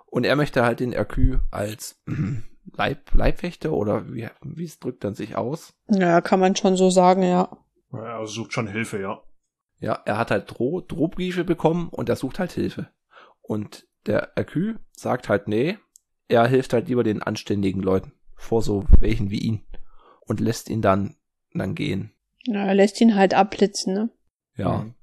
Und 0.06 0.24
er 0.24 0.36
möchte 0.36 0.64
halt 0.64 0.80
den 0.80 0.92
Hercule 0.92 1.42
als 1.52 2.02
Leib, 2.74 3.14
Leibwächter 3.14 3.72
oder 3.72 4.14
wie, 4.14 4.28
wie 4.42 4.66
es 4.66 4.80
drückt 4.80 5.04
dann 5.04 5.16
sich 5.16 5.36
aus. 5.36 5.74
Ja, 5.90 6.22
kann 6.22 6.40
man 6.40 6.56
schon 6.56 6.76
so 6.76 6.90
sagen, 6.90 7.24
ja. 7.24 7.58
Ja, 7.92 8.20
er 8.20 8.28
sucht 8.28 8.54
schon 8.54 8.68
Hilfe, 8.68 9.00
ja. 9.00 9.22
Ja, 9.80 10.02
er 10.06 10.18
hat 10.18 10.32
halt 10.32 10.52
Droh, 10.52 10.82
Drohbriefe 10.82 11.44
bekommen 11.44 11.90
und 11.90 12.10
er 12.10 12.16
sucht 12.16 12.40
halt 12.40 12.52
Hilfe. 12.52 12.90
Und 13.42 13.87
der 14.08 14.32
Hercule 14.36 14.80
sagt 14.92 15.30
halt, 15.30 15.48
nee, 15.48 15.78
er 16.28 16.48
hilft 16.48 16.74
halt 16.74 16.88
lieber 16.88 17.04
den 17.04 17.22
anständigen 17.22 17.82
Leuten 17.82 18.14
vor 18.36 18.62
so 18.62 18.86
welchen 19.00 19.30
wie 19.30 19.40
ihn 19.40 19.66
und 20.22 20.40
lässt 20.40 20.70
ihn 20.70 20.82
dann, 20.82 21.16
dann 21.54 21.76
gehen. 21.76 22.12
Ja, 22.44 22.66
er 22.66 22.76
lässt 22.76 23.02
ihn 23.02 23.16
halt 23.16 23.34
abblitzen, 23.34 23.94
ne? 23.94 24.10
Ja. 24.56 24.80
Mhm. 24.80 24.94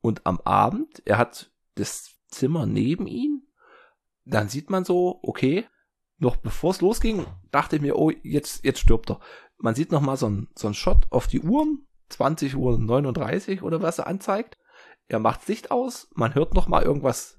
Und 0.00 0.26
am 0.26 0.40
Abend, 0.42 1.02
er 1.04 1.18
hat 1.18 1.50
das 1.74 2.16
Zimmer 2.28 2.66
neben 2.66 3.06
ihn, 3.06 3.42
dann 4.24 4.48
sieht 4.48 4.70
man 4.70 4.84
so, 4.84 5.20
okay, 5.22 5.66
noch 6.18 6.36
bevor 6.36 6.70
es 6.70 6.80
losging, 6.80 7.26
dachte 7.50 7.76
ich 7.76 7.82
mir, 7.82 7.96
oh, 7.96 8.10
jetzt, 8.22 8.64
jetzt 8.64 8.80
stirbt 8.80 9.10
er. 9.10 9.20
Man 9.58 9.74
sieht 9.74 9.92
noch 9.92 10.00
mal 10.00 10.16
so 10.16 10.28
ein, 10.28 10.48
so 10.54 10.68
ein 10.68 10.74
Shot 10.74 11.06
auf 11.10 11.26
die 11.26 11.40
Uhren, 11.40 11.86
20 12.08 12.56
Uhr 12.56 12.78
39 12.78 13.62
oder 13.62 13.82
was 13.82 13.98
er 13.98 14.06
anzeigt. 14.06 14.58
Er 15.08 15.18
macht 15.18 15.46
Licht 15.48 15.70
aus, 15.70 16.08
man 16.14 16.34
hört 16.34 16.54
noch 16.54 16.68
mal 16.68 16.82
irgendwas 16.82 17.38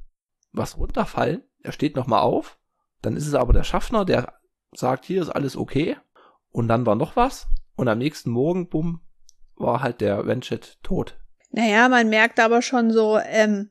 was 0.51 0.77
runterfallen. 0.77 1.43
Er 1.63 1.71
steht 1.71 1.95
nochmal 1.95 2.21
auf. 2.21 2.57
Dann 3.01 3.15
ist 3.15 3.27
es 3.27 3.33
aber 3.33 3.53
der 3.53 3.63
Schaffner, 3.63 4.05
der 4.05 4.33
sagt, 4.73 5.05
hier 5.05 5.21
ist 5.21 5.29
alles 5.29 5.55
okay. 5.55 5.97
Und 6.51 6.67
dann 6.67 6.85
war 6.85 6.95
noch 6.95 7.15
was. 7.15 7.47
Und 7.75 7.87
am 7.87 7.99
nächsten 7.99 8.31
Morgen, 8.31 8.69
bumm, 8.69 9.01
war 9.55 9.81
halt 9.81 10.01
der 10.01 10.25
Renchit 10.25 10.79
tot. 10.83 11.19
Naja, 11.51 11.89
man 11.89 12.09
merkt 12.09 12.39
aber 12.39 12.61
schon 12.61 12.91
so, 12.91 13.19
ähm, 13.19 13.69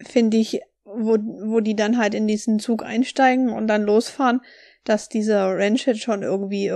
finde 0.00 0.36
ich, 0.36 0.60
wo, 0.84 1.18
wo 1.18 1.60
die 1.60 1.76
dann 1.76 1.98
halt 1.98 2.14
in 2.14 2.26
diesen 2.26 2.58
Zug 2.58 2.82
einsteigen 2.82 3.50
und 3.50 3.66
dann 3.66 3.82
losfahren, 3.82 4.40
dass 4.84 5.08
dieser 5.08 5.56
Renchit 5.56 5.98
schon 5.98 6.22
irgendwie 6.22 6.72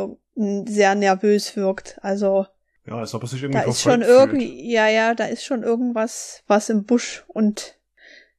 sehr 0.67 0.95
nervös 0.95 1.57
wirkt. 1.57 1.99
Also 2.03 2.47
ja, 2.87 2.97
als 2.97 3.15
ob 3.15 3.23
er 3.23 3.29
sich 3.29 3.43
irgendwie 3.43 3.63
da 3.63 3.69
ist 3.69 3.81
schon 3.81 4.03
irgendwie, 4.03 4.71
ja, 4.71 4.89
ja, 4.89 5.15
da 5.15 5.25
ist 5.25 5.45
schon 5.45 5.63
irgendwas 5.63 6.43
was 6.47 6.69
im 6.69 6.85
Busch 6.85 7.25
und 7.29 7.79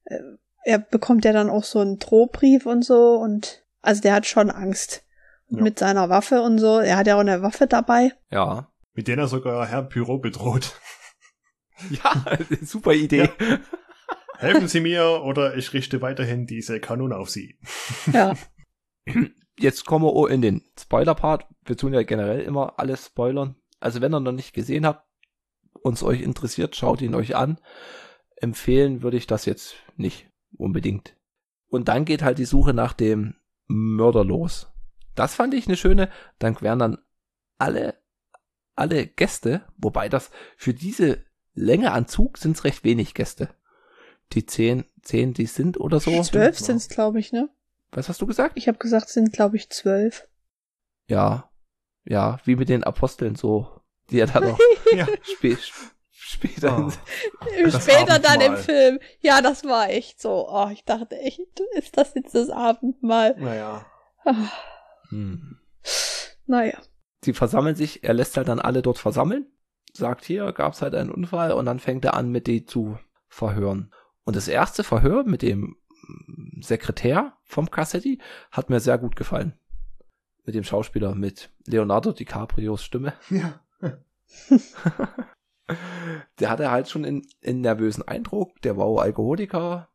äh, 0.06 0.20
er 0.66 0.80
bekommt 0.80 1.24
ja 1.26 1.32
dann 1.32 1.49
auch 1.49 1.63
so 1.63 1.80
einen 1.80 1.99
Drohbrief 1.99 2.66
und 2.66 2.84
so 2.84 3.16
und 3.16 3.63
also 3.82 4.01
der 4.01 4.13
hat 4.13 4.26
schon 4.26 4.49
Angst 4.49 5.03
ja. 5.47 5.61
mit 5.61 5.80
seiner 5.80 6.09
Waffe 6.09 6.41
und 6.41 6.57
so. 6.57 6.80
Er 6.80 6.97
hat 6.97 7.07
ja 7.07 7.16
auch 7.16 7.22
eine 7.22 7.43
Waffe 7.43 7.68
dabei. 7.68 8.11
Ja. 8.32 8.72
Mit 8.93 9.07
der 9.07 9.18
er 9.18 9.28
sogar 9.28 9.68
Herr 9.68 9.84
Pyro 9.84 10.18
bedroht. 10.18 10.80
ja, 11.89 12.38
super 12.61 12.93
Idee. 12.93 13.30
Ja. 13.39 13.59
Helfen 14.38 14.68
Sie 14.68 14.82
mir 14.82 15.22
oder 15.24 15.55
ich 15.55 15.72
richte 15.74 16.01
weiterhin 16.01 16.47
diese 16.47 16.80
Kanone 16.80 17.16
auf 17.16 17.30
Sie. 17.30 17.59
Ja. 18.11 18.34
Jetzt 19.59 19.86
kommen 19.86 20.03
wir 20.03 20.30
in 20.30 20.41
den 20.41 20.61
Spoiler-Part. 20.78 21.45
Wir 21.63 21.78
tun 21.78 21.93
ja 21.93 22.03
generell 22.03 22.41
immer 22.41 22.74
alles 22.78 23.05
spoilern. 23.05 23.55
Also 23.80 24.01
wenn 24.01 24.13
ihr 24.13 24.20
noch 24.20 24.32
nicht 24.32 24.53
gesehen 24.53 24.86
habt, 24.86 25.05
uns 25.82 26.03
euch 26.03 26.22
interessiert, 26.22 26.76
schaut 26.76 27.01
ihn 27.01 27.16
euch 27.16 27.36
an. 27.36 27.59
Empfehlen 28.36 29.03
würde 29.03 29.16
ich 29.16 29.28
das 29.28 29.45
jetzt 29.45 29.76
nicht 29.95 30.28
unbedingt. 30.58 31.16
Und 31.68 31.88
dann 31.88 32.06
geht 32.06 32.22
halt 32.22 32.38
die 32.38 32.45
Suche 32.45 32.74
nach 32.74 32.93
dem 32.93 33.36
Mörder 33.68 34.24
los. 34.24 34.68
Das 35.16 35.36
fand 35.36 35.53
ich 35.53 35.68
eine 35.68 35.78
schöne. 35.78 36.10
Dann 36.39 36.60
werden 36.62 36.80
dann 36.80 36.97
alle, 37.58 37.95
alle 38.76 39.08
Gäste, 39.08 39.62
wobei 39.78 40.10
das 40.10 40.32
für 40.58 40.74
diese 40.74 41.24
Länge 41.53 41.91
an 41.91 42.08
Zug 42.08 42.38
sind 42.38 42.58
es 42.58 42.64
recht 42.64 42.84
wenig 42.84 43.14
Gäste. 43.14 43.49
Die 44.34 44.45
zehn, 44.45 44.86
zehn, 45.01 45.34
die 45.34 45.45
sind 45.45 45.80
oder 45.80 45.99
so. 45.99 46.22
Zwölf 46.24 46.60
sind 46.60 46.78
es, 46.78 46.89
glaube 46.89 47.20
ich, 47.20 47.32
ne? 47.32 47.49
Was 47.91 48.10
hast 48.10 48.22
du 48.22 48.26
gesagt? 48.26 48.58
Ich 48.58 48.68
habe 48.68 48.78
gesagt, 48.78 49.10
sind, 49.10 49.32
glaube 49.32 49.56
ich, 49.56 49.70
zwölf. 49.70 50.28
Ja. 51.08 51.49
Ja, 52.03 52.39
wie 52.43 52.56
mit 52.56 52.70
den 52.70 52.84
Aposteln 52.84 53.36
so. 53.36 53.82
Die 54.12 54.20
er 54.20 54.28
dann 54.28 54.43
noch 54.43 54.60
ja. 54.95 55.08
spä 55.24 55.58
später. 56.36 56.88
Oh, 56.88 57.69
später 57.69 58.19
dann 58.19 58.41
im 58.41 58.57
Film. 58.57 58.99
Ja, 59.21 59.41
das 59.41 59.63
war 59.63 59.89
echt 59.89 60.21
so. 60.21 60.47
Oh, 60.49 60.69
ich 60.71 60.83
dachte 60.86 61.17
echt, 61.17 61.41
ist 61.75 61.97
das 61.97 62.13
jetzt 62.13 62.36
das 62.36 62.49
Abendmahl? 62.49 63.36
Naja. 63.38 63.86
Ah. 64.23 64.49
Hm. 65.09 65.59
Naja. 66.45 66.77
Sie 67.23 67.33
versammeln 67.33 67.75
sich, 67.75 68.03
er 68.03 68.13
lässt 68.13 68.38
halt 68.38 68.47
dann 68.47 68.59
alle 68.59 68.81
dort 68.81 68.99
versammeln, 68.99 69.47
sagt 69.93 70.25
hier, 70.25 70.51
gab's 70.51 70.81
halt 70.81 70.93
einen 70.93 71.11
Unfall 71.11 71.51
und 71.53 71.65
dann 71.65 71.79
fängt 71.79 72.05
er 72.05 72.13
an, 72.13 72.29
mit 72.29 72.47
die 72.47 72.65
zu 72.65 72.99
verhören. 73.27 73.91
Und 74.25 74.36
das 74.36 74.47
erste 74.47 74.83
Verhör 74.83 75.23
mit 75.23 75.41
dem 75.41 75.77
Sekretär 76.61 77.33
vom 77.43 77.71
Cassetti 77.71 78.19
hat 78.51 78.69
mir 78.69 78.79
sehr 78.79 78.97
gut 78.97 79.15
gefallen. 79.15 79.53
Mit 80.43 80.53
dem 80.53 80.63
Schauspieler, 80.63 81.15
mit 81.15 81.49
Leonardo 81.65 82.11
DiCaprios 82.11 82.83
Stimme. 82.83 83.13
Ja. 83.29 83.59
der 86.39 86.49
hatte 86.49 86.72
halt 86.72 86.89
schon 86.89 87.05
einen, 87.05 87.28
einen 87.45 87.61
nervösen 87.61 88.07
Eindruck, 88.07 88.61
der 88.61 88.78
war 88.78 88.86
auch 88.86 89.01
Alkoholiker. 89.01 89.89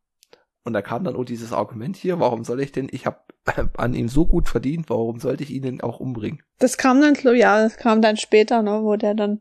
Und 0.62 0.74
da 0.74 0.82
kam 0.82 1.04
dann 1.04 1.16
auch 1.16 1.24
dieses 1.24 1.52
Argument 1.52 1.96
hier, 1.96 2.20
warum 2.20 2.44
soll 2.44 2.60
ich 2.60 2.72
denn, 2.72 2.88
ich 2.90 3.06
habe 3.06 3.18
an 3.76 3.94
ihm 3.94 4.08
so 4.08 4.26
gut 4.26 4.48
verdient, 4.48 4.90
warum 4.90 5.20
sollte 5.20 5.42
ich 5.42 5.50
ihn 5.50 5.62
denn 5.62 5.80
auch 5.80 6.00
umbringen? 6.00 6.42
Das 6.58 6.76
kam 6.76 7.00
dann, 7.00 7.14
ja, 7.36 7.62
das 7.62 7.76
kam 7.76 8.02
dann 8.02 8.16
später, 8.16 8.62
ne, 8.62 8.82
wo 8.82 8.96
der 8.96 9.14
dann. 9.14 9.40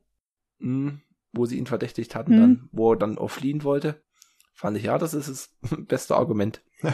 Mm, 0.59 1.01
wo 1.33 1.45
sie 1.45 1.57
ihn 1.57 1.65
verdächtigt 1.65 2.15
hatten, 2.15 2.35
mhm. 2.35 2.39
dann, 2.39 2.69
wo 2.71 2.93
er 2.93 2.97
dann 2.97 3.17
auch 3.17 3.31
fliehen 3.31 3.63
wollte. 3.63 4.01
Fand 4.53 4.77
ich, 4.77 4.83
ja, 4.83 4.97
das 4.97 5.13
ist 5.13 5.29
das 5.29 5.55
beste 5.87 6.15
Argument. 6.15 6.61
Ja. 6.81 6.93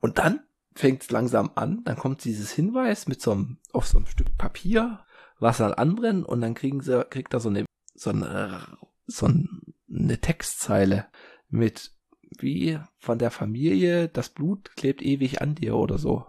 Und 0.00 0.18
dann 0.18 0.40
fängt 0.74 1.02
es 1.02 1.10
langsam 1.10 1.50
an, 1.54 1.82
dann 1.84 1.96
kommt 1.96 2.24
dieses 2.24 2.50
Hinweis 2.50 3.06
mit 3.06 3.22
so 3.22 3.32
einem, 3.32 3.58
auf 3.72 3.86
so 3.86 3.98
einem 3.98 4.06
Stück 4.06 4.36
Papier, 4.36 5.04
was 5.38 5.58
dann 5.58 5.72
anbrennen 5.72 6.24
und 6.24 6.40
dann 6.40 6.54
kriegen 6.54 6.80
sie, 6.80 7.04
kriegt 7.08 7.32
er 7.32 7.40
so 7.40 7.48
eine, 7.48 7.64
so 7.94 8.10
eine, 8.10 8.66
so 9.06 9.26
eine 9.26 10.18
Textzeile 10.18 11.06
mit 11.48 11.92
wie 12.38 12.78
von 12.98 13.18
der 13.18 13.30
Familie, 13.30 14.08
das 14.08 14.28
Blut 14.28 14.74
klebt 14.76 15.02
ewig 15.02 15.40
an 15.40 15.54
dir 15.54 15.76
oder 15.76 15.98
so. 15.98 16.26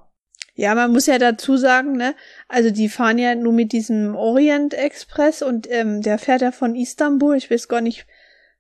Ja, 0.54 0.74
man 0.74 0.92
muss 0.92 1.06
ja 1.06 1.18
dazu 1.18 1.58
sagen, 1.58 1.98
ne, 1.98 2.16
also 2.48 2.70
die 2.70 2.88
fahren 2.88 3.18
ja 3.18 3.36
nur 3.36 3.52
mit 3.52 3.74
diesem 3.74 4.16
Orient 4.16 4.74
Express 4.74 5.42
und 5.42 5.70
ähm, 5.70 6.02
der 6.02 6.18
fährt 6.18 6.42
ja 6.42 6.52
von 6.52 6.76
Istanbul, 6.76 7.36
ich 7.36 7.52
weiß 7.52 7.68
gar 7.68 7.82
nicht, 7.82 8.08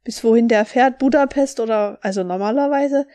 bis 0.04 0.24
wohin 0.24 0.50
der 0.50 0.66
fährt, 0.66 1.00
Budapest 1.00 1.60
oder 1.62 1.98
also 2.02 2.24
normalerweise. 2.24 3.08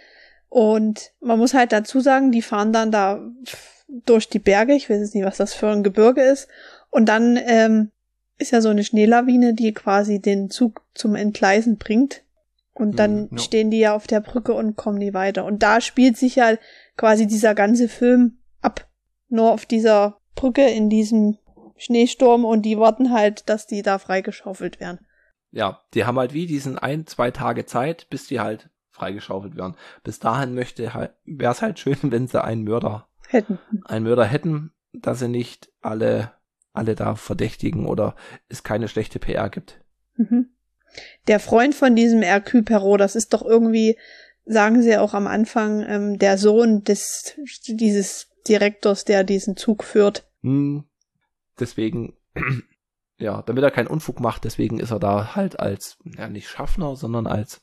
Und 0.48 1.12
man 1.20 1.38
muss 1.38 1.54
halt 1.54 1.72
dazu 1.72 2.00
sagen, 2.00 2.32
die 2.32 2.42
fahren 2.42 2.72
dann 2.72 2.90
da 2.90 3.20
durch 4.06 4.28
die 4.28 4.38
Berge, 4.38 4.74
ich 4.74 4.88
weiß 4.88 4.98
jetzt 4.98 5.14
nicht, 5.14 5.26
was 5.26 5.36
das 5.36 5.52
für 5.52 5.68
ein 5.68 5.82
Gebirge 5.82 6.22
ist. 6.22 6.48
Und 6.90 7.08
dann 7.08 7.36
ähm, 7.36 7.90
ist 8.40 8.50
ja 8.50 8.60
so 8.60 8.68
eine 8.68 8.84
Schneelawine, 8.84 9.54
die 9.54 9.72
quasi 9.72 10.20
den 10.20 10.50
Zug 10.50 10.82
zum 10.94 11.14
Entgleisen 11.14 11.78
bringt. 11.78 12.24
Und 12.72 12.98
dann 12.98 13.28
no. 13.30 13.38
stehen 13.38 13.70
die 13.70 13.80
ja 13.80 13.94
auf 13.94 14.06
der 14.06 14.20
Brücke 14.20 14.54
und 14.54 14.76
kommen 14.76 14.98
nie 14.98 15.12
weiter. 15.12 15.44
Und 15.44 15.62
da 15.62 15.80
spielt 15.80 16.16
sich 16.16 16.36
ja 16.36 16.56
quasi 16.96 17.26
dieser 17.26 17.54
ganze 17.54 17.88
Film 17.88 18.38
ab. 18.62 18.88
Nur 19.28 19.52
auf 19.52 19.66
dieser 19.66 20.18
Brücke 20.34 20.66
in 20.66 20.88
diesem 20.88 21.36
Schneesturm 21.76 22.44
und 22.44 22.62
die 22.62 22.78
warten 22.78 23.12
halt, 23.12 23.48
dass 23.48 23.66
die 23.66 23.82
da 23.82 23.98
freigeschaufelt 23.98 24.80
werden 24.80 25.00
ja, 25.52 25.80
die 25.94 26.04
haben 26.04 26.18
halt 26.18 26.32
wie 26.32 26.46
diesen 26.46 26.78
ein, 26.78 27.06
zwei 27.06 27.30
Tage 27.30 27.66
Zeit, 27.66 28.08
bis 28.10 28.26
die 28.26 28.40
halt 28.40 28.70
freigeschaufelt 28.90 29.56
werden. 29.56 29.76
Bis 30.02 30.18
dahin 30.18 30.54
möchte 30.54 30.94
halt, 30.94 31.14
wäre 31.24 31.52
es 31.52 31.62
halt 31.62 31.78
schön, 31.78 31.98
wenn 32.02 32.26
sie 32.26 32.42
einen 32.42 32.64
Mörder 32.64 33.08
hätten. 33.28 33.58
Einen 33.84 34.04
Mörder 34.04 34.24
hätten, 34.24 34.72
dass 34.92 35.20
sie 35.20 35.28
nicht 35.28 35.70
alle, 35.80 36.32
alle 36.80 36.94
da 36.94 37.14
verdächtigen 37.14 37.86
oder 37.86 38.16
es 38.48 38.62
keine 38.62 38.88
schlechte 38.88 39.18
PR 39.18 39.50
gibt. 39.50 39.80
Mhm. 40.16 40.48
Der 41.28 41.38
Freund 41.38 41.74
von 41.74 41.94
diesem 41.94 42.22
Hercule 42.22 42.64
Perrault, 42.64 43.00
das 43.00 43.14
ist 43.14 43.32
doch 43.32 43.42
irgendwie, 43.42 43.96
sagen 44.44 44.82
sie 44.82 44.96
auch 44.96 45.14
am 45.14 45.26
Anfang, 45.26 45.84
ähm, 45.86 46.18
der 46.18 46.38
Sohn 46.38 46.82
des, 46.82 47.34
dieses 47.68 48.28
Direktors, 48.48 49.04
der 49.04 49.22
diesen 49.22 49.56
Zug 49.56 49.84
führt. 49.84 50.26
Hm, 50.42 50.84
deswegen 51.60 52.16
ja, 53.18 53.42
damit 53.42 53.62
er 53.62 53.70
keinen 53.70 53.86
Unfug 53.86 54.18
macht, 54.18 54.44
deswegen 54.44 54.80
ist 54.80 54.90
er 54.90 54.98
da 54.98 55.36
halt 55.36 55.60
als, 55.60 55.98
ja, 56.04 56.28
nicht 56.28 56.48
Schaffner, 56.48 56.96
sondern 56.96 57.26
als 57.26 57.62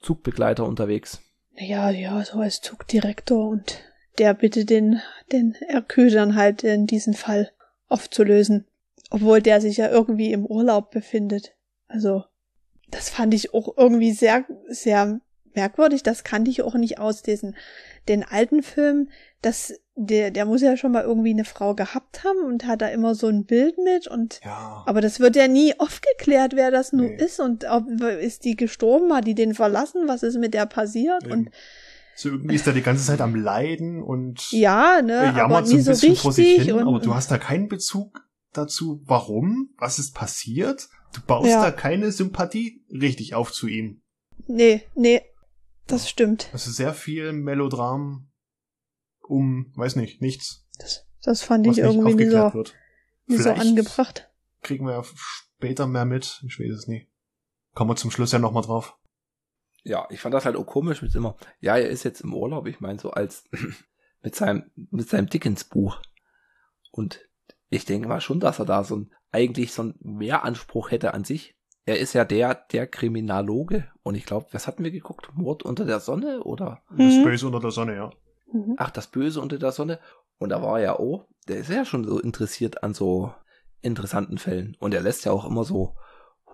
Zugbegleiter 0.00 0.64
unterwegs. 0.64 1.20
Ja, 1.52 1.90
ja, 1.90 2.24
so 2.24 2.40
als 2.40 2.60
Zugdirektor 2.62 3.48
und 3.48 3.80
der 4.18 4.34
bitte 4.34 4.64
den, 4.64 5.00
den 5.30 5.54
Hercule 5.68 6.10
dann 6.10 6.34
halt 6.34 6.64
in 6.64 6.86
diesen 6.86 7.14
Fall 7.14 7.50
aufzulösen. 7.94 8.66
Obwohl 9.10 9.40
der 9.40 9.60
sich 9.60 9.76
ja 9.76 9.88
irgendwie 9.88 10.32
im 10.32 10.44
Urlaub 10.44 10.90
befindet. 10.90 11.54
Also, 11.86 12.24
das 12.90 13.08
fand 13.08 13.32
ich 13.32 13.54
auch 13.54 13.76
irgendwie 13.76 14.12
sehr, 14.12 14.44
sehr 14.66 15.20
merkwürdig. 15.54 16.02
Das 16.02 16.24
kannte 16.24 16.50
ich 16.50 16.62
auch 16.62 16.74
nicht 16.74 16.98
aus 16.98 17.22
diesen, 17.22 17.54
den 18.08 18.24
alten 18.24 18.62
Filmen, 18.62 19.10
dass 19.42 19.74
der, 19.96 20.30
der 20.32 20.46
muss 20.46 20.62
ja 20.62 20.76
schon 20.76 20.92
mal 20.92 21.04
irgendwie 21.04 21.30
eine 21.30 21.44
Frau 21.44 21.74
gehabt 21.74 22.24
haben 22.24 22.44
und 22.44 22.66
hat 22.66 22.82
da 22.82 22.88
immer 22.88 23.14
so 23.14 23.28
ein 23.28 23.44
Bild 23.44 23.78
mit 23.78 24.08
und 24.08 24.40
ja. 24.44 24.82
aber 24.86 25.00
das 25.00 25.20
wird 25.20 25.36
ja 25.36 25.46
nie 25.46 25.78
aufgeklärt, 25.78 26.56
wer 26.56 26.72
das 26.72 26.92
nun 26.92 27.06
nee. 27.06 27.16
ist 27.16 27.38
und 27.38 27.64
ob 27.70 27.88
ist 28.20 28.44
die 28.44 28.56
gestorben, 28.56 29.14
hat 29.14 29.26
die 29.26 29.36
den 29.36 29.54
verlassen, 29.54 30.08
was 30.08 30.24
ist 30.24 30.38
mit 30.38 30.52
der 30.52 30.66
passiert 30.66 31.24
Eben. 31.24 31.32
und 31.32 31.50
so 32.16 32.28
irgendwie 32.28 32.54
ist 32.54 32.66
er 32.66 32.72
die 32.72 32.82
ganze 32.82 33.04
Zeit 33.04 33.20
am 33.20 33.34
Leiden 33.34 34.02
und 34.02 34.50
ja, 34.52 35.02
ne, 35.02 35.34
aber 35.42 35.62
nie 35.62 35.80
so, 35.80 35.92
so 35.94 36.06
richtig 36.06 36.62
hin, 36.62 36.74
und, 36.74 36.88
aber 36.88 37.00
du 37.00 37.14
hast 37.14 37.30
da 37.30 37.38
keinen 37.38 37.68
Bezug 37.68 38.20
dazu, 38.52 39.02
warum, 39.04 39.70
was 39.78 39.98
ist 39.98 40.14
passiert? 40.14 40.88
Du 41.12 41.20
baust 41.20 41.48
ja. 41.48 41.62
da 41.62 41.70
keine 41.70 42.12
Sympathie 42.12 42.84
richtig 42.90 43.34
auf 43.34 43.52
zu 43.52 43.66
ihm. 43.66 44.02
Nee, 44.46 44.82
nee, 44.94 45.22
das 45.86 46.08
stimmt. 46.08 46.48
Also 46.52 46.70
sehr 46.70 46.94
viel 46.94 47.32
Melodram 47.32 48.30
um, 49.28 49.72
weiß 49.76 49.96
nicht, 49.96 50.20
nichts. 50.20 50.66
Das, 50.78 51.06
das 51.22 51.42
fand 51.42 51.66
ich 51.66 51.78
irgendwie 51.78 52.14
nicht 52.14 52.30
so, 52.30 52.54
wird. 52.54 52.74
nicht 53.26 53.42
so 53.42 53.50
angebracht. 53.50 54.30
Kriegen 54.62 54.86
wir 54.86 55.04
später 55.14 55.86
mehr 55.86 56.04
mit, 56.04 56.42
ich 56.46 56.58
weiß 56.58 56.72
es 56.72 56.86
nicht. 56.86 57.08
Kommen 57.74 57.90
wir 57.90 57.96
zum 57.96 58.10
Schluss 58.10 58.32
ja 58.32 58.38
nochmal 58.38 58.62
drauf. 58.62 58.96
Ja, 59.84 60.06
ich 60.10 60.20
fand 60.20 60.34
das 60.34 60.44
halt 60.46 60.56
auch 60.56 60.66
komisch 60.66 61.02
mit 61.02 61.14
immer, 61.14 61.36
ja, 61.60 61.76
er 61.76 61.88
ist 61.88 62.02
jetzt 62.04 62.22
im 62.22 62.34
Urlaub, 62.34 62.66
ich 62.66 62.80
meine 62.80 62.98
so 62.98 63.10
als 63.10 63.44
mit 64.22 64.34
seinem, 64.34 64.70
mit 64.74 65.08
seinem 65.08 65.28
Dickens-Buch. 65.28 66.00
Und 66.90 67.20
ich 67.68 67.84
denke 67.84 68.08
mal 68.08 68.20
schon, 68.20 68.40
dass 68.40 68.58
er 68.58 68.64
da 68.64 68.82
so 68.84 68.96
ein, 68.96 69.12
eigentlich 69.30 69.72
so 69.72 69.82
ein 69.82 69.94
Mehranspruch 70.00 70.90
hätte 70.90 71.12
an 71.14 71.24
sich. 71.24 71.54
er 71.86 71.98
ist 71.98 72.14
ja 72.14 72.24
der, 72.24 72.54
der 72.54 72.86
Kriminaloge. 72.86 73.88
Und 74.02 74.14
ich 74.14 74.24
glaube, 74.24 74.46
was 74.52 74.66
hatten 74.66 74.84
wir 74.84 74.90
geguckt? 74.90 75.28
Mord 75.34 75.62
unter 75.64 75.84
der 75.84 76.00
Sonne 76.00 76.42
oder? 76.42 76.82
Das 76.90 77.14
Mhm. 77.16 77.24
Böse 77.24 77.46
unter 77.46 77.60
der 77.60 77.72
Sonne, 77.72 77.94
ja. 77.94 78.10
Mhm. 78.50 78.76
Ach, 78.78 78.90
das 78.90 79.08
Böse 79.08 79.40
unter 79.40 79.58
der 79.58 79.72
Sonne. 79.72 79.98
Und 80.38 80.48
da 80.48 80.62
war 80.62 80.78
er 80.78 80.84
ja 80.84 80.98
auch, 80.98 81.26
der 81.46 81.58
ist 81.58 81.68
ja 81.70 81.84
schon 81.84 82.04
so 82.04 82.18
interessiert 82.18 82.82
an 82.82 82.94
so 82.94 83.34
interessanten 83.82 84.38
Fällen. 84.38 84.76
Und 84.80 84.94
er 84.94 85.02
lässt 85.02 85.26
ja 85.26 85.32
auch 85.32 85.44
immer 85.44 85.64
so 85.64 85.94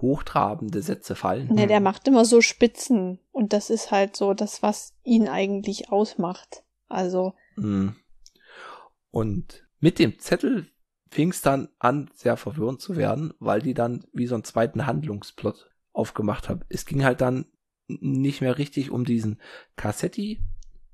hochtrabende 0.01 0.82
Sätze 0.82 1.14
fallen. 1.14 1.48
Ne, 1.53 1.66
der 1.66 1.78
Hm. 1.78 1.84
macht 1.84 2.09
immer 2.09 2.24
so 2.24 2.40
Spitzen. 2.40 3.18
Und 3.32 3.53
das 3.53 3.70
ist 3.70 3.90
halt 3.90 4.16
so 4.16 4.34
das, 4.34 4.62
was 4.62 4.94
ihn 5.05 5.28
eigentlich 5.28 5.90
ausmacht. 5.92 6.64
Also, 6.88 7.34
Mhm. 7.57 7.96
Und 9.11 9.66
mit 9.80 9.98
dem 9.98 10.18
Zettel 10.18 10.68
fing 11.11 11.30
es 11.30 11.42
dann 11.42 11.68
an, 11.78 12.11
sehr 12.14 12.36
verwirrend 12.36 12.80
zu 12.80 12.96
werden, 12.96 13.34
weil 13.40 13.61
die 13.61 13.74
dann 13.74 14.05
wie 14.12 14.26
so 14.26 14.34
einen 14.34 14.44
zweiten 14.44 14.86
Handlungsplot 14.86 15.68
aufgemacht 15.92 16.48
haben. 16.48 16.61
Es 16.68 16.86
ging 16.86 17.05
halt 17.05 17.20
dann 17.20 17.46
nicht 17.88 18.40
mehr 18.40 18.57
richtig 18.59 18.90
um 18.90 19.05
diesen 19.05 19.40
Cassetti, 19.76 20.40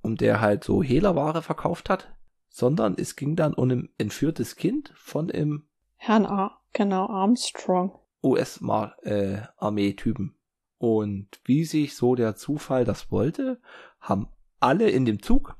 um 0.00 0.16
der 0.16 0.40
halt 0.40 0.64
so 0.64 0.82
Hehlerware 0.82 1.42
verkauft 1.42 1.90
hat, 1.90 2.14
sondern 2.48 2.94
es 2.96 3.16
ging 3.16 3.36
dann 3.36 3.52
um 3.52 3.70
ein 3.70 3.88
entführtes 3.98 4.56
Kind 4.56 4.92
von 4.96 5.28
im 5.28 5.68
Herrn 5.96 6.24
A. 6.24 6.58
Genau, 6.72 7.06
Armstrong. 7.08 7.98
US-Armee-Typen. 8.26 10.34
Und 10.78 11.28
wie 11.44 11.64
sich 11.64 11.96
so 11.96 12.14
der 12.14 12.36
Zufall 12.36 12.84
das 12.84 13.10
wollte, 13.10 13.60
haben 14.00 14.28
alle 14.60 14.90
in 14.90 15.04
dem 15.04 15.22
Zug 15.22 15.56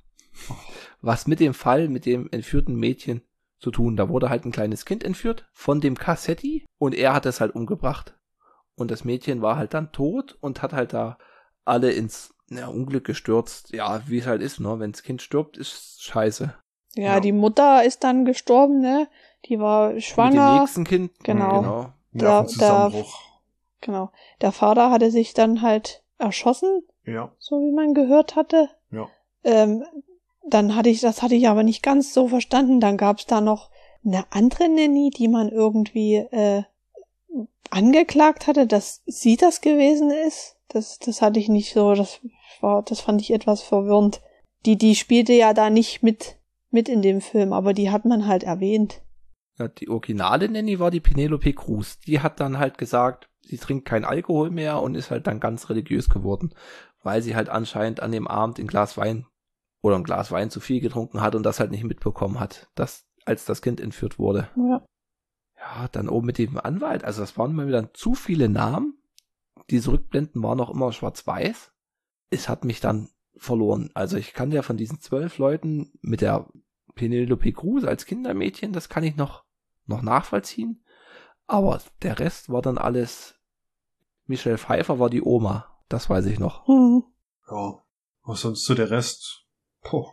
was 1.00 1.26
mit 1.26 1.40
dem 1.40 1.54
Fall 1.54 1.88
mit 1.88 2.04
dem 2.06 2.28
entführten 2.30 2.74
Mädchen 2.76 3.22
zu 3.58 3.70
tun. 3.70 3.96
Da 3.96 4.08
wurde 4.08 4.28
halt 4.28 4.44
ein 4.44 4.52
kleines 4.52 4.84
Kind 4.84 5.02
entführt 5.04 5.48
von 5.52 5.80
dem 5.80 5.96
Cassetti 5.96 6.66
und 6.78 6.94
er 6.94 7.14
hat 7.14 7.26
es 7.26 7.40
halt 7.40 7.54
umgebracht. 7.54 8.14
Und 8.74 8.90
das 8.90 9.04
Mädchen 9.04 9.40
war 9.40 9.56
halt 9.56 9.72
dann 9.72 9.92
tot 9.92 10.36
und 10.40 10.60
hat 10.62 10.72
halt 10.74 10.92
da 10.92 11.16
alle 11.64 11.92
ins 11.92 12.34
ja, 12.50 12.66
Unglück 12.68 13.04
gestürzt. 13.04 13.72
Ja, 13.72 14.02
wie 14.06 14.18
es 14.18 14.26
halt 14.26 14.42
ist, 14.42 14.60
ne? 14.60 14.78
Wenn 14.78 14.92
das 14.92 15.02
Kind 15.02 15.22
stirbt, 15.22 15.56
ist 15.56 16.02
scheiße. 16.02 16.52
Ja, 16.94 17.14
Ja. 17.14 17.20
die 17.20 17.32
Mutter 17.32 17.82
ist 17.84 18.04
dann 18.04 18.24
gestorben, 18.26 18.80
ne? 18.80 19.08
Die 19.46 19.58
war 19.58 19.88
Mit 19.88 19.96
dem 19.96 20.00
schwanger. 20.02 20.60
nächsten 20.60 20.84
Kind. 20.84 21.12
Genau. 21.24 21.60
genau. 21.60 21.92
Nervenzusammenbruch. 22.24 23.18
Genau. 23.80 24.10
Der 24.40 24.52
Vater 24.52 24.90
hatte 24.90 25.10
sich 25.10 25.34
dann 25.34 25.62
halt 25.62 26.02
erschossen, 26.18 26.82
Ja, 27.04 27.32
so 27.38 27.60
wie 27.60 27.72
man 27.72 27.94
gehört 27.94 28.36
hatte. 28.36 28.70
ja. 28.90 29.08
Ähm, 29.44 29.84
dann 30.48 30.76
hatte 30.76 30.88
ich, 30.88 31.00
das 31.00 31.22
hatte 31.22 31.34
ich 31.34 31.48
aber 31.48 31.62
nicht 31.64 31.82
ganz 31.82 32.14
so 32.14 32.28
verstanden. 32.28 32.78
Dann 32.80 32.96
gab 32.96 33.18
es 33.18 33.26
da 33.26 33.40
noch 33.40 33.70
eine 34.04 34.24
andere 34.30 34.68
Nanny, 34.68 35.10
die 35.10 35.26
man 35.28 35.48
irgendwie 35.48 36.16
äh, 36.16 36.62
angeklagt 37.70 38.46
hatte, 38.46 38.66
dass 38.66 39.02
sie 39.06 39.36
das 39.36 39.60
gewesen 39.60 40.10
ist. 40.10 40.56
Das, 40.68 40.98
das 40.98 41.22
hatte 41.22 41.40
ich 41.40 41.48
nicht 41.48 41.72
so, 41.72 41.94
das 41.94 42.20
war, 42.60 42.82
das 42.82 43.00
fand 43.00 43.20
ich 43.20 43.32
etwas 43.32 43.62
verwirrend. 43.62 44.20
Die, 44.64 44.76
die 44.76 44.94
spielte 44.94 45.32
ja 45.32 45.52
da 45.54 45.70
nicht 45.70 46.02
mit, 46.02 46.36
mit 46.70 46.88
in 46.88 47.02
dem 47.02 47.20
Film, 47.20 47.52
aber 47.52 47.72
die 47.72 47.90
hat 47.90 48.04
man 48.04 48.26
halt 48.26 48.42
erwähnt. 48.44 49.00
Ja, 49.58 49.68
die 49.68 49.88
originale 49.88 50.48
Nanny 50.48 50.78
war 50.78 50.90
die 50.90 51.00
Penelope 51.00 51.52
Cruz. 51.54 51.98
Die 52.00 52.20
hat 52.20 52.40
dann 52.40 52.58
halt 52.58 52.78
gesagt, 52.78 53.30
sie 53.40 53.56
trinkt 53.56 53.86
kein 53.86 54.04
Alkohol 54.04 54.50
mehr 54.50 54.82
und 54.82 54.94
ist 54.94 55.10
halt 55.10 55.26
dann 55.26 55.40
ganz 55.40 55.70
religiös 55.70 56.10
geworden, 56.10 56.54
weil 57.02 57.22
sie 57.22 57.36
halt 57.36 57.48
anscheinend 57.48 58.00
an 58.00 58.12
dem 58.12 58.28
Abend 58.28 58.58
ein 58.58 58.66
Glas 58.66 58.96
Wein 58.96 59.26
oder 59.82 59.96
ein 59.96 60.04
Glas 60.04 60.30
Wein 60.30 60.50
zu 60.50 60.60
viel 60.60 60.80
getrunken 60.80 61.20
hat 61.20 61.34
und 61.34 61.42
das 61.42 61.60
halt 61.60 61.70
nicht 61.70 61.84
mitbekommen 61.84 62.38
hat, 62.38 62.68
dass, 62.74 63.06
als 63.24 63.44
das 63.44 63.62
Kind 63.62 63.80
entführt 63.80 64.18
wurde. 64.18 64.48
Ja. 64.56 64.84
Ja, 65.58 65.88
dann 65.88 66.08
oben 66.08 66.26
mit 66.26 66.38
dem 66.38 66.58
Anwalt, 66.58 67.02
also 67.02 67.22
das 67.22 67.38
waren 67.38 67.54
mal 67.54 67.66
wieder 67.66 67.92
zu 67.94 68.14
viele 68.14 68.48
Namen. 68.48 69.00
Diese 69.70 69.90
Rückblenden 69.90 70.42
waren 70.42 70.58
noch 70.58 70.70
immer 70.70 70.92
schwarz-weiß. 70.92 71.72
Es 72.30 72.48
hat 72.48 72.64
mich 72.64 72.80
dann 72.80 73.08
verloren. 73.36 73.90
Also 73.94 74.16
ich 74.16 74.32
kann 74.32 74.52
ja 74.52 74.62
von 74.62 74.76
diesen 74.76 75.00
zwölf 75.00 75.38
Leuten 75.38 75.92
mit 76.02 76.20
der 76.20 76.46
Penelope 76.94 77.52
Cruz 77.52 77.84
als 77.84 78.06
Kindermädchen, 78.06 78.72
das 78.72 78.88
kann 78.88 79.04
ich 79.04 79.16
noch, 79.16 79.44
noch 79.86 80.02
nachvollziehen. 80.02 80.82
Aber 81.46 81.80
der 82.02 82.18
Rest 82.18 82.50
war 82.50 82.62
dann 82.62 82.78
alles. 82.78 83.34
Michelle 84.26 84.58
Pfeiffer 84.58 84.98
war 84.98 85.10
die 85.10 85.22
Oma. 85.22 85.66
Das 85.88 86.10
weiß 86.10 86.26
ich 86.26 86.38
noch. 86.40 86.66
Hm. 86.66 87.04
Ja. 87.50 87.82
Was 88.24 88.40
sonst 88.40 88.64
so 88.64 88.74
der 88.74 88.90
Rest? 88.90 89.44
Puh. 89.82 90.06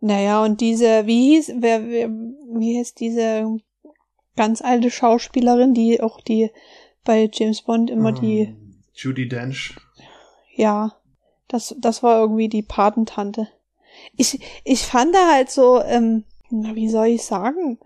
Naja, 0.00 0.44
und 0.44 0.60
diese, 0.60 1.06
wie 1.06 1.34
hieß, 1.34 1.54
wer, 1.58 1.88
wer 1.88 2.08
wie 2.08 2.74
hieß 2.76 2.94
diese 2.94 3.58
ganz 4.36 4.62
alte 4.62 4.90
Schauspielerin, 4.90 5.74
die 5.74 6.00
auch 6.00 6.20
die 6.20 6.50
bei 7.04 7.28
James 7.32 7.62
Bond 7.62 7.90
immer 7.90 8.12
die, 8.12 8.40
Ähm, 8.42 8.82
Judy 8.94 9.26
Dench. 9.28 9.74
ja, 10.54 10.94
das, 11.48 11.74
das 11.78 12.02
war 12.02 12.20
irgendwie 12.20 12.48
die 12.48 12.62
Patentante. 12.62 13.48
Ich, 14.16 14.40
ich 14.64 14.82
fand 14.84 15.14
da 15.14 15.32
halt 15.32 15.50
so, 15.50 15.82
ähm, 15.82 16.24
na, 16.50 16.74
wie 16.74 16.88
soll 16.88 17.06
ich 17.06 17.24
sagen, 17.24 17.78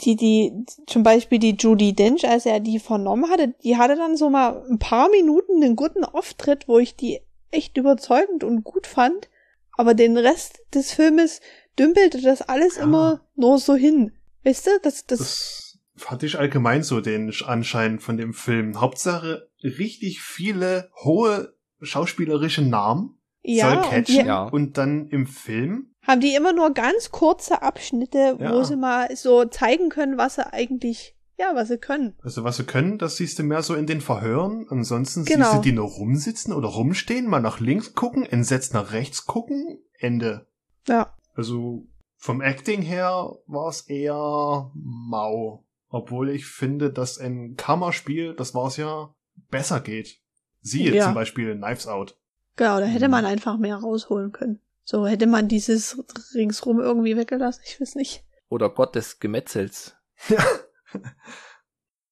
die, 0.00 0.16
die, 0.16 0.52
zum 0.86 1.02
Beispiel 1.02 1.38
die 1.38 1.56
Judy 1.58 1.94
Dench, 1.94 2.28
als 2.28 2.46
er 2.46 2.60
die 2.60 2.78
vernommen 2.78 3.30
hatte, 3.30 3.54
die 3.62 3.76
hatte 3.76 3.96
dann 3.96 4.16
so 4.16 4.30
mal 4.30 4.64
ein 4.70 4.78
paar 4.78 5.08
Minuten 5.10 5.62
einen 5.62 5.76
guten 5.76 6.04
Auftritt, 6.04 6.68
wo 6.68 6.78
ich 6.78 6.96
die 6.96 7.20
echt 7.50 7.76
überzeugend 7.76 8.44
und 8.44 8.64
gut 8.64 8.86
fand. 8.86 9.28
Aber 9.76 9.94
den 9.94 10.16
Rest 10.16 10.60
des 10.74 10.92
Filmes 10.92 11.40
dümpelte 11.78 12.20
das 12.22 12.42
alles 12.42 12.76
Ja. 12.76 12.84
immer 12.84 13.20
nur 13.34 13.58
so 13.58 13.74
hin. 13.74 14.12
Weißt 14.44 14.66
du, 14.66 14.70
das, 14.82 15.06
das, 15.06 15.76
Das 15.94 16.06
hatte 16.06 16.26
ich 16.26 16.38
allgemein 16.38 16.82
so 16.82 17.00
den 17.00 17.32
Anschein 17.44 17.98
von 17.98 18.16
dem 18.16 18.32
Film. 18.32 18.80
Hauptsache 18.80 19.48
richtig 19.62 20.22
viele 20.22 20.90
hohe 21.04 21.54
schauspielerische 21.82 22.62
Namen 22.62 23.18
ja, 23.42 23.68
soll 23.68 23.76
und 23.78 23.84
catchen 23.90 24.22
die 24.22 24.26
Ja. 24.26 24.44
und 24.48 24.78
dann 24.78 25.08
im 25.08 25.26
Film 25.26 25.94
haben 26.06 26.20
die 26.20 26.34
immer 26.34 26.52
nur 26.52 26.72
ganz 26.72 27.10
kurze 27.10 27.62
Abschnitte, 27.62 28.36
wo 28.38 28.44
Ja. 28.44 28.64
sie 28.64 28.76
mal 28.76 29.14
so 29.16 29.44
zeigen 29.44 29.88
können, 29.88 30.16
was 30.18 30.36
sie 30.36 30.52
eigentlich, 30.52 31.16
ja, 31.38 31.54
was 31.54 31.68
sie 31.68 31.78
können. 31.78 32.14
Also 32.22 32.44
was 32.44 32.56
sie 32.58 32.64
können, 32.64 32.98
das 32.98 33.16
siehst 33.16 33.38
du 33.38 33.42
mehr 33.42 33.62
so 33.62 33.74
in 33.74 33.86
den 33.86 34.00
Verhören. 34.00 34.66
Ansonsten 34.70 35.24
Genau. 35.24 35.44
siehst 35.46 35.56
du 35.58 35.60
die 35.62 35.72
nur 35.72 35.88
rumsitzen 35.88 36.52
oder 36.52 36.68
rumstehen, 36.68 37.26
mal 37.28 37.40
nach 37.40 37.60
links 37.60 37.94
gucken, 37.94 38.24
entsetzt 38.24 38.72
nach 38.74 38.92
rechts 38.92 39.26
gucken, 39.26 39.78
Ende. 39.98 40.46
Ja. 40.88 41.12
Also 41.34 41.86
vom 42.16 42.40
Acting 42.40 42.82
her 42.82 43.32
war 43.46 43.68
es 43.68 43.82
eher 43.82 44.70
mau. 44.74 45.64
Obwohl 45.88 46.30
ich 46.30 46.46
finde, 46.46 46.90
dass 46.90 47.18
ein 47.18 47.54
Kammerspiel, 47.56 48.34
das 48.34 48.54
war 48.54 48.66
es 48.68 48.76
ja, 48.76 49.14
besser 49.50 49.80
geht. 49.80 50.18
Siehe 50.60 50.94
Ja. 50.94 51.04
zum 51.04 51.14
Beispiel 51.14 51.54
Knives 51.56 51.86
Out. 51.86 52.18
Genau, 52.56 52.80
da 52.80 52.86
hätte 52.86 53.06
Mhm. 53.06 53.10
man 53.12 53.24
einfach 53.26 53.56
mehr 53.58 53.76
rausholen 53.76 54.32
können. 54.32 54.60
So 54.88 55.04
hätte 55.04 55.26
man 55.26 55.48
dieses 55.48 55.98
ringsrum 56.34 56.78
irgendwie 56.78 57.16
weggelassen, 57.16 57.62
ich 57.66 57.80
weiß 57.80 57.96
nicht. 57.96 58.24
Oder 58.48 58.70
Gott 58.70 58.94
des 58.94 59.18
Gemetzels. 59.18 59.96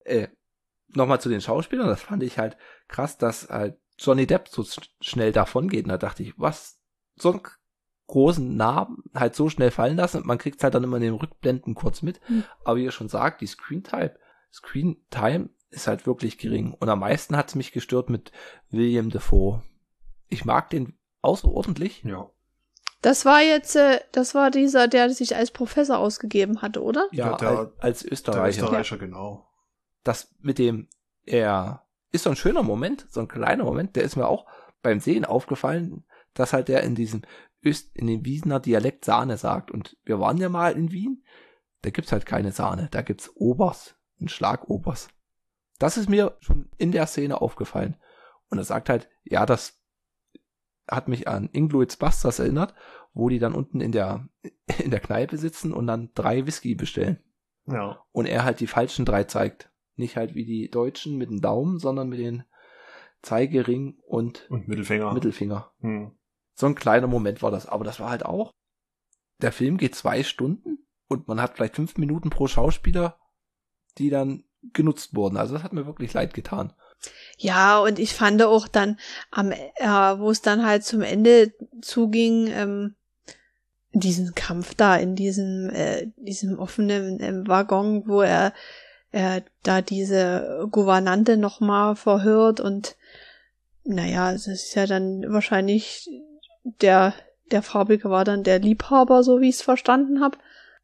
äh, 0.04 0.28
Nochmal 0.88 1.20
zu 1.20 1.28
den 1.28 1.40
Schauspielern, 1.40 1.86
das 1.88 2.02
fand 2.02 2.22
ich 2.22 2.38
halt 2.38 2.56
krass, 2.88 3.16
dass 3.18 3.48
halt 3.48 3.78
Johnny 3.98 4.26
Depp 4.26 4.48
so 4.48 4.62
sch- 4.62 4.90
schnell 5.00 5.32
davon 5.32 5.68
geht. 5.68 5.84
Und 5.84 5.88
da 5.90 5.98
dachte 5.98 6.22
ich, 6.22 6.34
was, 6.36 6.80
so 7.16 7.30
einen 7.32 7.42
großen 8.06 8.56
Namen 8.56 9.02
halt 9.14 9.34
so 9.34 9.48
schnell 9.48 9.70
fallen 9.70 9.96
lassen. 9.96 10.24
Man 10.24 10.38
kriegt 10.38 10.62
halt 10.62 10.74
dann 10.74 10.84
immer 10.84 10.96
in 10.96 11.02
den 11.02 11.14
Rückblenden 11.14 11.74
kurz 11.74 12.02
mit. 12.02 12.20
Hm. 12.26 12.44
Aber 12.64 12.76
wie 12.76 12.84
ihr 12.84 12.90
schon 12.92 13.08
sagt, 13.08 13.40
die 13.40 13.46
Screentime, 13.46 14.16
Screentime 14.52 15.50
ist 15.70 15.86
halt 15.88 16.06
wirklich 16.06 16.38
gering. 16.38 16.74
Und 16.74 16.88
am 16.88 17.00
meisten 17.00 17.36
hat 17.36 17.48
es 17.48 17.54
mich 17.54 17.72
gestört 17.72 18.08
mit 18.10 18.30
William 18.70 19.10
Defoe. 19.10 19.62
Ich 20.28 20.44
mag 20.44 20.70
den 20.70 20.98
außerordentlich. 21.22 22.02
Ja. 22.04 22.30
Das 23.04 23.26
war 23.26 23.42
jetzt, 23.42 23.76
äh, 23.76 24.00
das 24.12 24.34
war 24.34 24.50
dieser, 24.50 24.88
der 24.88 25.10
sich 25.10 25.36
als 25.36 25.50
Professor 25.50 25.98
ausgegeben 25.98 26.62
hatte, 26.62 26.82
oder? 26.82 27.06
Ja, 27.12 27.32
Ja, 27.32 27.36
der- 27.36 27.48
als, 27.50 27.72
als 27.80 28.02
Der 28.04 28.12
Österreicher. 28.12 28.62
Österreicher, 28.62 28.96
genau. 28.98 29.46
das 30.04 30.34
mit 30.40 30.58
dem, 30.58 30.88
er 31.26 31.82
ist 32.12 32.24
so 32.24 32.30
ein 32.30 32.36
schöner 32.36 32.62
Moment, 32.62 33.06
so 33.10 33.20
ein 33.20 33.28
kleiner 33.28 33.64
Moment, 33.64 33.94
der 33.96 34.04
ist 34.04 34.16
mir 34.16 34.26
auch 34.26 34.46
beim 34.82 35.00
Sehen 35.00 35.24
aufgefallen, 35.26 36.04
dass 36.32 36.52
halt 36.54 36.68
der 36.68 36.82
in 36.82 36.94
diesem 36.94 37.22
Öst, 37.62 37.94
in 37.94 38.06
dem 38.06 38.24
Wiesener 38.24 38.58
Dialekt 38.60 39.04
Sahne 39.04 39.36
sagt. 39.36 39.70
Und 39.70 39.96
wir 40.04 40.18
waren 40.18 40.38
ja 40.38 40.48
mal 40.48 40.72
in 40.72 40.90
Wien, 40.90 41.24
da 41.82 41.90
gibt's 41.90 42.10
halt 42.12 42.24
keine 42.24 42.52
Sahne, 42.52 42.88
da 42.90 43.02
gibt's 43.02 43.30
Obers, 43.34 43.96
ein 44.20 44.28
Schlagobers. 44.28 45.08
Das 45.78 45.98
ist 45.98 46.08
mir 46.08 46.36
schon 46.40 46.70
in 46.78 46.90
der 46.92 47.06
Szene 47.06 47.40
aufgefallen. 47.42 47.96
Und 48.48 48.56
er 48.58 48.64
sagt 48.64 48.88
halt, 48.88 49.08
ja, 49.24 49.44
das 49.44 49.78
hat 50.88 51.08
mich 51.08 51.28
an 51.28 51.48
Inglourious 51.52 51.96
Busters 51.96 52.38
erinnert, 52.38 52.74
wo 53.12 53.28
die 53.28 53.38
dann 53.38 53.54
unten 53.54 53.80
in 53.80 53.92
der, 53.92 54.28
in 54.82 54.90
der 54.90 55.00
Kneipe 55.00 55.36
sitzen 55.38 55.72
und 55.72 55.86
dann 55.86 56.10
drei 56.14 56.46
Whisky 56.46 56.74
bestellen 56.74 57.18
Ja. 57.66 58.04
und 58.12 58.26
er 58.26 58.44
halt 58.44 58.60
die 58.60 58.66
falschen 58.66 59.04
drei 59.04 59.24
zeigt. 59.24 59.70
Nicht 59.96 60.16
halt 60.16 60.34
wie 60.34 60.44
die 60.44 60.68
Deutschen 60.70 61.16
mit 61.18 61.30
dem 61.30 61.40
Daumen, 61.40 61.78
sondern 61.78 62.08
mit 62.08 62.18
den 62.18 62.42
Zeigering 63.22 63.96
und 64.06 64.50
Und 64.50 64.68
Mittelfinger. 64.68 65.12
Mittelfinger. 65.12 65.70
Hm. 65.80 66.12
So 66.54 66.66
ein 66.66 66.74
kleiner 66.74 67.06
Moment 67.06 67.42
war 67.42 67.50
das. 67.50 67.66
Aber 67.66 67.84
das 67.84 68.00
war 68.00 68.10
halt 68.10 68.24
auch. 68.24 68.50
Der 69.40 69.52
Film 69.52 69.76
geht 69.78 69.94
zwei 69.94 70.22
Stunden 70.22 70.86
und 71.08 71.26
man 71.28 71.40
hat 71.40 71.56
vielleicht 71.56 71.76
fünf 71.76 71.96
Minuten 71.96 72.30
pro 72.30 72.46
Schauspieler, 72.46 73.18
die 73.98 74.10
dann 74.10 74.44
genutzt 74.72 75.14
wurden. 75.14 75.36
Also 75.36 75.54
das 75.54 75.62
hat 75.62 75.72
mir 75.72 75.86
wirklich 75.86 76.12
leid 76.12 76.34
getan. 76.34 76.72
Ja, 77.38 77.80
und 77.80 77.98
ich 77.98 78.14
fand 78.14 78.42
auch 78.42 78.68
dann 78.68 78.98
am, 79.30 79.52
äh, 79.52 80.18
wo 80.18 80.30
es 80.30 80.40
dann 80.40 80.64
halt 80.64 80.84
zum 80.84 81.02
Ende 81.02 81.52
zuging, 81.82 82.48
ähm, 82.48 82.94
diesen 83.92 84.34
Kampf 84.34 84.74
da 84.74 84.96
in 84.96 85.14
diesem, 85.14 85.70
äh, 85.70 86.08
diesem 86.16 86.58
offenen 86.58 87.20
äh, 87.20 87.48
Waggon, 87.48 88.06
wo 88.06 88.22
er, 88.22 88.52
er 89.12 89.42
da 89.62 89.82
diese 89.82 90.66
Gouvernante 90.70 91.36
nochmal 91.36 91.96
verhört 91.96 92.60
und 92.60 92.96
naja, 93.84 94.32
es 94.32 94.46
ist 94.46 94.74
ja 94.74 94.86
dann 94.86 95.24
wahrscheinlich 95.32 96.08
der, 96.64 97.14
der 97.50 97.62
Farbige 97.62 98.10
war 98.10 98.24
dann 98.24 98.42
der 98.42 98.58
Liebhaber, 98.58 99.22
so 99.22 99.40
wie 99.40 99.50
ich 99.50 99.56
es 99.56 99.62
verstanden 99.62 100.20
habe, 100.20 100.38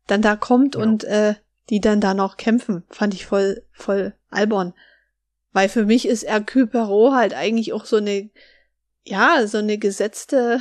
dann 0.06 0.22
da 0.22 0.36
kommt 0.36 0.74
ja. 0.74 0.82
und 0.82 1.04
äh, 1.04 1.34
die 1.70 1.80
dann 1.80 2.00
da 2.00 2.14
noch 2.14 2.36
kämpfen, 2.36 2.84
fand 2.90 3.14
ich 3.14 3.26
voll, 3.26 3.62
voll 3.72 4.14
albern. 4.30 4.74
Weil 5.52 5.68
für 5.68 5.84
mich 5.84 6.06
ist 6.06 6.26
Hercule 6.26 6.66
Perot 6.66 7.14
halt 7.14 7.34
eigentlich 7.34 7.72
auch 7.72 7.84
so 7.84 7.96
eine, 7.96 8.30
ja, 9.04 9.46
so 9.46 9.58
eine 9.58 9.78
gesetzte 9.78 10.60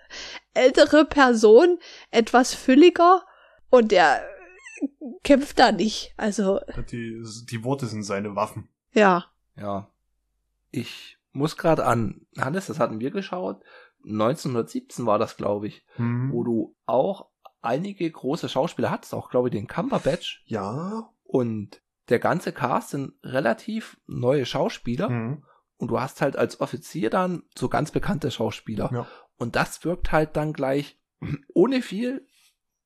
ältere 0.54 1.04
Person, 1.04 1.78
etwas 2.10 2.54
fülliger 2.54 3.22
und 3.68 3.92
der 3.92 4.22
kämpft 5.22 5.58
da 5.58 5.72
nicht. 5.72 6.14
Also. 6.16 6.60
Die, 6.90 7.22
die 7.50 7.64
Worte 7.64 7.86
sind 7.86 8.02
seine 8.02 8.34
Waffen. 8.34 8.68
Ja. 8.92 9.26
Ja. 9.56 9.90
Ich 10.70 11.18
muss 11.32 11.56
gerade 11.56 11.84
an, 11.84 12.26
Hannes, 12.38 12.66
das 12.66 12.78
hatten 12.78 13.00
wir 13.00 13.10
geschaut. 13.10 13.62
1917 14.04 15.06
war 15.06 15.18
das, 15.18 15.36
glaube 15.36 15.68
ich, 15.68 15.84
mhm. 15.98 16.32
wo 16.32 16.42
du 16.42 16.74
auch 16.86 17.28
einige 17.60 18.10
große 18.10 18.48
Schauspieler 18.48 18.90
hattest, 18.90 19.14
auch 19.14 19.30
glaube 19.30 19.48
ich 19.48 19.52
den 19.52 19.66
Cumberbatch. 19.66 20.42
Ja. 20.46 21.10
Und 21.24 21.82
der 22.10 22.18
ganze 22.18 22.52
Cast 22.52 22.90
sind 22.90 23.14
relativ 23.22 24.00
neue 24.06 24.44
Schauspieler. 24.44 25.08
Mhm. 25.08 25.44
Und 25.76 25.88
du 25.88 26.00
hast 26.00 26.20
halt 26.20 26.36
als 26.36 26.60
Offizier 26.60 27.08
dann 27.08 27.44
so 27.56 27.68
ganz 27.68 27.90
bekannte 27.90 28.30
Schauspieler. 28.30 28.90
Ja. 28.92 29.06
Und 29.36 29.56
das 29.56 29.84
wirkt 29.84 30.12
halt 30.12 30.36
dann 30.36 30.52
gleich 30.52 31.00
ohne 31.54 31.80
viel. 31.82 32.26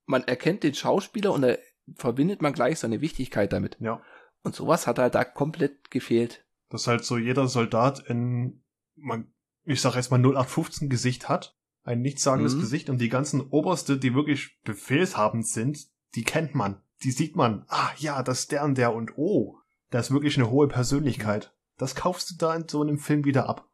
Man 0.07 0.23
erkennt 0.25 0.63
den 0.63 0.75
Schauspieler 0.75 1.33
und 1.33 1.43
da 1.43 1.57
verbindet 1.97 2.43
man 2.43 2.53
gleich 2.53 2.79
seine 2.79 3.01
Wichtigkeit 3.01 3.53
damit. 3.53 3.79
Ja. 3.81 4.01
Und 4.43 4.55
sowas 4.55 4.87
hat 4.87 4.99
halt 4.99 5.15
da 5.15 5.25
komplett 5.25 5.91
gefehlt. 5.91 6.47
Dass 6.69 6.87
halt 6.87 7.05
so 7.05 7.17
jeder 7.17 7.49
Soldat 7.49 8.01
in, 8.09 8.63
man, 8.95 9.33
ich 9.65 9.81
sag 9.81 9.97
jetzt 9.97 10.11
mal 10.11 10.19
0815 10.19 10.89
Gesicht 10.89 11.29
hat. 11.29 11.59
Ein 11.83 12.01
nichtssagendes 12.01 12.55
mhm. 12.55 12.61
Gesicht 12.61 12.91
und 12.91 12.99
die 12.99 13.09
ganzen 13.09 13.43
Oberste, 13.43 13.99
die 13.99 14.15
wirklich 14.15 14.61
befehlshabend 14.63 15.47
sind, 15.47 15.87
die 16.15 16.25
kennt 16.25 16.55
man 16.55 16.84
die 17.03 17.11
sieht 17.11 17.37
man, 17.37 17.65
ah 17.69 17.91
ja, 17.99 18.23
das 18.23 18.41
ist 18.41 18.53
der 18.53 18.65
und 18.65 18.79
der 18.79 18.95
und 18.95 19.17
oh, 19.17 19.59
da 19.91 19.99
ist 20.01 20.11
wirklich 20.11 20.37
eine 20.37 20.51
hohe 20.51 20.69
Persönlichkeit. 20.69 21.55
Das 21.77 21.95
kaufst 21.95 22.31
du 22.31 22.35
da 22.39 22.55
in 22.55 22.69
so 22.69 22.83
einem 22.83 22.99
Film 22.99 23.25
wieder 23.25 23.49
ab. 23.49 23.69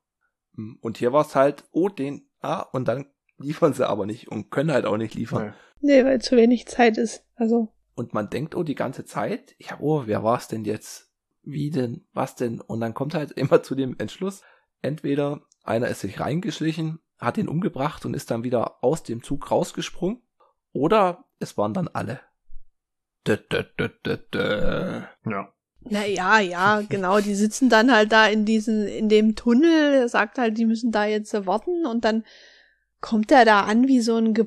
Hm, 0.55 0.79
und 0.81 0.99
hier 0.99 1.12
war 1.12 1.25
es 1.25 1.35
halt, 1.35 1.64
oh, 1.73 1.89
den, 1.89 2.29
ah, 2.41 2.61
und 2.61 2.89
dann 2.89 3.07
liefern 3.39 3.73
sie 3.73 3.89
aber 3.89 4.07
nicht 4.07 4.29
und 4.29 4.51
können 4.51 4.73
halt 4.73 4.87
auch 4.87 4.97
nicht 4.97 5.14
liefern. 5.14 5.55
Nee, 5.81 6.03
nee 6.03 6.05
weil 6.05 6.21
zu 6.21 6.37
wenig 6.37 6.66
Zeit 6.66 6.99
ist. 6.99 7.25
Also. 7.35 7.73
Und 7.95 8.14
man 8.14 8.31
denkt, 8.31 8.55
oh, 8.55 8.62
die 8.62 8.75
ganze 8.75 9.05
Zeit, 9.05 9.55
ja, 9.59 9.79
oh, 9.81 10.03
wer 10.07 10.23
war 10.23 10.39
es 10.39 10.49
denn 10.49 10.64
jetzt? 10.64 11.11
Wie 11.43 11.71
denn? 11.71 12.07
Was 12.12 12.37
denn? 12.37 12.61
Und 12.61 12.81
dann 12.81 12.95
kommt 12.95 13.14
halt 13.14 13.33
immer 13.37 13.62
zu 13.62 13.75
dem 13.75 13.97
Entschluss, 13.99 14.43
entweder 14.83 15.43
einer 15.62 15.89
ist 15.89 16.01
sich 16.01 16.21
reingeschlichen, 16.21 17.01
hat 17.18 17.39
ihn 17.39 17.49
umgebracht 17.49 18.05
und 18.07 18.14
ist 18.14 18.31
dann 18.31 18.45
wieder 18.45 18.83
aus 18.83 19.03
dem 19.03 19.23
Zug 19.23 19.51
rausgesprungen, 19.51 20.23
oder 20.73 21.25
es 21.39 21.59
waren 21.59 21.75
dann 21.75 21.89
alle. 21.89 22.21
Dö, 23.27 23.37
dö, 23.37 23.64
dö, 23.79 23.89
dö, 24.05 24.16
dö. 24.33 25.03
Ja. 25.27 25.53
Na 25.83 26.07
ja, 26.07 26.41
ja, 26.41 26.83
genau. 26.89 27.21
Die 27.21 27.35
sitzen 27.35 27.68
dann 27.68 27.93
halt 27.93 28.12
da 28.12 28.27
in 28.27 28.45
diesen, 28.45 28.87
in 28.87 29.09
dem 29.09 29.35
Tunnel. 29.35 29.95
Er 29.95 30.09
sagt 30.09 30.39
halt, 30.39 30.59
die 30.59 30.66
müssen 30.66 30.93
da 30.93 31.05
jetzt 31.05 31.35
warten 31.47 31.87
und 31.87 32.05
dann 32.05 32.25
kommt 33.01 33.33
er 33.33 33.45
da 33.45 33.62
an 33.64 33.89
wie 33.89 34.01
so 34.01 34.16
ein 34.16 34.35
Ge 34.35 34.47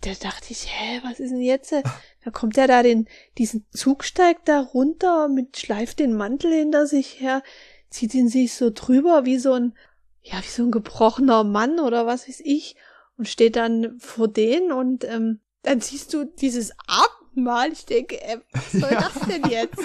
da 0.00 0.12
dachte 0.18 0.46
ich, 0.50 0.66
hä, 0.66 1.00
was 1.04 1.20
ist 1.20 1.30
denn 1.30 1.42
jetzt? 1.42 1.72
Da 1.72 2.30
kommt 2.30 2.56
er 2.56 2.66
da 2.66 2.82
den, 2.82 3.06
diesen 3.38 3.66
Zug 3.70 4.02
steigt 4.02 4.48
da 4.48 4.60
runter 4.60 5.28
mit, 5.28 5.58
schleift 5.58 5.98
den 5.98 6.14
Mantel 6.14 6.52
hinter 6.52 6.86
sich 6.86 7.20
her, 7.20 7.42
zieht 7.90 8.14
ihn 8.14 8.28
sich 8.28 8.54
so 8.54 8.70
drüber 8.74 9.26
wie 9.26 9.38
so 9.38 9.52
ein, 9.52 9.74
ja, 10.22 10.38
wie 10.42 10.48
so 10.48 10.62
ein 10.62 10.70
gebrochener 10.70 11.44
Mann 11.44 11.78
oder 11.78 12.06
was 12.06 12.26
weiß 12.28 12.40
ich 12.44 12.76
und 13.18 13.28
steht 13.28 13.56
dann 13.56 13.98
vor 14.00 14.28
denen 14.28 14.72
und, 14.72 15.04
ähm, 15.04 15.40
dann 15.62 15.80
siehst 15.80 16.14
du 16.14 16.24
dieses 16.24 16.72
Ab 16.86 17.19
Mal. 17.34 17.72
Ich 17.72 17.86
denke, 17.86 18.20
äh, 18.22 18.38
was 18.52 18.72
soll 18.72 18.80
ja. 18.92 19.00
das 19.00 19.28
denn 19.28 19.44
jetzt? 19.48 19.82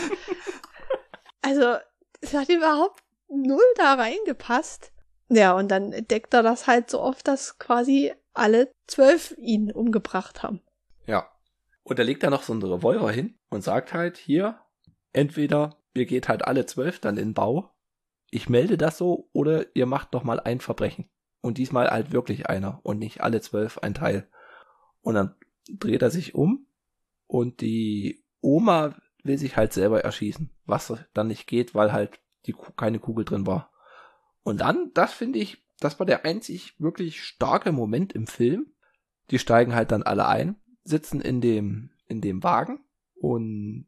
Also, 1.41 1.75
es 2.21 2.33
hat 2.33 2.49
überhaupt 2.49 3.03
null 3.29 3.63
da 3.77 3.93
reingepasst. 3.93 4.91
Ja, 5.29 5.53
und 5.53 5.69
dann 5.69 5.91
deckt 5.91 6.33
er 6.33 6.43
das 6.43 6.67
halt 6.67 6.89
so 6.89 7.01
oft, 7.01 7.27
dass 7.27 7.57
quasi 7.57 8.13
alle 8.33 8.71
zwölf 8.87 9.35
ihn 9.37 9.71
umgebracht 9.71 10.43
haben. 10.43 10.61
Ja. 11.07 11.29
Und 11.83 11.99
er 11.99 12.05
legt 12.05 12.23
da 12.23 12.29
noch 12.29 12.43
so 12.43 12.53
einen 12.53 12.63
Revolver 12.63 13.11
hin 13.11 13.37
und 13.49 13.63
sagt 13.63 13.93
halt 13.93 14.17
hier, 14.17 14.59
entweder 15.13 15.77
ihr 15.93 16.05
geht 16.05 16.27
halt 16.27 16.45
alle 16.45 16.65
zwölf 16.65 16.99
dann 16.99 17.17
in 17.17 17.33
Bau, 17.33 17.71
ich 18.31 18.49
melde 18.49 18.77
das 18.77 18.97
so, 18.97 19.29
oder 19.33 19.75
ihr 19.75 19.85
macht 19.85 20.13
noch 20.13 20.23
mal 20.23 20.39
ein 20.39 20.59
Verbrechen. 20.59 21.09
Und 21.41 21.57
diesmal 21.57 21.89
halt 21.89 22.11
wirklich 22.11 22.49
einer 22.49 22.79
und 22.83 22.97
nicht 22.97 23.21
alle 23.21 23.39
zwölf 23.39 23.77
ein 23.77 23.93
Teil. 23.93 24.27
Und 25.01 25.13
dann 25.13 25.35
dreht 25.69 26.01
er 26.01 26.09
sich 26.09 26.35
um 26.35 26.65
und 27.27 27.61
die 27.61 28.23
Oma 28.41 28.95
will 29.23 29.37
sich 29.37 29.57
halt 29.57 29.73
selber 29.73 30.03
erschießen, 30.03 30.51
was 30.65 30.93
dann 31.13 31.27
nicht 31.27 31.47
geht, 31.47 31.73
weil 31.73 31.91
halt 31.91 32.19
die 32.45 32.55
keine 32.77 32.99
Kugel 32.99 33.25
drin 33.25 33.47
war. 33.47 33.71
Und 34.43 34.61
dann, 34.61 34.91
das 34.93 35.13
finde 35.13 35.39
ich, 35.39 35.65
das 35.79 35.99
war 35.99 36.05
der 36.05 36.25
einzig 36.25 36.79
wirklich 36.79 37.21
starke 37.21 37.71
Moment 37.71 38.13
im 38.13 38.27
Film. 38.27 38.71
Die 39.31 39.39
steigen 39.39 39.73
halt 39.73 39.91
dann 39.91 40.03
alle 40.03 40.27
ein, 40.27 40.55
sitzen 40.83 41.19
in 41.19 41.41
dem, 41.41 41.89
in 42.07 42.21
dem 42.21 42.43
Wagen 42.43 42.85
und 43.15 43.87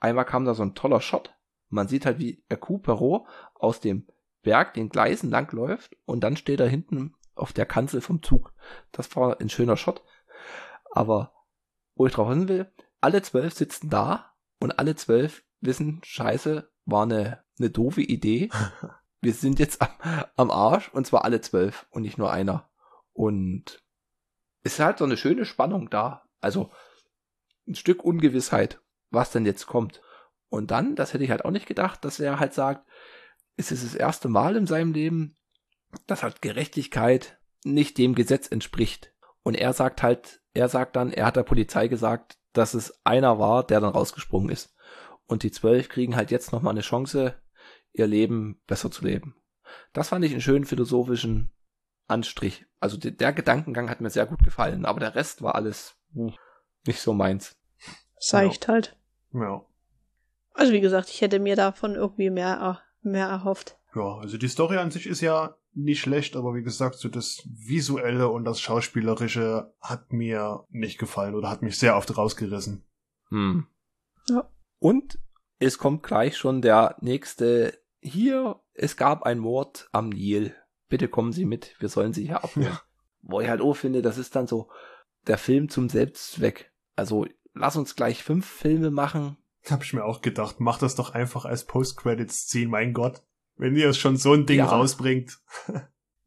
einmal 0.00 0.24
kam 0.24 0.46
da 0.46 0.54
so 0.54 0.62
ein 0.62 0.74
toller 0.74 1.02
Shot. 1.02 1.34
Man 1.68 1.86
sieht 1.86 2.06
halt, 2.06 2.18
wie 2.18 2.42
Hercule 2.48 2.80
Perot 2.80 3.26
aus 3.54 3.80
dem 3.80 4.06
Berg 4.42 4.72
den 4.74 4.88
Gleisen 4.88 5.30
langläuft 5.30 5.96
und 6.06 6.24
dann 6.24 6.36
steht 6.36 6.60
er 6.60 6.68
hinten 6.68 7.14
auf 7.34 7.52
der 7.52 7.66
Kanzel 7.66 8.00
vom 8.00 8.22
Zug. 8.22 8.52
Das 8.90 9.14
war 9.16 9.40
ein 9.40 9.50
schöner 9.50 9.76
Shot. 9.76 10.02
Aber 10.90 11.32
wo 12.00 12.06
ich 12.06 12.14
drauf 12.14 12.30
hin 12.30 12.48
will, 12.48 12.72
alle 13.02 13.20
zwölf 13.20 13.52
sitzen 13.52 13.90
da 13.90 14.32
und 14.58 14.78
alle 14.78 14.96
zwölf 14.96 15.44
wissen, 15.60 16.00
scheiße, 16.02 16.72
war 16.86 17.02
eine, 17.02 17.44
eine 17.58 17.68
doofe 17.68 18.00
Idee. 18.00 18.48
Wir 19.20 19.34
sind 19.34 19.58
jetzt 19.58 19.82
am, 19.82 19.90
am 20.34 20.50
Arsch 20.50 20.88
und 20.94 21.06
zwar 21.06 21.26
alle 21.26 21.42
zwölf 21.42 21.86
und 21.90 22.00
nicht 22.00 22.16
nur 22.16 22.32
einer. 22.32 22.70
Und 23.12 23.84
es 24.62 24.72
ist 24.72 24.80
halt 24.80 24.96
so 24.96 25.04
eine 25.04 25.18
schöne 25.18 25.44
Spannung 25.44 25.90
da. 25.90 26.26
Also 26.40 26.70
ein 27.68 27.74
Stück 27.74 28.02
Ungewissheit, 28.02 28.80
was 29.10 29.30
denn 29.30 29.44
jetzt 29.44 29.66
kommt. 29.66 30.00
Und 30.48 30.70
dann, 30.70 30.96
das 30.96 31.12
hätte 31.12 31.24
ich 31.24 31.30
halt 31.30 31.44
auch 31.44 31.50
nicht 31.50 31.66
gedacht, 31.66 32.02
dass 32.06 32.18
er 32.18 32.40
halt 32.40 32.54
sagt, 32.54 32.88
es 33.58 33.72
ist 33.72 33.84
das 33.84 33.94
erste 33.94 34.30
Mal 34.30 34.56
in 34.56 34.66
seinem 34.66 34.94
Leben, 34.94 35.36
dass 36.06 36.22
halt 36.22 36.40
Gerechtigkeit 36.40 37.38
nicht 37.62 37.98
dem 37.98 38.14
Gesetz 38.14 38.48
entspricht. 38.48 39.12
Und 39.42 39.54
er 39.54 39.74
sagt 39.74 40.02
halt, 40.02 40.39
er 40.54 40.68
sagt 40.68 40.96
dann, 40.96 41.12
er 41.12 41.26
hat 41.26 41.36
der 41.36 41.42
Polizei 41.42 41.88
gesagt, 41.88 42.38
dass 42.52 42.74
es 42.74 43.00
einer 43.04 43.38
war, 43.38 43.64
der 43.64 43.80
dann 43.80 43.92
rausgesprungen 43.92 44.50
ist. 44.50 44.74
Und 45.26 45.42
die 45.42 45.52
zwölf 45.52 45.88
kriegen 45.88 46.16
halt 46.16 46.30
jetzt 46.30 46.52
nochmal 46.52 46.72
eine 46.72 46.80
Chance, 46.80 47.34
ihr 47.92 48.06
Leben 48.06 48.60
besser 48.66 48.90
zu 48.90 49.04
leben. 49.04 49.36
Das 49.92 50.08
fand 50.08 50.24
ich 50.24 50.32
einen 50.32 50.40
schönen 50.40 50.64
philosophischen 50.64 51.50
Anstrich. 52.08 52.66
Also 52.80 52.96
der, 52.96 53.12
der 53.12 53.32
Gedankengang 53.32 53.88
hat 53.88 54.00
mir 54.00 54.10
sehr 54.10 54.26
gut 54.26 54.42
gefallen, 54.42 54.84
aber 54.84 55.00
der 55.00 55.14
Rest 55.14 55.42
war 55.42 55.54
alles 55.54 55.96
uh, 56.14 56.32
nicht 56.86 57.00
so 57.00 57.12
meins. 57.12 57.56
Seicht 58.18 58.66
ja. 58.66 58.74
halt. 58.74 58.96
Ja. 59.32 59.64
Also 60.54 60.72
wie 60.72 60.80
gesagt, 60.80 61.08
ich 61.08 61.20
hätte 61.20 61.38
mir 61.38 61.54
davon 61.54 61.94
irgendwie 61.94 62.30
mehr, 62.30 62.82
mehr 63.02 63.28
erhofft. 63.28 63.78
Ja, 63.94 64.18
also 64.18 64.36
die 64.36 64.48
Story 64.48 64.78
an 64.78 64.90
sich 64.90 65.06
ist 65.06 65.20
ja 65.20 65.56
nicht 65.72 66.00
schlecht, 66.00 66.36
aber 66.36 66.54
wie 66.54 66.62
gesagt, 66.62 66.96
so 66.96 67.08
das 67.08 67.42
Visuelle 67.44 68.28
und 68.28 68.44
das 68.44 68.60
Schauspielerische 68.60 69.72
hat 69.80 70.12
mir 70.12 70.64
nicht 70.70 70.98
gefallen 70.98 71.34
oder 71.34 71.50
hat 71.50 71.62
mich 71.62 71.78
sehr 71.78 71.96
oft 71.96 72.16
rausgerissen. 72.16 72.84
Hm. 73.28 73.66
Ja. 74.28 74.50
Und 74.78 75.18
es 75.58 75.78
kommt 75.78 76.02
gleich 76.02 76.36
schon 76.36 76.62
der 76.62 76.96
nächste. 77.00 77.78
Hier, 78.00 78.60
es 78.72 78.96
gab 78.96 79.22
ein 79.22 79.38
Mord 79.38 79.88
am 79.92 80.08
Nil. 80.08 80.54
Bitte 80.88 81.08
kommen 81.08 81.32
Sie 81.32 81.44
mit, 81.44 81.76
wir 81.78 81.88
sollen 81.88 82.12
Sie 82.12 82.26
hier 82.26 82.42
abholen. 82.44 82.68
Ja. 82.68 82.82
Wo 83.22 83.40
ich 83.40 83.48
halt 83.48 83.60
auch 83.60 83.74
finde, 83.74 84.02
das 84.02 84.18
ist 84.18 84.34
dann 84.34 84.46
so 84.46 84.70
der 85.26 85.38
Film 85.38 85.68
zum 85.68 85.88
Selbstzweck. 85.88 86.72
Also 86.96 87.26
lass 87.52 87.76
uns 87.76 87.94
gleich 87.94 88.24
fünf 88.24 88.46
Filme 88.46 88.90
machen. 88.90 89.36
Hab 89.68 89.84
ich 89.84 89.92
mir 89.92 90.04
auch 90.04 90.22
gedacht, 90.22 90.56
mach 90.58 90.78
das 90.78 90.94
doch 90.94 91.10
einfach 91.10 91.44
als 91.44 91.66
Post-Credits-Scene, 91.66 92.68
mein 92.68 92.94
Gott. 92.94 93.22
Wenn 93.60 93.76
ihr 93.76 93.92
schon 93.92 94.16
so 94.16 94.32
ein 94.32 94.46
Ding 94.46 94.58
ja. 94.58 94.66
rausbringt. 94.66 95.38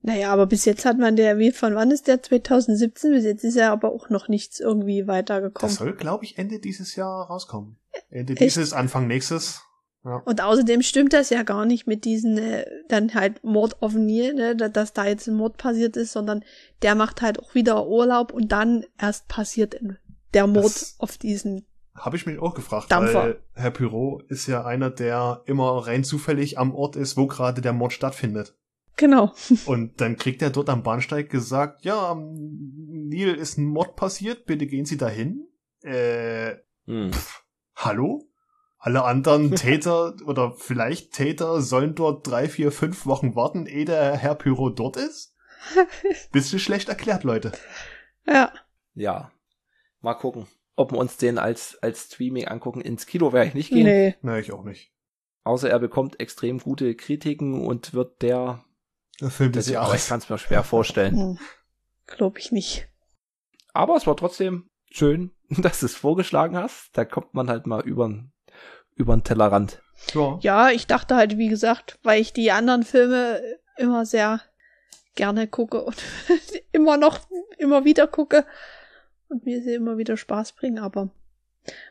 Naja, 0.06 0.34
aber 0.34 0.48
bis 0.48 0.66
jetzt 0.66 0.84
hat 0.84 0.98
man 0.98 1.16
der, 1.16 1.38
wie 1.38 1.54
von 1.54 1.76
wann 1.76 1.90
ist 1.90 2.10
der 2.10 2.22
2017? 2.22 3.14
Bis 3.14 3.24
jetzt 3.24 3.46
ist 3.46 3.56
ja 3.56 3.72
aber 3.72 3.94
auch 3.94 4.10
noch 4.10 4.28
nichts 4.28 4.60
irgendwie 4.60 5.08
weitergekommen. 5.08 5.70
Das 5.72 5.80
soll, 5.80 5.96
glaube 5.96 6.26
ich, 6.26 6.38
Ende 6.38 6.60
dieses 6.60 6.98
Jahr 6.98 7.28
rauskommen. 7.28 7.78
Ende 8.10 8.34
Echt? 8.34 8.42
dieses, 8.42 8.74
Anfang 8.74 9.08
nächstes. 9.08 9.62
Ja. 10.04 10.18
Und 10.26 10.44
außerdem 10.44 10.82
stimmt 10.82 11.14
das 11.14 11.30
ja 11.30 11.44
gar 11.44 11.66
nicht 11.66 11.88
mit 11.88 12.04
diesen 12.04 12.38
äh, 12.38 12.66
dann 12.90 13.14
halt 13.14 13.46
Mord 13.46 13.82
auf 13.82 13.94
Nil, 13.94 14.34
ne, 14.34 14.58
da- 14.58 14.68
dass 14.68 14.92
da 14.92 15.06
jetzt 15.06 15.28
ein 15.30 15.36
Mord 15.36 15.56
passiert 15.56 15.96
ist, 15.96 16.12
sondern 16.12 16.44
der 16.82 16.96
macht 16.96 17.22
halt 17.22 17.40
auch 17.40 17.56
wieder 17.56 17.88
Urlaub 17.88 18.34
und 18.34 18.52
dann 18.52 18.84
erst 19.00 19.30
passiert 19.30 19.78
der 20.34 20.48
Mord 20.48 20.66
Das- 20.66 20.96
auf 20.98 21.18
diesen. 21.18 21.66
Habe 21.96 22.18
ich 22.18 22.26
mich 22.26 22.40
auch 22.40 22.56
gefragt, 22.56 22.92
Dampfer. 22.92 23.14
weil 23.24 23.44
Herr 23.54 23.72
Pyro 23.72 24.22
ist 24.28 24.48
ja 24.48 24.66
einer, 24.66 24.90
der 24.90 25.44
immer 25.46 25.86
rein 25.86 26.04
zufällig 26.04 26.58
am 26.58 26.74
Ort 26.74 26.96
ist, 26.96 27.18
wo 27.18 27.28
gerade 27.28 27.62
der 27.62 27.74
Mord 27.74 27.94
stattfindet. 27.94 28.56
Genau. 28.98 29.32
Und 29.66 30.02
dann 30.02 30.18
kriegt 30.18 30.42
er 30.42 30.50
dort 30.50 30.70
am 30.70 30.84
Bahnsteig 30.84 31.30
gesagt, 31.30 31.84
ja, 31.86 32.10
am 32.12 32.34
Nil 32.34 33.34
ist 33.36 33.58
ein 33.58 33.66
Mord 33.66 33.96
passiert, 33.96 34.46
bitte 34.46 34.66
gehen 34.68 34.86
Sie 34.86 34.98
dahin. 34.98 35.48
Äh, 35.82 36.56
Hm. 36.86 37.12
hallo? 37.76 38.28
Alle 38.78 39.04
anderen 39.06 39.52
Täter 39.56 40.16
oder 40.26 40.54
vielleicht 40.58 41.14
Täter 41.14 41.62
sollen 41.62 41.96
dort 41.96 42.28
drei, 42.28 42.50
vier, 42.50 42.72
fünf 42.72 43.06
Wochen 43.06 43.36
warten, 43.36 43.66
ehe 43.68 43.86
der 43.86 44.18
Herr 44.18 44.36
Pyro 44.36 44.70
dort 44.70 44.98
ist? 44.98 45.34
Bisschen 46.34 46.60
schlecht 46.60 46.90
erklärt, 46.90 47.24
Leute. 47.24 47.54
Ja. 48.26 48.52
Ja. 48.96 49.32
Mal 50.02 50.16
gucken, 50.16 50.48
ob 50.76 50.92
wir 50.92 50.98
uns 50.98 51.18
den 51.18 51.38
als, 51.38 51.78
als 51.82 52.06
Streaming 52.06 52.48
angucken. 52.48 52.82
Ins 52.82 53.06
Kino 53.06 53.34
werde 53.34 53.50
ich 53.50 53.54
nicht 53.54 53.70
gehen. 53.70 53.86
Nee. 53.86 54.16
Na, 54.22 54.40
ich 54.40 54.52
auch 54.52 54.64
nicht. 54.64 54.92
Außer 55.44 55.70
er 55.70 55.80
bekommt 55.80 56.20
extrem 56.20 56.60
gute 56.60 56.96
Kritiken 56.96 57.66
und 57.66 57.94
wird 57.94 58.22
der, 58.22 58.64
Der 59.20 59.30
Film 59.30 59.52
des 59.52 59.68
aber 59.68 59.72
ich 59.72 59.74
Jahres. 59.74 60.08
kann 60.08 60.20
es 60.20 60.30
mir 60.30 60.38
schwer 60.38 60.64
vorstellen. 60.64 61.16
Hm. 61.16 61.40
Glaub 62.08 62.38
ich 62.38 62.52
nicht. 62.52 62.88
Aber 63.74 63.96
es 63.96 64.08
war 64.08 64.16
trotzdem 64.16 64.70
schön, 64.90 65.32
dass 65.50 65.82
du 65.82 65.86
es 65.88 65.96
vorgeschlagen 65.96 66.58
hast. 66.58 66.90
Da 66.94 67.06
kommt 67.06 67.34
man 67.34 67.50
halt 67.50 67.68
mal 67.68 67.82
über 67.82 68.12
über 68.96 69.16
den 69.16 69.24
Tellerrand. 69.24 69.82
Ja. 70.14 70.38
Ja, 70.42 70.70
ich 70.70 70.86
dachte 70.86 71.16
halt, 71.16 71.38
wie 71.38 71.48
gesagt, 71.48 71.98
weil 72.04 72.22
ich 72.22 72.32
die 72.32 72.52
anderen 72.52 72.84
Filme 72.84 73.42
immer 73.78 74.06
sehr 74.06 74.40
gerne 75.16 75.48
gucke 75.48 75.84
und 75.84 75.96
immer 76.72 76.98
noch, 76.98 77.20
immer 77.58 77.86
wieder 77.86 78.06
gucke 78.08 78.46
und 79.34 79.46
mir 79.46 79.62
sie 79.62 79.74
immer 79.74 79.98
wieder 79.98 80.16
Spaß 80.18 80.54
bringen, 80.54 80.80
aber 80.80 81.10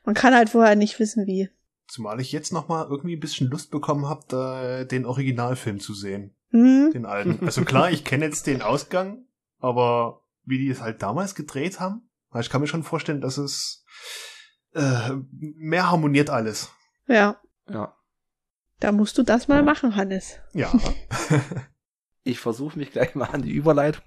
man 0.05 0.15
kann 0.15 0.35
halt 0.35 0.49
vorher 0.51 0.77
nicht 0.77 0.99
wissen, 0.99 1.27
wie. 1.27 1.51
Zumal 1.89 2.21
ich 2.21 2.33
jetzt 2.33 2.53
noch 2.53 2.69
mal 2.69 2.87
irgendwie 2.89 3.17
ein 3.17 3.21
bisschen 3.21 3.49
Lust 3.49 3.71
bekommen 3.71 4.07
habe, 4.07 4.23
da 4.29 4.85
den 4.85 5.05
Originalfilm 5.05 5.81
zu 5.81 5.93
sehen. 5.95 6.35
Hm? 6.51 6.91
Den 6.93 7.07
alten. 7.07 7.45
Also 7.45 7.65
klar, 7.65 7.91
ich 7.91 8.05
kenne 8.05 8.25
jetzt 8.25 8.47
den 8.47 8.63
Ausgang, 8.63 9.27
aber 9.59 10.23
wie 10.45 10.59
die 10.59 10.69
es 10.71 10.81
halt 10.81 11.03
damals 11.03 11.35
gedreht 11.35 11.81
haben, 11.81 12.09
ich 12.41 12.49
kann 12.49 12.63
mir 12.63 12.67
schon 12.67 12.83
vorstellen, 12.83 13.21
dass 13.21 13.37
es 13.37 13.85
äh, 14.75 15.11
mehr 15.39 15.91
harmoniert 15.91 16.31
alles. 16.31 16.71
Ja, 17.07 17.41
Ja. 17.69 17.95
da 18.81 18.91
musst 18.93 19.19
du 19.19 19.23
das 19.23 19.49
mal 19.49 19.63
machen, 19.63 19.97
Hannes. 19.97 20.39
Ja. 20.55 20.73
Ich 22.25 22.39
versuche 22.39 22.79
mich 22.79 22.93
gleich 22.93 23.17
mal 23.17 23.25
an 23.31 23.43
die 23.43 23.51
Überleitung. 23.51 24.05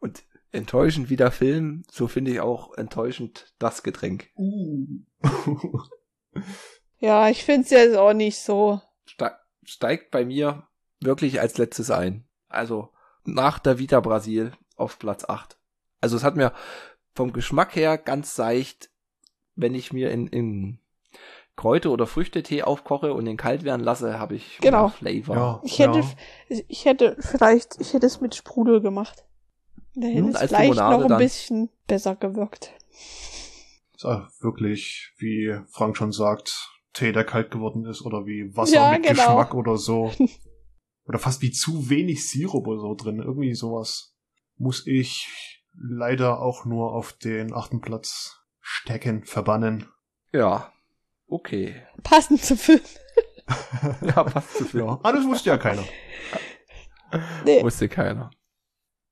Und 0.00 0.24
enttäuschend 0.52 1.10
wie 1.10 1.16
der 1.16 1.30
Film, 1.30 1.84
so 1.90 2.08
finde 2.08 2.30
ich 2.30 2.40
auch 2.40 2.74
enttäuschend 2.76 3.52
das 3.58 3.82
Getränk. 3.82 4.30
Ja, 6.98 7.28
ich 7.28 7.44
find's 7.44 7.70
jetzt 7.70 7.96
auch 7.96 8.12
nicht 8.14 8.38
so. 8.38 8.80
Ste 9.06 9.32
steigt 9.64 10.10
bei 10.10 10.24
mir 10.24 10.66
wirklich 11.00 11.40
als 11.40 11.58
letztes 11.58 11.90
ein. 11.90 12.26
Also 12.48 12.90
nach 13.24 13.58
der 13.58 13.78
Vita 13.78 14.00
Brasil 14.00 14.52
auf 14.76 14.98
Platz 14.98 15.24
8. 15.28 15.58
Also 16.00 16.16
es 16.16 16.24
hat 16.24 16.36
mir 16.36 16.52
vom 17.14 17.32
Geschmack 17.32 17.74
her 17.76 17.98
ganz 17.98 18.34
seicht, 18.34 18.90
wenn 19.56 19.74
ich 19.74 19.92
mir 19.92 20.10
in, 20.10 20.26
in 20.26 20.78
Kräuter- 21.54 21.90
oder 21.90 22.06
Früchtetee 22.06 22.62
aufkoche 22.62 23.12
und 23.12 23.24
den 23.24 23.36
kalt 23.36 23.62
werden 23.64 23.82
lasse, 23.82 24.18
habe 24.18 24.34
ich 24.34 24.58
Genau. 24.60 24.84
mehr 24.84 24.90
Flavor. 25.22 25.36
ja. 25.36 25.60
Ich 25.64 25.78
hätte, 25.78 25.98
ja. 26.00 26.58
ich 26.68 26.84
hätte 26.84 27.16
vielleicht, 27.20 27.80
ich 27.80 27.92
hätte 27.94 28.06
es 28.06 28.20
mit 28.20 28.34
Sprudel 28.34 28.80
gemacht. 28.80 29.25
Da 29.98 30.08
hätte 30.08 30.18
Hm, 30.18 30.28
es 30.28 30.38
vielleicht 30.38 30.62
Limonade 30.62 30.94
noch 30.96 31.02
ein 31.04 31.08
dann. 31.08 31.18
bisschen 31.18 31.68
besser 31.86 32.16
gewirkt. 32.16 32.72
Ist 33.94 34.04
auch 34.04 34.28
wirklich, 34.40 35.12
wie 35.18 35.58
Frank 35.70 35.96
schon 35.96 36.12
sagt, 36.12 36.54
Tee, 36.92 37.12
der 37.12 37.24
kalt 37.24 37.50
geworden 37.50 37.86
ist 37.86 38.02
oder 38.02 38.26
wie 38.26 38.54
Wasser 38.56 38.74
Ja, 38.74 38.90
mit 38.92 39.02
genau. 39.04 39.14
Geschmack 39.14 39.54
oder 39.54 39.76
so. 39.78 40.12
oder 41.06 41.18
fast 41.18 41.40
wie 41.42 41.50
zu 41.50 41.88
wenig 41.88 42.28
Sirup 42.28 42.66
oder 42.66 42.80
so 42.80 42.94
drin. 42.94 43.20
Irgendwie 43.20 43.54
sowas 43.54 44.14
muss 44.56 44.86
ich 44.86 45.62
leider 45.74 46.40
auch 46.40 46.64
nur 46.66 46.92
auf 46.92 47.12
den 47.14 47.54
achten 47.54 47.80
Platz 47.80 48.38
stecken, 48.60 49.24
verbannen. 49.24 49.88
Ja. 50.32 50.72
Okay. 51.26 51.82
Passend 52.02 52.42
zu 52.44 52.56
Film. 52.56 52.80
Ja, 54.02 54.24
passt 54.24 54.56
zu 54.56 54.64
viel. 54.64 54.80
Ja, 54.80 54.98
ah, 55.04 55.12
das 55.12 55.24
wusste 55.24 55.50
ja 55.50 55.56
keiner. 55.56 55.84
Nee. 57.44 57.62
Wusste 57.62 57.88
keiner. 57.88 58.30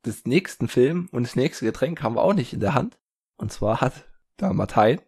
Das 0.04 0.26
nächsten 0.26 0.68
Film 0.68 1.08
und 1.12 1.22
das 1.24 1.34
nächste 1.34 1.64
Getränk 1.64 2.02
haben 2.02 2.16
wir 2.16 2.22
auch 2.22 2.34
nicht 2.34 2.52
in 2.52 2.60
der 2.60 2.74
Hand. 2.74 2.98
Und 3.36 3.52
zwar 3.52 3.80
hat 3.80 4.06
der 4.38 4.52
Martein 4.52 5.00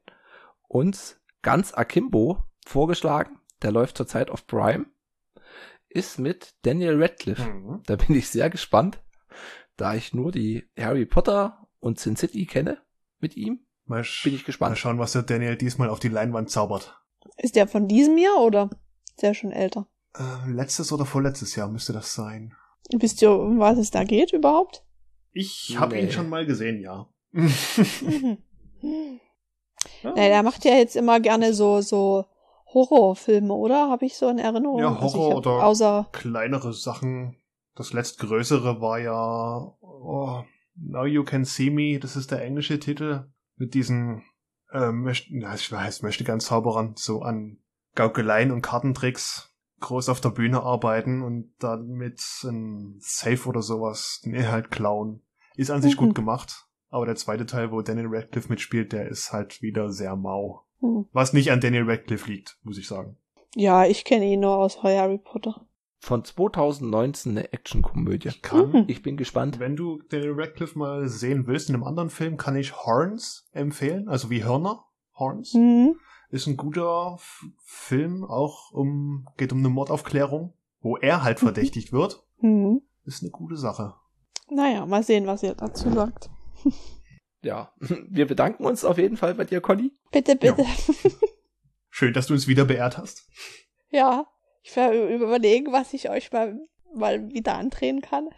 uns 0.68 1.20
ganz 1.42 1.74
Akimbo 1.74 2.42
vorgeschlagen. 2.66 3.38
Der 3.62 3.72
läuft 3.72 3.96
zurzeit 3.98 4.30
auf 4.30 4.46
Prime. 4.46 4.86
Ist 5.88 6.18
mit 6.18 6.54
Daniel 6.62 7.00
Radcliffe. 7.00 7.48
Mhm. 7.48 7.82
Da 7.86 7.96
bin 7.96 8.16
ich 8.16 8.28
sehr 8.28 8.50
gespannt, 8.50 9.02
da 9.76 9.94
ich 9.94 10.14
nur 10.14 10.32
die 10.32 10.68
Harry 10.78 11.04
Potter 11.06 11.68
und 11.78 12.00
Sin 12.00 12.16
City 12.16 12.46
kenne 12.46 12.78
mit 13.18 13.36
ihm. 13.36 13.66
Mal, 13.84 14.04
Bin 14.24 14.34
ich 14.34 14.40
mal 14.42 14.46
gespannt. 14.46 14.78
schauen, 14.78 14.98
was 14.98 15.12
der 15.12 15.22
Daniel 15.22 15.56
diesmal 15.56 15.90
auf 15.90 16.00
die 16.00 16.08
Leinwand 16.08 16.50
zaubert. 16.50 17.00
Ist 17.36 17.54
der 17.54 17.68
von 17.68 17.86
diesem 17.86 18.16
Jahr 18.18 18.38
oder 18.40 18.70
ist 19.08 19.22
der 19.22 19.34
schon 19.34 19.52
älter? 19.52 19.86
Äh, 20.16 20.50
letztes 20.50 20.90
oder 20.90 21.04
vorletztes 21.04 21.54
Jahr 21.54 21.68
müsste 21.68 21.92
das 21.92 22.14
sein. 22.14 22.54
Wisst 22.92 23.20
ihr, 23.20 23.30
um 23.30 23.58
was 23.58 23.78
es 23.78 23.90
da 23.90 24.04
geht 24.04 24.32
überhaupt? 24.32 24.84
Ich 25.38 25.76
habe 25.78 25.94
Nee. 25.96 26.02
ihn 26.04 26.10
schon 26.10 26.28
mal 26.30 26.46
gesehen, 26.46 26.80
ja. 26.80 27.06
Mhm. 28.82 29.20
Nee, 30.14 30.28
der 30.28 30.42
macht 30.42 30.64
ja 30.64 30.74
jetzt 30.74 30.96
immer 30.96 31.20
gerne 31.20 31.52
so, 31.52 31.80
so 31.80 32.24
Horrorfilme, 32.72 33.52
oder? 33.52 33.88
Habe 33.90 34.06
ich 34.06 34.16
so 34.16 34.28
in 34.28 34.38
Erinnerung. 34.38 34.78
Ja, 34.80 34.94
Also 34.96 35.18
Horror 35.18 35.30
hab 35.30 35.36
oder- 35.38 35.64
Außer, 35.66 36.08
kleinere 36.12 36.72
Sachen. 36.72 37.36
Das 37.74 37.92
letztgrößere 37.92 38.80
war 38.80 38.98
ja 38.98 39.74
oh, 39.80 40.42
Now 40.76 41.04
You 41.04 41.24
Can 41.24 41.44
See 41.44 41.70
Me, 41.70 41.98
das 41.98 42.16
ist 42.16 42.30
der 42.30 42.42
englische 42.42 42.78
Titel, 42.78 43.26
mit 43.56 43.74
diesen 43.74 44.22
äh, 44.72 44.90
ja, 45.40 45.54
ich 45.54 45.70
weiß, 45.70 46.02
möchte 46.02 46.24
gern 46.24 46.40
Zauberern 46.40 46.94
so 46.96 47.20
an 47.22 47.58
Gaukeleien 47.94 48.50
und 48.52 48.62
Kartentricks 48.62 49.52
groß 49.80 50.08
auf 50.08 50.20
der 50.20 50.30
Bühne 50.30 50.62
arbeiten 50.62 51.22
und 51.22 51.52
dann 51.58 51.88
mit 51.88 52.22
einem 52.44 52.96
Safe 53.00 53.46
oder 53.48 53.60
sowas 53.62 54.20
den 54.24 54.34
Inhalt 54.34 54.70
klauen. 54.70 55.22
Ist 55.56 55.70
an 55.70 55.82
sich 55.82 55.94
Mhm. 55.96 56.06
gut 56.06 56.14
gemacht, 56.14 56.66
aber 56.90 57.06
der 57.06 57.16
zweite 57.16 57.46
Teil, 57.46 57.72
wo 57.72 57.80
Daniel 57.82 58.08
Radcliffe 58.08 58.48
mitspielt, 58.48 58.92
der 58.92 59.08
ist 59.08 59.32
halt 59.32 59.62
wieder 59.62 59.90
sehr 59.90 60.16
mau. 60.16 60.62
hm. 60.80 61.06
Was 61.12 61.32
nicht 61.32 61.50
an 61.50 61.60
Daniel 61.60 61.88
Radcliffe 61.90 62.30
liegt, 62.30 62.58
muss 62.62 62.78
ich 62.78 62.86
sagen. 62.86 63.16
ja, 63.54 63.86
ich 63.86 64.04
kenne 64.04 64.26
ihn 64.26 64.40
nur 64.40 64.56
aus 64.58 64.82
Harry 64.82 65.18
Potter. 65.18 65.66
Von 66.00 66.22
2019 66.24 67.32
eine 67.32 67.52
Actionkomödie. 67.54 68.28
Ich 68.28 68.42
kann 68.42 68.70
Mhm. 68.70 68.84
Ich 68.86 69.02
bin 69.02 69.16
gespannt. 69.16 69.58
Wenn 69.58 69.76
du 69.76 70.02
Daniel 70.10 70.34
Radcliffe 70.36 70.78
mal 70.78 71.08
sehen 71.08 71.46
willst 71.46 71.68
in 71.70 71.74
einem 71.74 71.84
anderen 71.84 72.10
Film, 72.10 72.36
kann 72.36 72.54
ich 72.56 72.76
Horns 72.84 73.48
empfehlen, 73.52 74.08
also 74.08 74.28
wie 74.30 74.44
Hörner. 74.44 74.84
Horns. 75.18 75.54
Mhm. 75.54 75.96
Ist 76.28 76.46
ein 76.46 76.56
guter 76.58 77.14
F 77.14 77.46
Film, 77.64 78.24
auch 78.24 78.70
um, 78.72 79.26
geht 79.38 79.52
um 79.52 79.58
eine 79.60 79.70
Mordaufklärung, 79.70 80.52
wo 80.82 80.96
er 80.98 81.22
halt 81.24 81.40
Mhm. 81.40 81.46
verdächtigt 81.46 81.92
wird. 81.92 82.22
Mhm. 82.40 82.82
Ist 83.04 83.22
eine 83.22 83.30
gute 83.30 83.56
Sache. 83.56 83.94
Naja, 84.48 84.86
mal 84.86 85.02
sehen, 85.02 85.26
was 85.26 85.42
ihr 85.42 85.54
dazu 85.54 85.90
sagt. 85.92 86.30
Ja, 87.42 87.72
wir 87.80 88.26
bedanken 88.26 88.64
uns 88.64 88.84
auf 88.84 88.98
jeden 88.98 89.16
Fall 89.16 89.34
bei 89.34 89.44
dir, 89.44 89.60
Conny. 89.60 89.92
Bitte, 90.12 90.36
bitte. 90.36 90.64
Schön, 91.90 92.12
dass 92.12 92.26
du 92.26 92.34
uns 92.34 92.46
wieder 92.46 92.64
beehrt 92.64 92.98
hast. 92.98 93.28
Ja, 93.90 94.26
ich 94.62 94.74
werde 94.76 95.12
überlegen, 95.14 95.72
was 95.72 95.94
ich 95.94 96.10
euch 96.10 96.30
mal, 96.32 96.58
mal 96.94 97.30
wieder 97.32 97.56
andrehen 97.56 98.00
kann. 98.02 98.28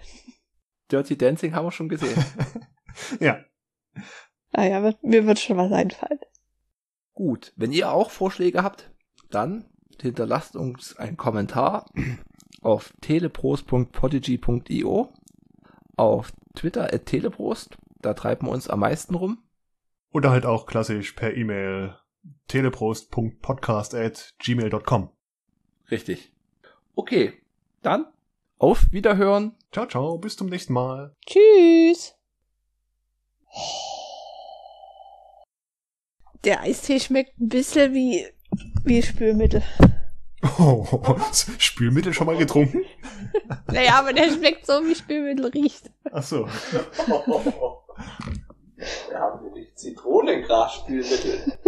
Dirty 0.90 1.16
Dancing 1.18 1.54
haben 1.54 1.66
wir 1.66 1.72
schon 1.72 1.88
gesehen. 1.88 2.22
ja. 3.20 3.40
Naja, 4.52 4.82
wird- 4.82 5.02
mir 5.02 5.26
wird 5.26 5.38
schon 5.38 5.56
was 5.58 5.72
einfallen. 5.72 6.20
Gut, 7.14 7.52
wenn 7.56 7.72
ihr 7.72 7.92
auch 7.92 8.10
Vorschläge 8.10 8.62
habt, 8.62 8.90
dann 9.30 9.66
hinterlasst 10.00 10.54
uns 10.56 10.96
einen 10.96 11.16
Kommentar 11.16 11.90
auf 12.62 12.92
teleprost.podigy.io, 13.00 15.12
auf 15.98 16.32
Twitter 16.54 16.92
at 16.92 17.06
teleprost, 17.06 17.76
da 18.00 18.14
treiben 18.14 18.46
wir 18.46 18.52
uns 18.52 18.68
am 18.68 18.80
meisten 18.80 19.14
rum. 19.14 19.38
Oder 20.12 20.30
halt 20.30 20.46
auch 20.46 20.66
klassisch 20.66 21.12
per 21.12 21.36
E-Mail 21.36 21.96
teleprost.podcast 22.48 23.94
at 23.94 24.34
gmail.com. 24.38 25.10
Richtig. 25.90 26.32
Okay, 26.94 27.34
dann 27.82 28.06
auf 28.58 28.90
Wiederhören. 28.90 29.54
Ciao, 29.72 29.86
ciao, 29.86 30.18
bis 30.18 30.36
zum 30.36 30.48
nächsten 30.48 30.72
Mal. 30.72 31.14
Tschüss. 31.26 32.14
Der 36.44 36.60
Eistee 36.62 37.00
schmeckt 37.00 37.38
ein 37.38 37.48
bisschen 37.48 37.94
wie, 37.94 38.26
wie 38.84 39.02
Spülmittel. 39.02 39.62
Oh, 40.42 41.16
Spülmittel 41.58 42.14
schon 42.14 42.26
mal 42.26 42.36
getrunken? 42.36 42.84
Naja, 43.66 43.98
aber 43.98 44.12
der 44.12 44.30
schmeckt 44.30 44.66
so, 44.66 44.84
wie 44.84 44.94
Spülmittel 44.94 45.46
riecht. 45.46 45.90
Ach 46.10 46.22
so. 46.22 46.46
Wir 49.08 49.18
haben 49.18 49.44
nämlich 49.44 49.74
Zitronengras-Spülmittel. 49.74 51.58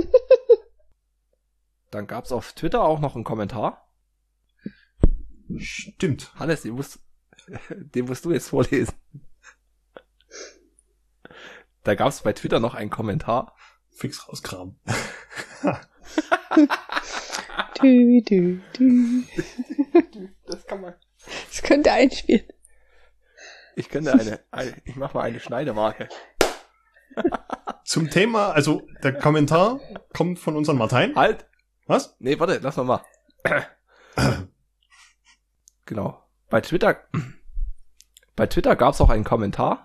Dann 1.90 2.06
gab's 2.06 2.32
auf 2.32 2.52
Twitter 2.52 2.82
auch 2.82 3.00
noch 3.00 3.14
einen 3.14 3.24
Kommentar. 3.24 3.88
Stimmt. 5.56 6.32
Hannes, 6.38 6.62
den 6.62 6.74
musst, 6.74 7.00
den 7.70 8.06
musst 8.06 8.24
du 8.24 8.32
jetzt 8.32 8.48
vorlesen. 8.48 8.94
Da 11.82 11.94
gab's 11.94 12.22
bei 12.22 12.32
Twitter 12.32 12.60
noch 12.60 12.74
einen 12.74 12.90
Kommentar. 12.90 13.54
Fix 13.90 14.28
rauskramen. 14.28 14.78
Tü, 17.74 18.22
tü, 18.24 18.60
tü. 18.72 19.22
Das 20.46 20.66
kann 20.66 20.80
man. 20.80 20.94
Das 21.48 21.62
könnte 21.62 21.92
einspielen. 21.92 22.46
Ich 23.76 23.88
könnte 23.88 24.12
eine, 24.12 24.40
eine 24.50 24.74
ich 24.84 24.96
mach 24.96 25.14
mal 25.14 25.22
eine 25.22 25.40
Schneidemarke. 25.40 26.08
Zum 27.84 28.10
Thema, 28.10 28.50
also 28.52 28.86
der 29.02 29.14
Kommentar 29.14 29.80
kommt 30.12 30.38
von 30.38 30.56
unserem 30.56 30.78
Martein. 30.78 31.14
Halt! 31.14 31.46
Was? 31.86 32.14
Nee, 32.18 32.38
warte, 32.38 32.60
lass 32.62 32.76
noch 32.76 32.84
mal. 32.84 33.04
genau. 35.86 36.22
Bei 36.48 36.60
Twitter, 36.60 37.04
bei 38.36 38.46
Twitter 38.46 38.76
gab's 38.76 39.00
auch 39.00 39.10
einen 39.10 39.24
Kommentar. 39.24 39.78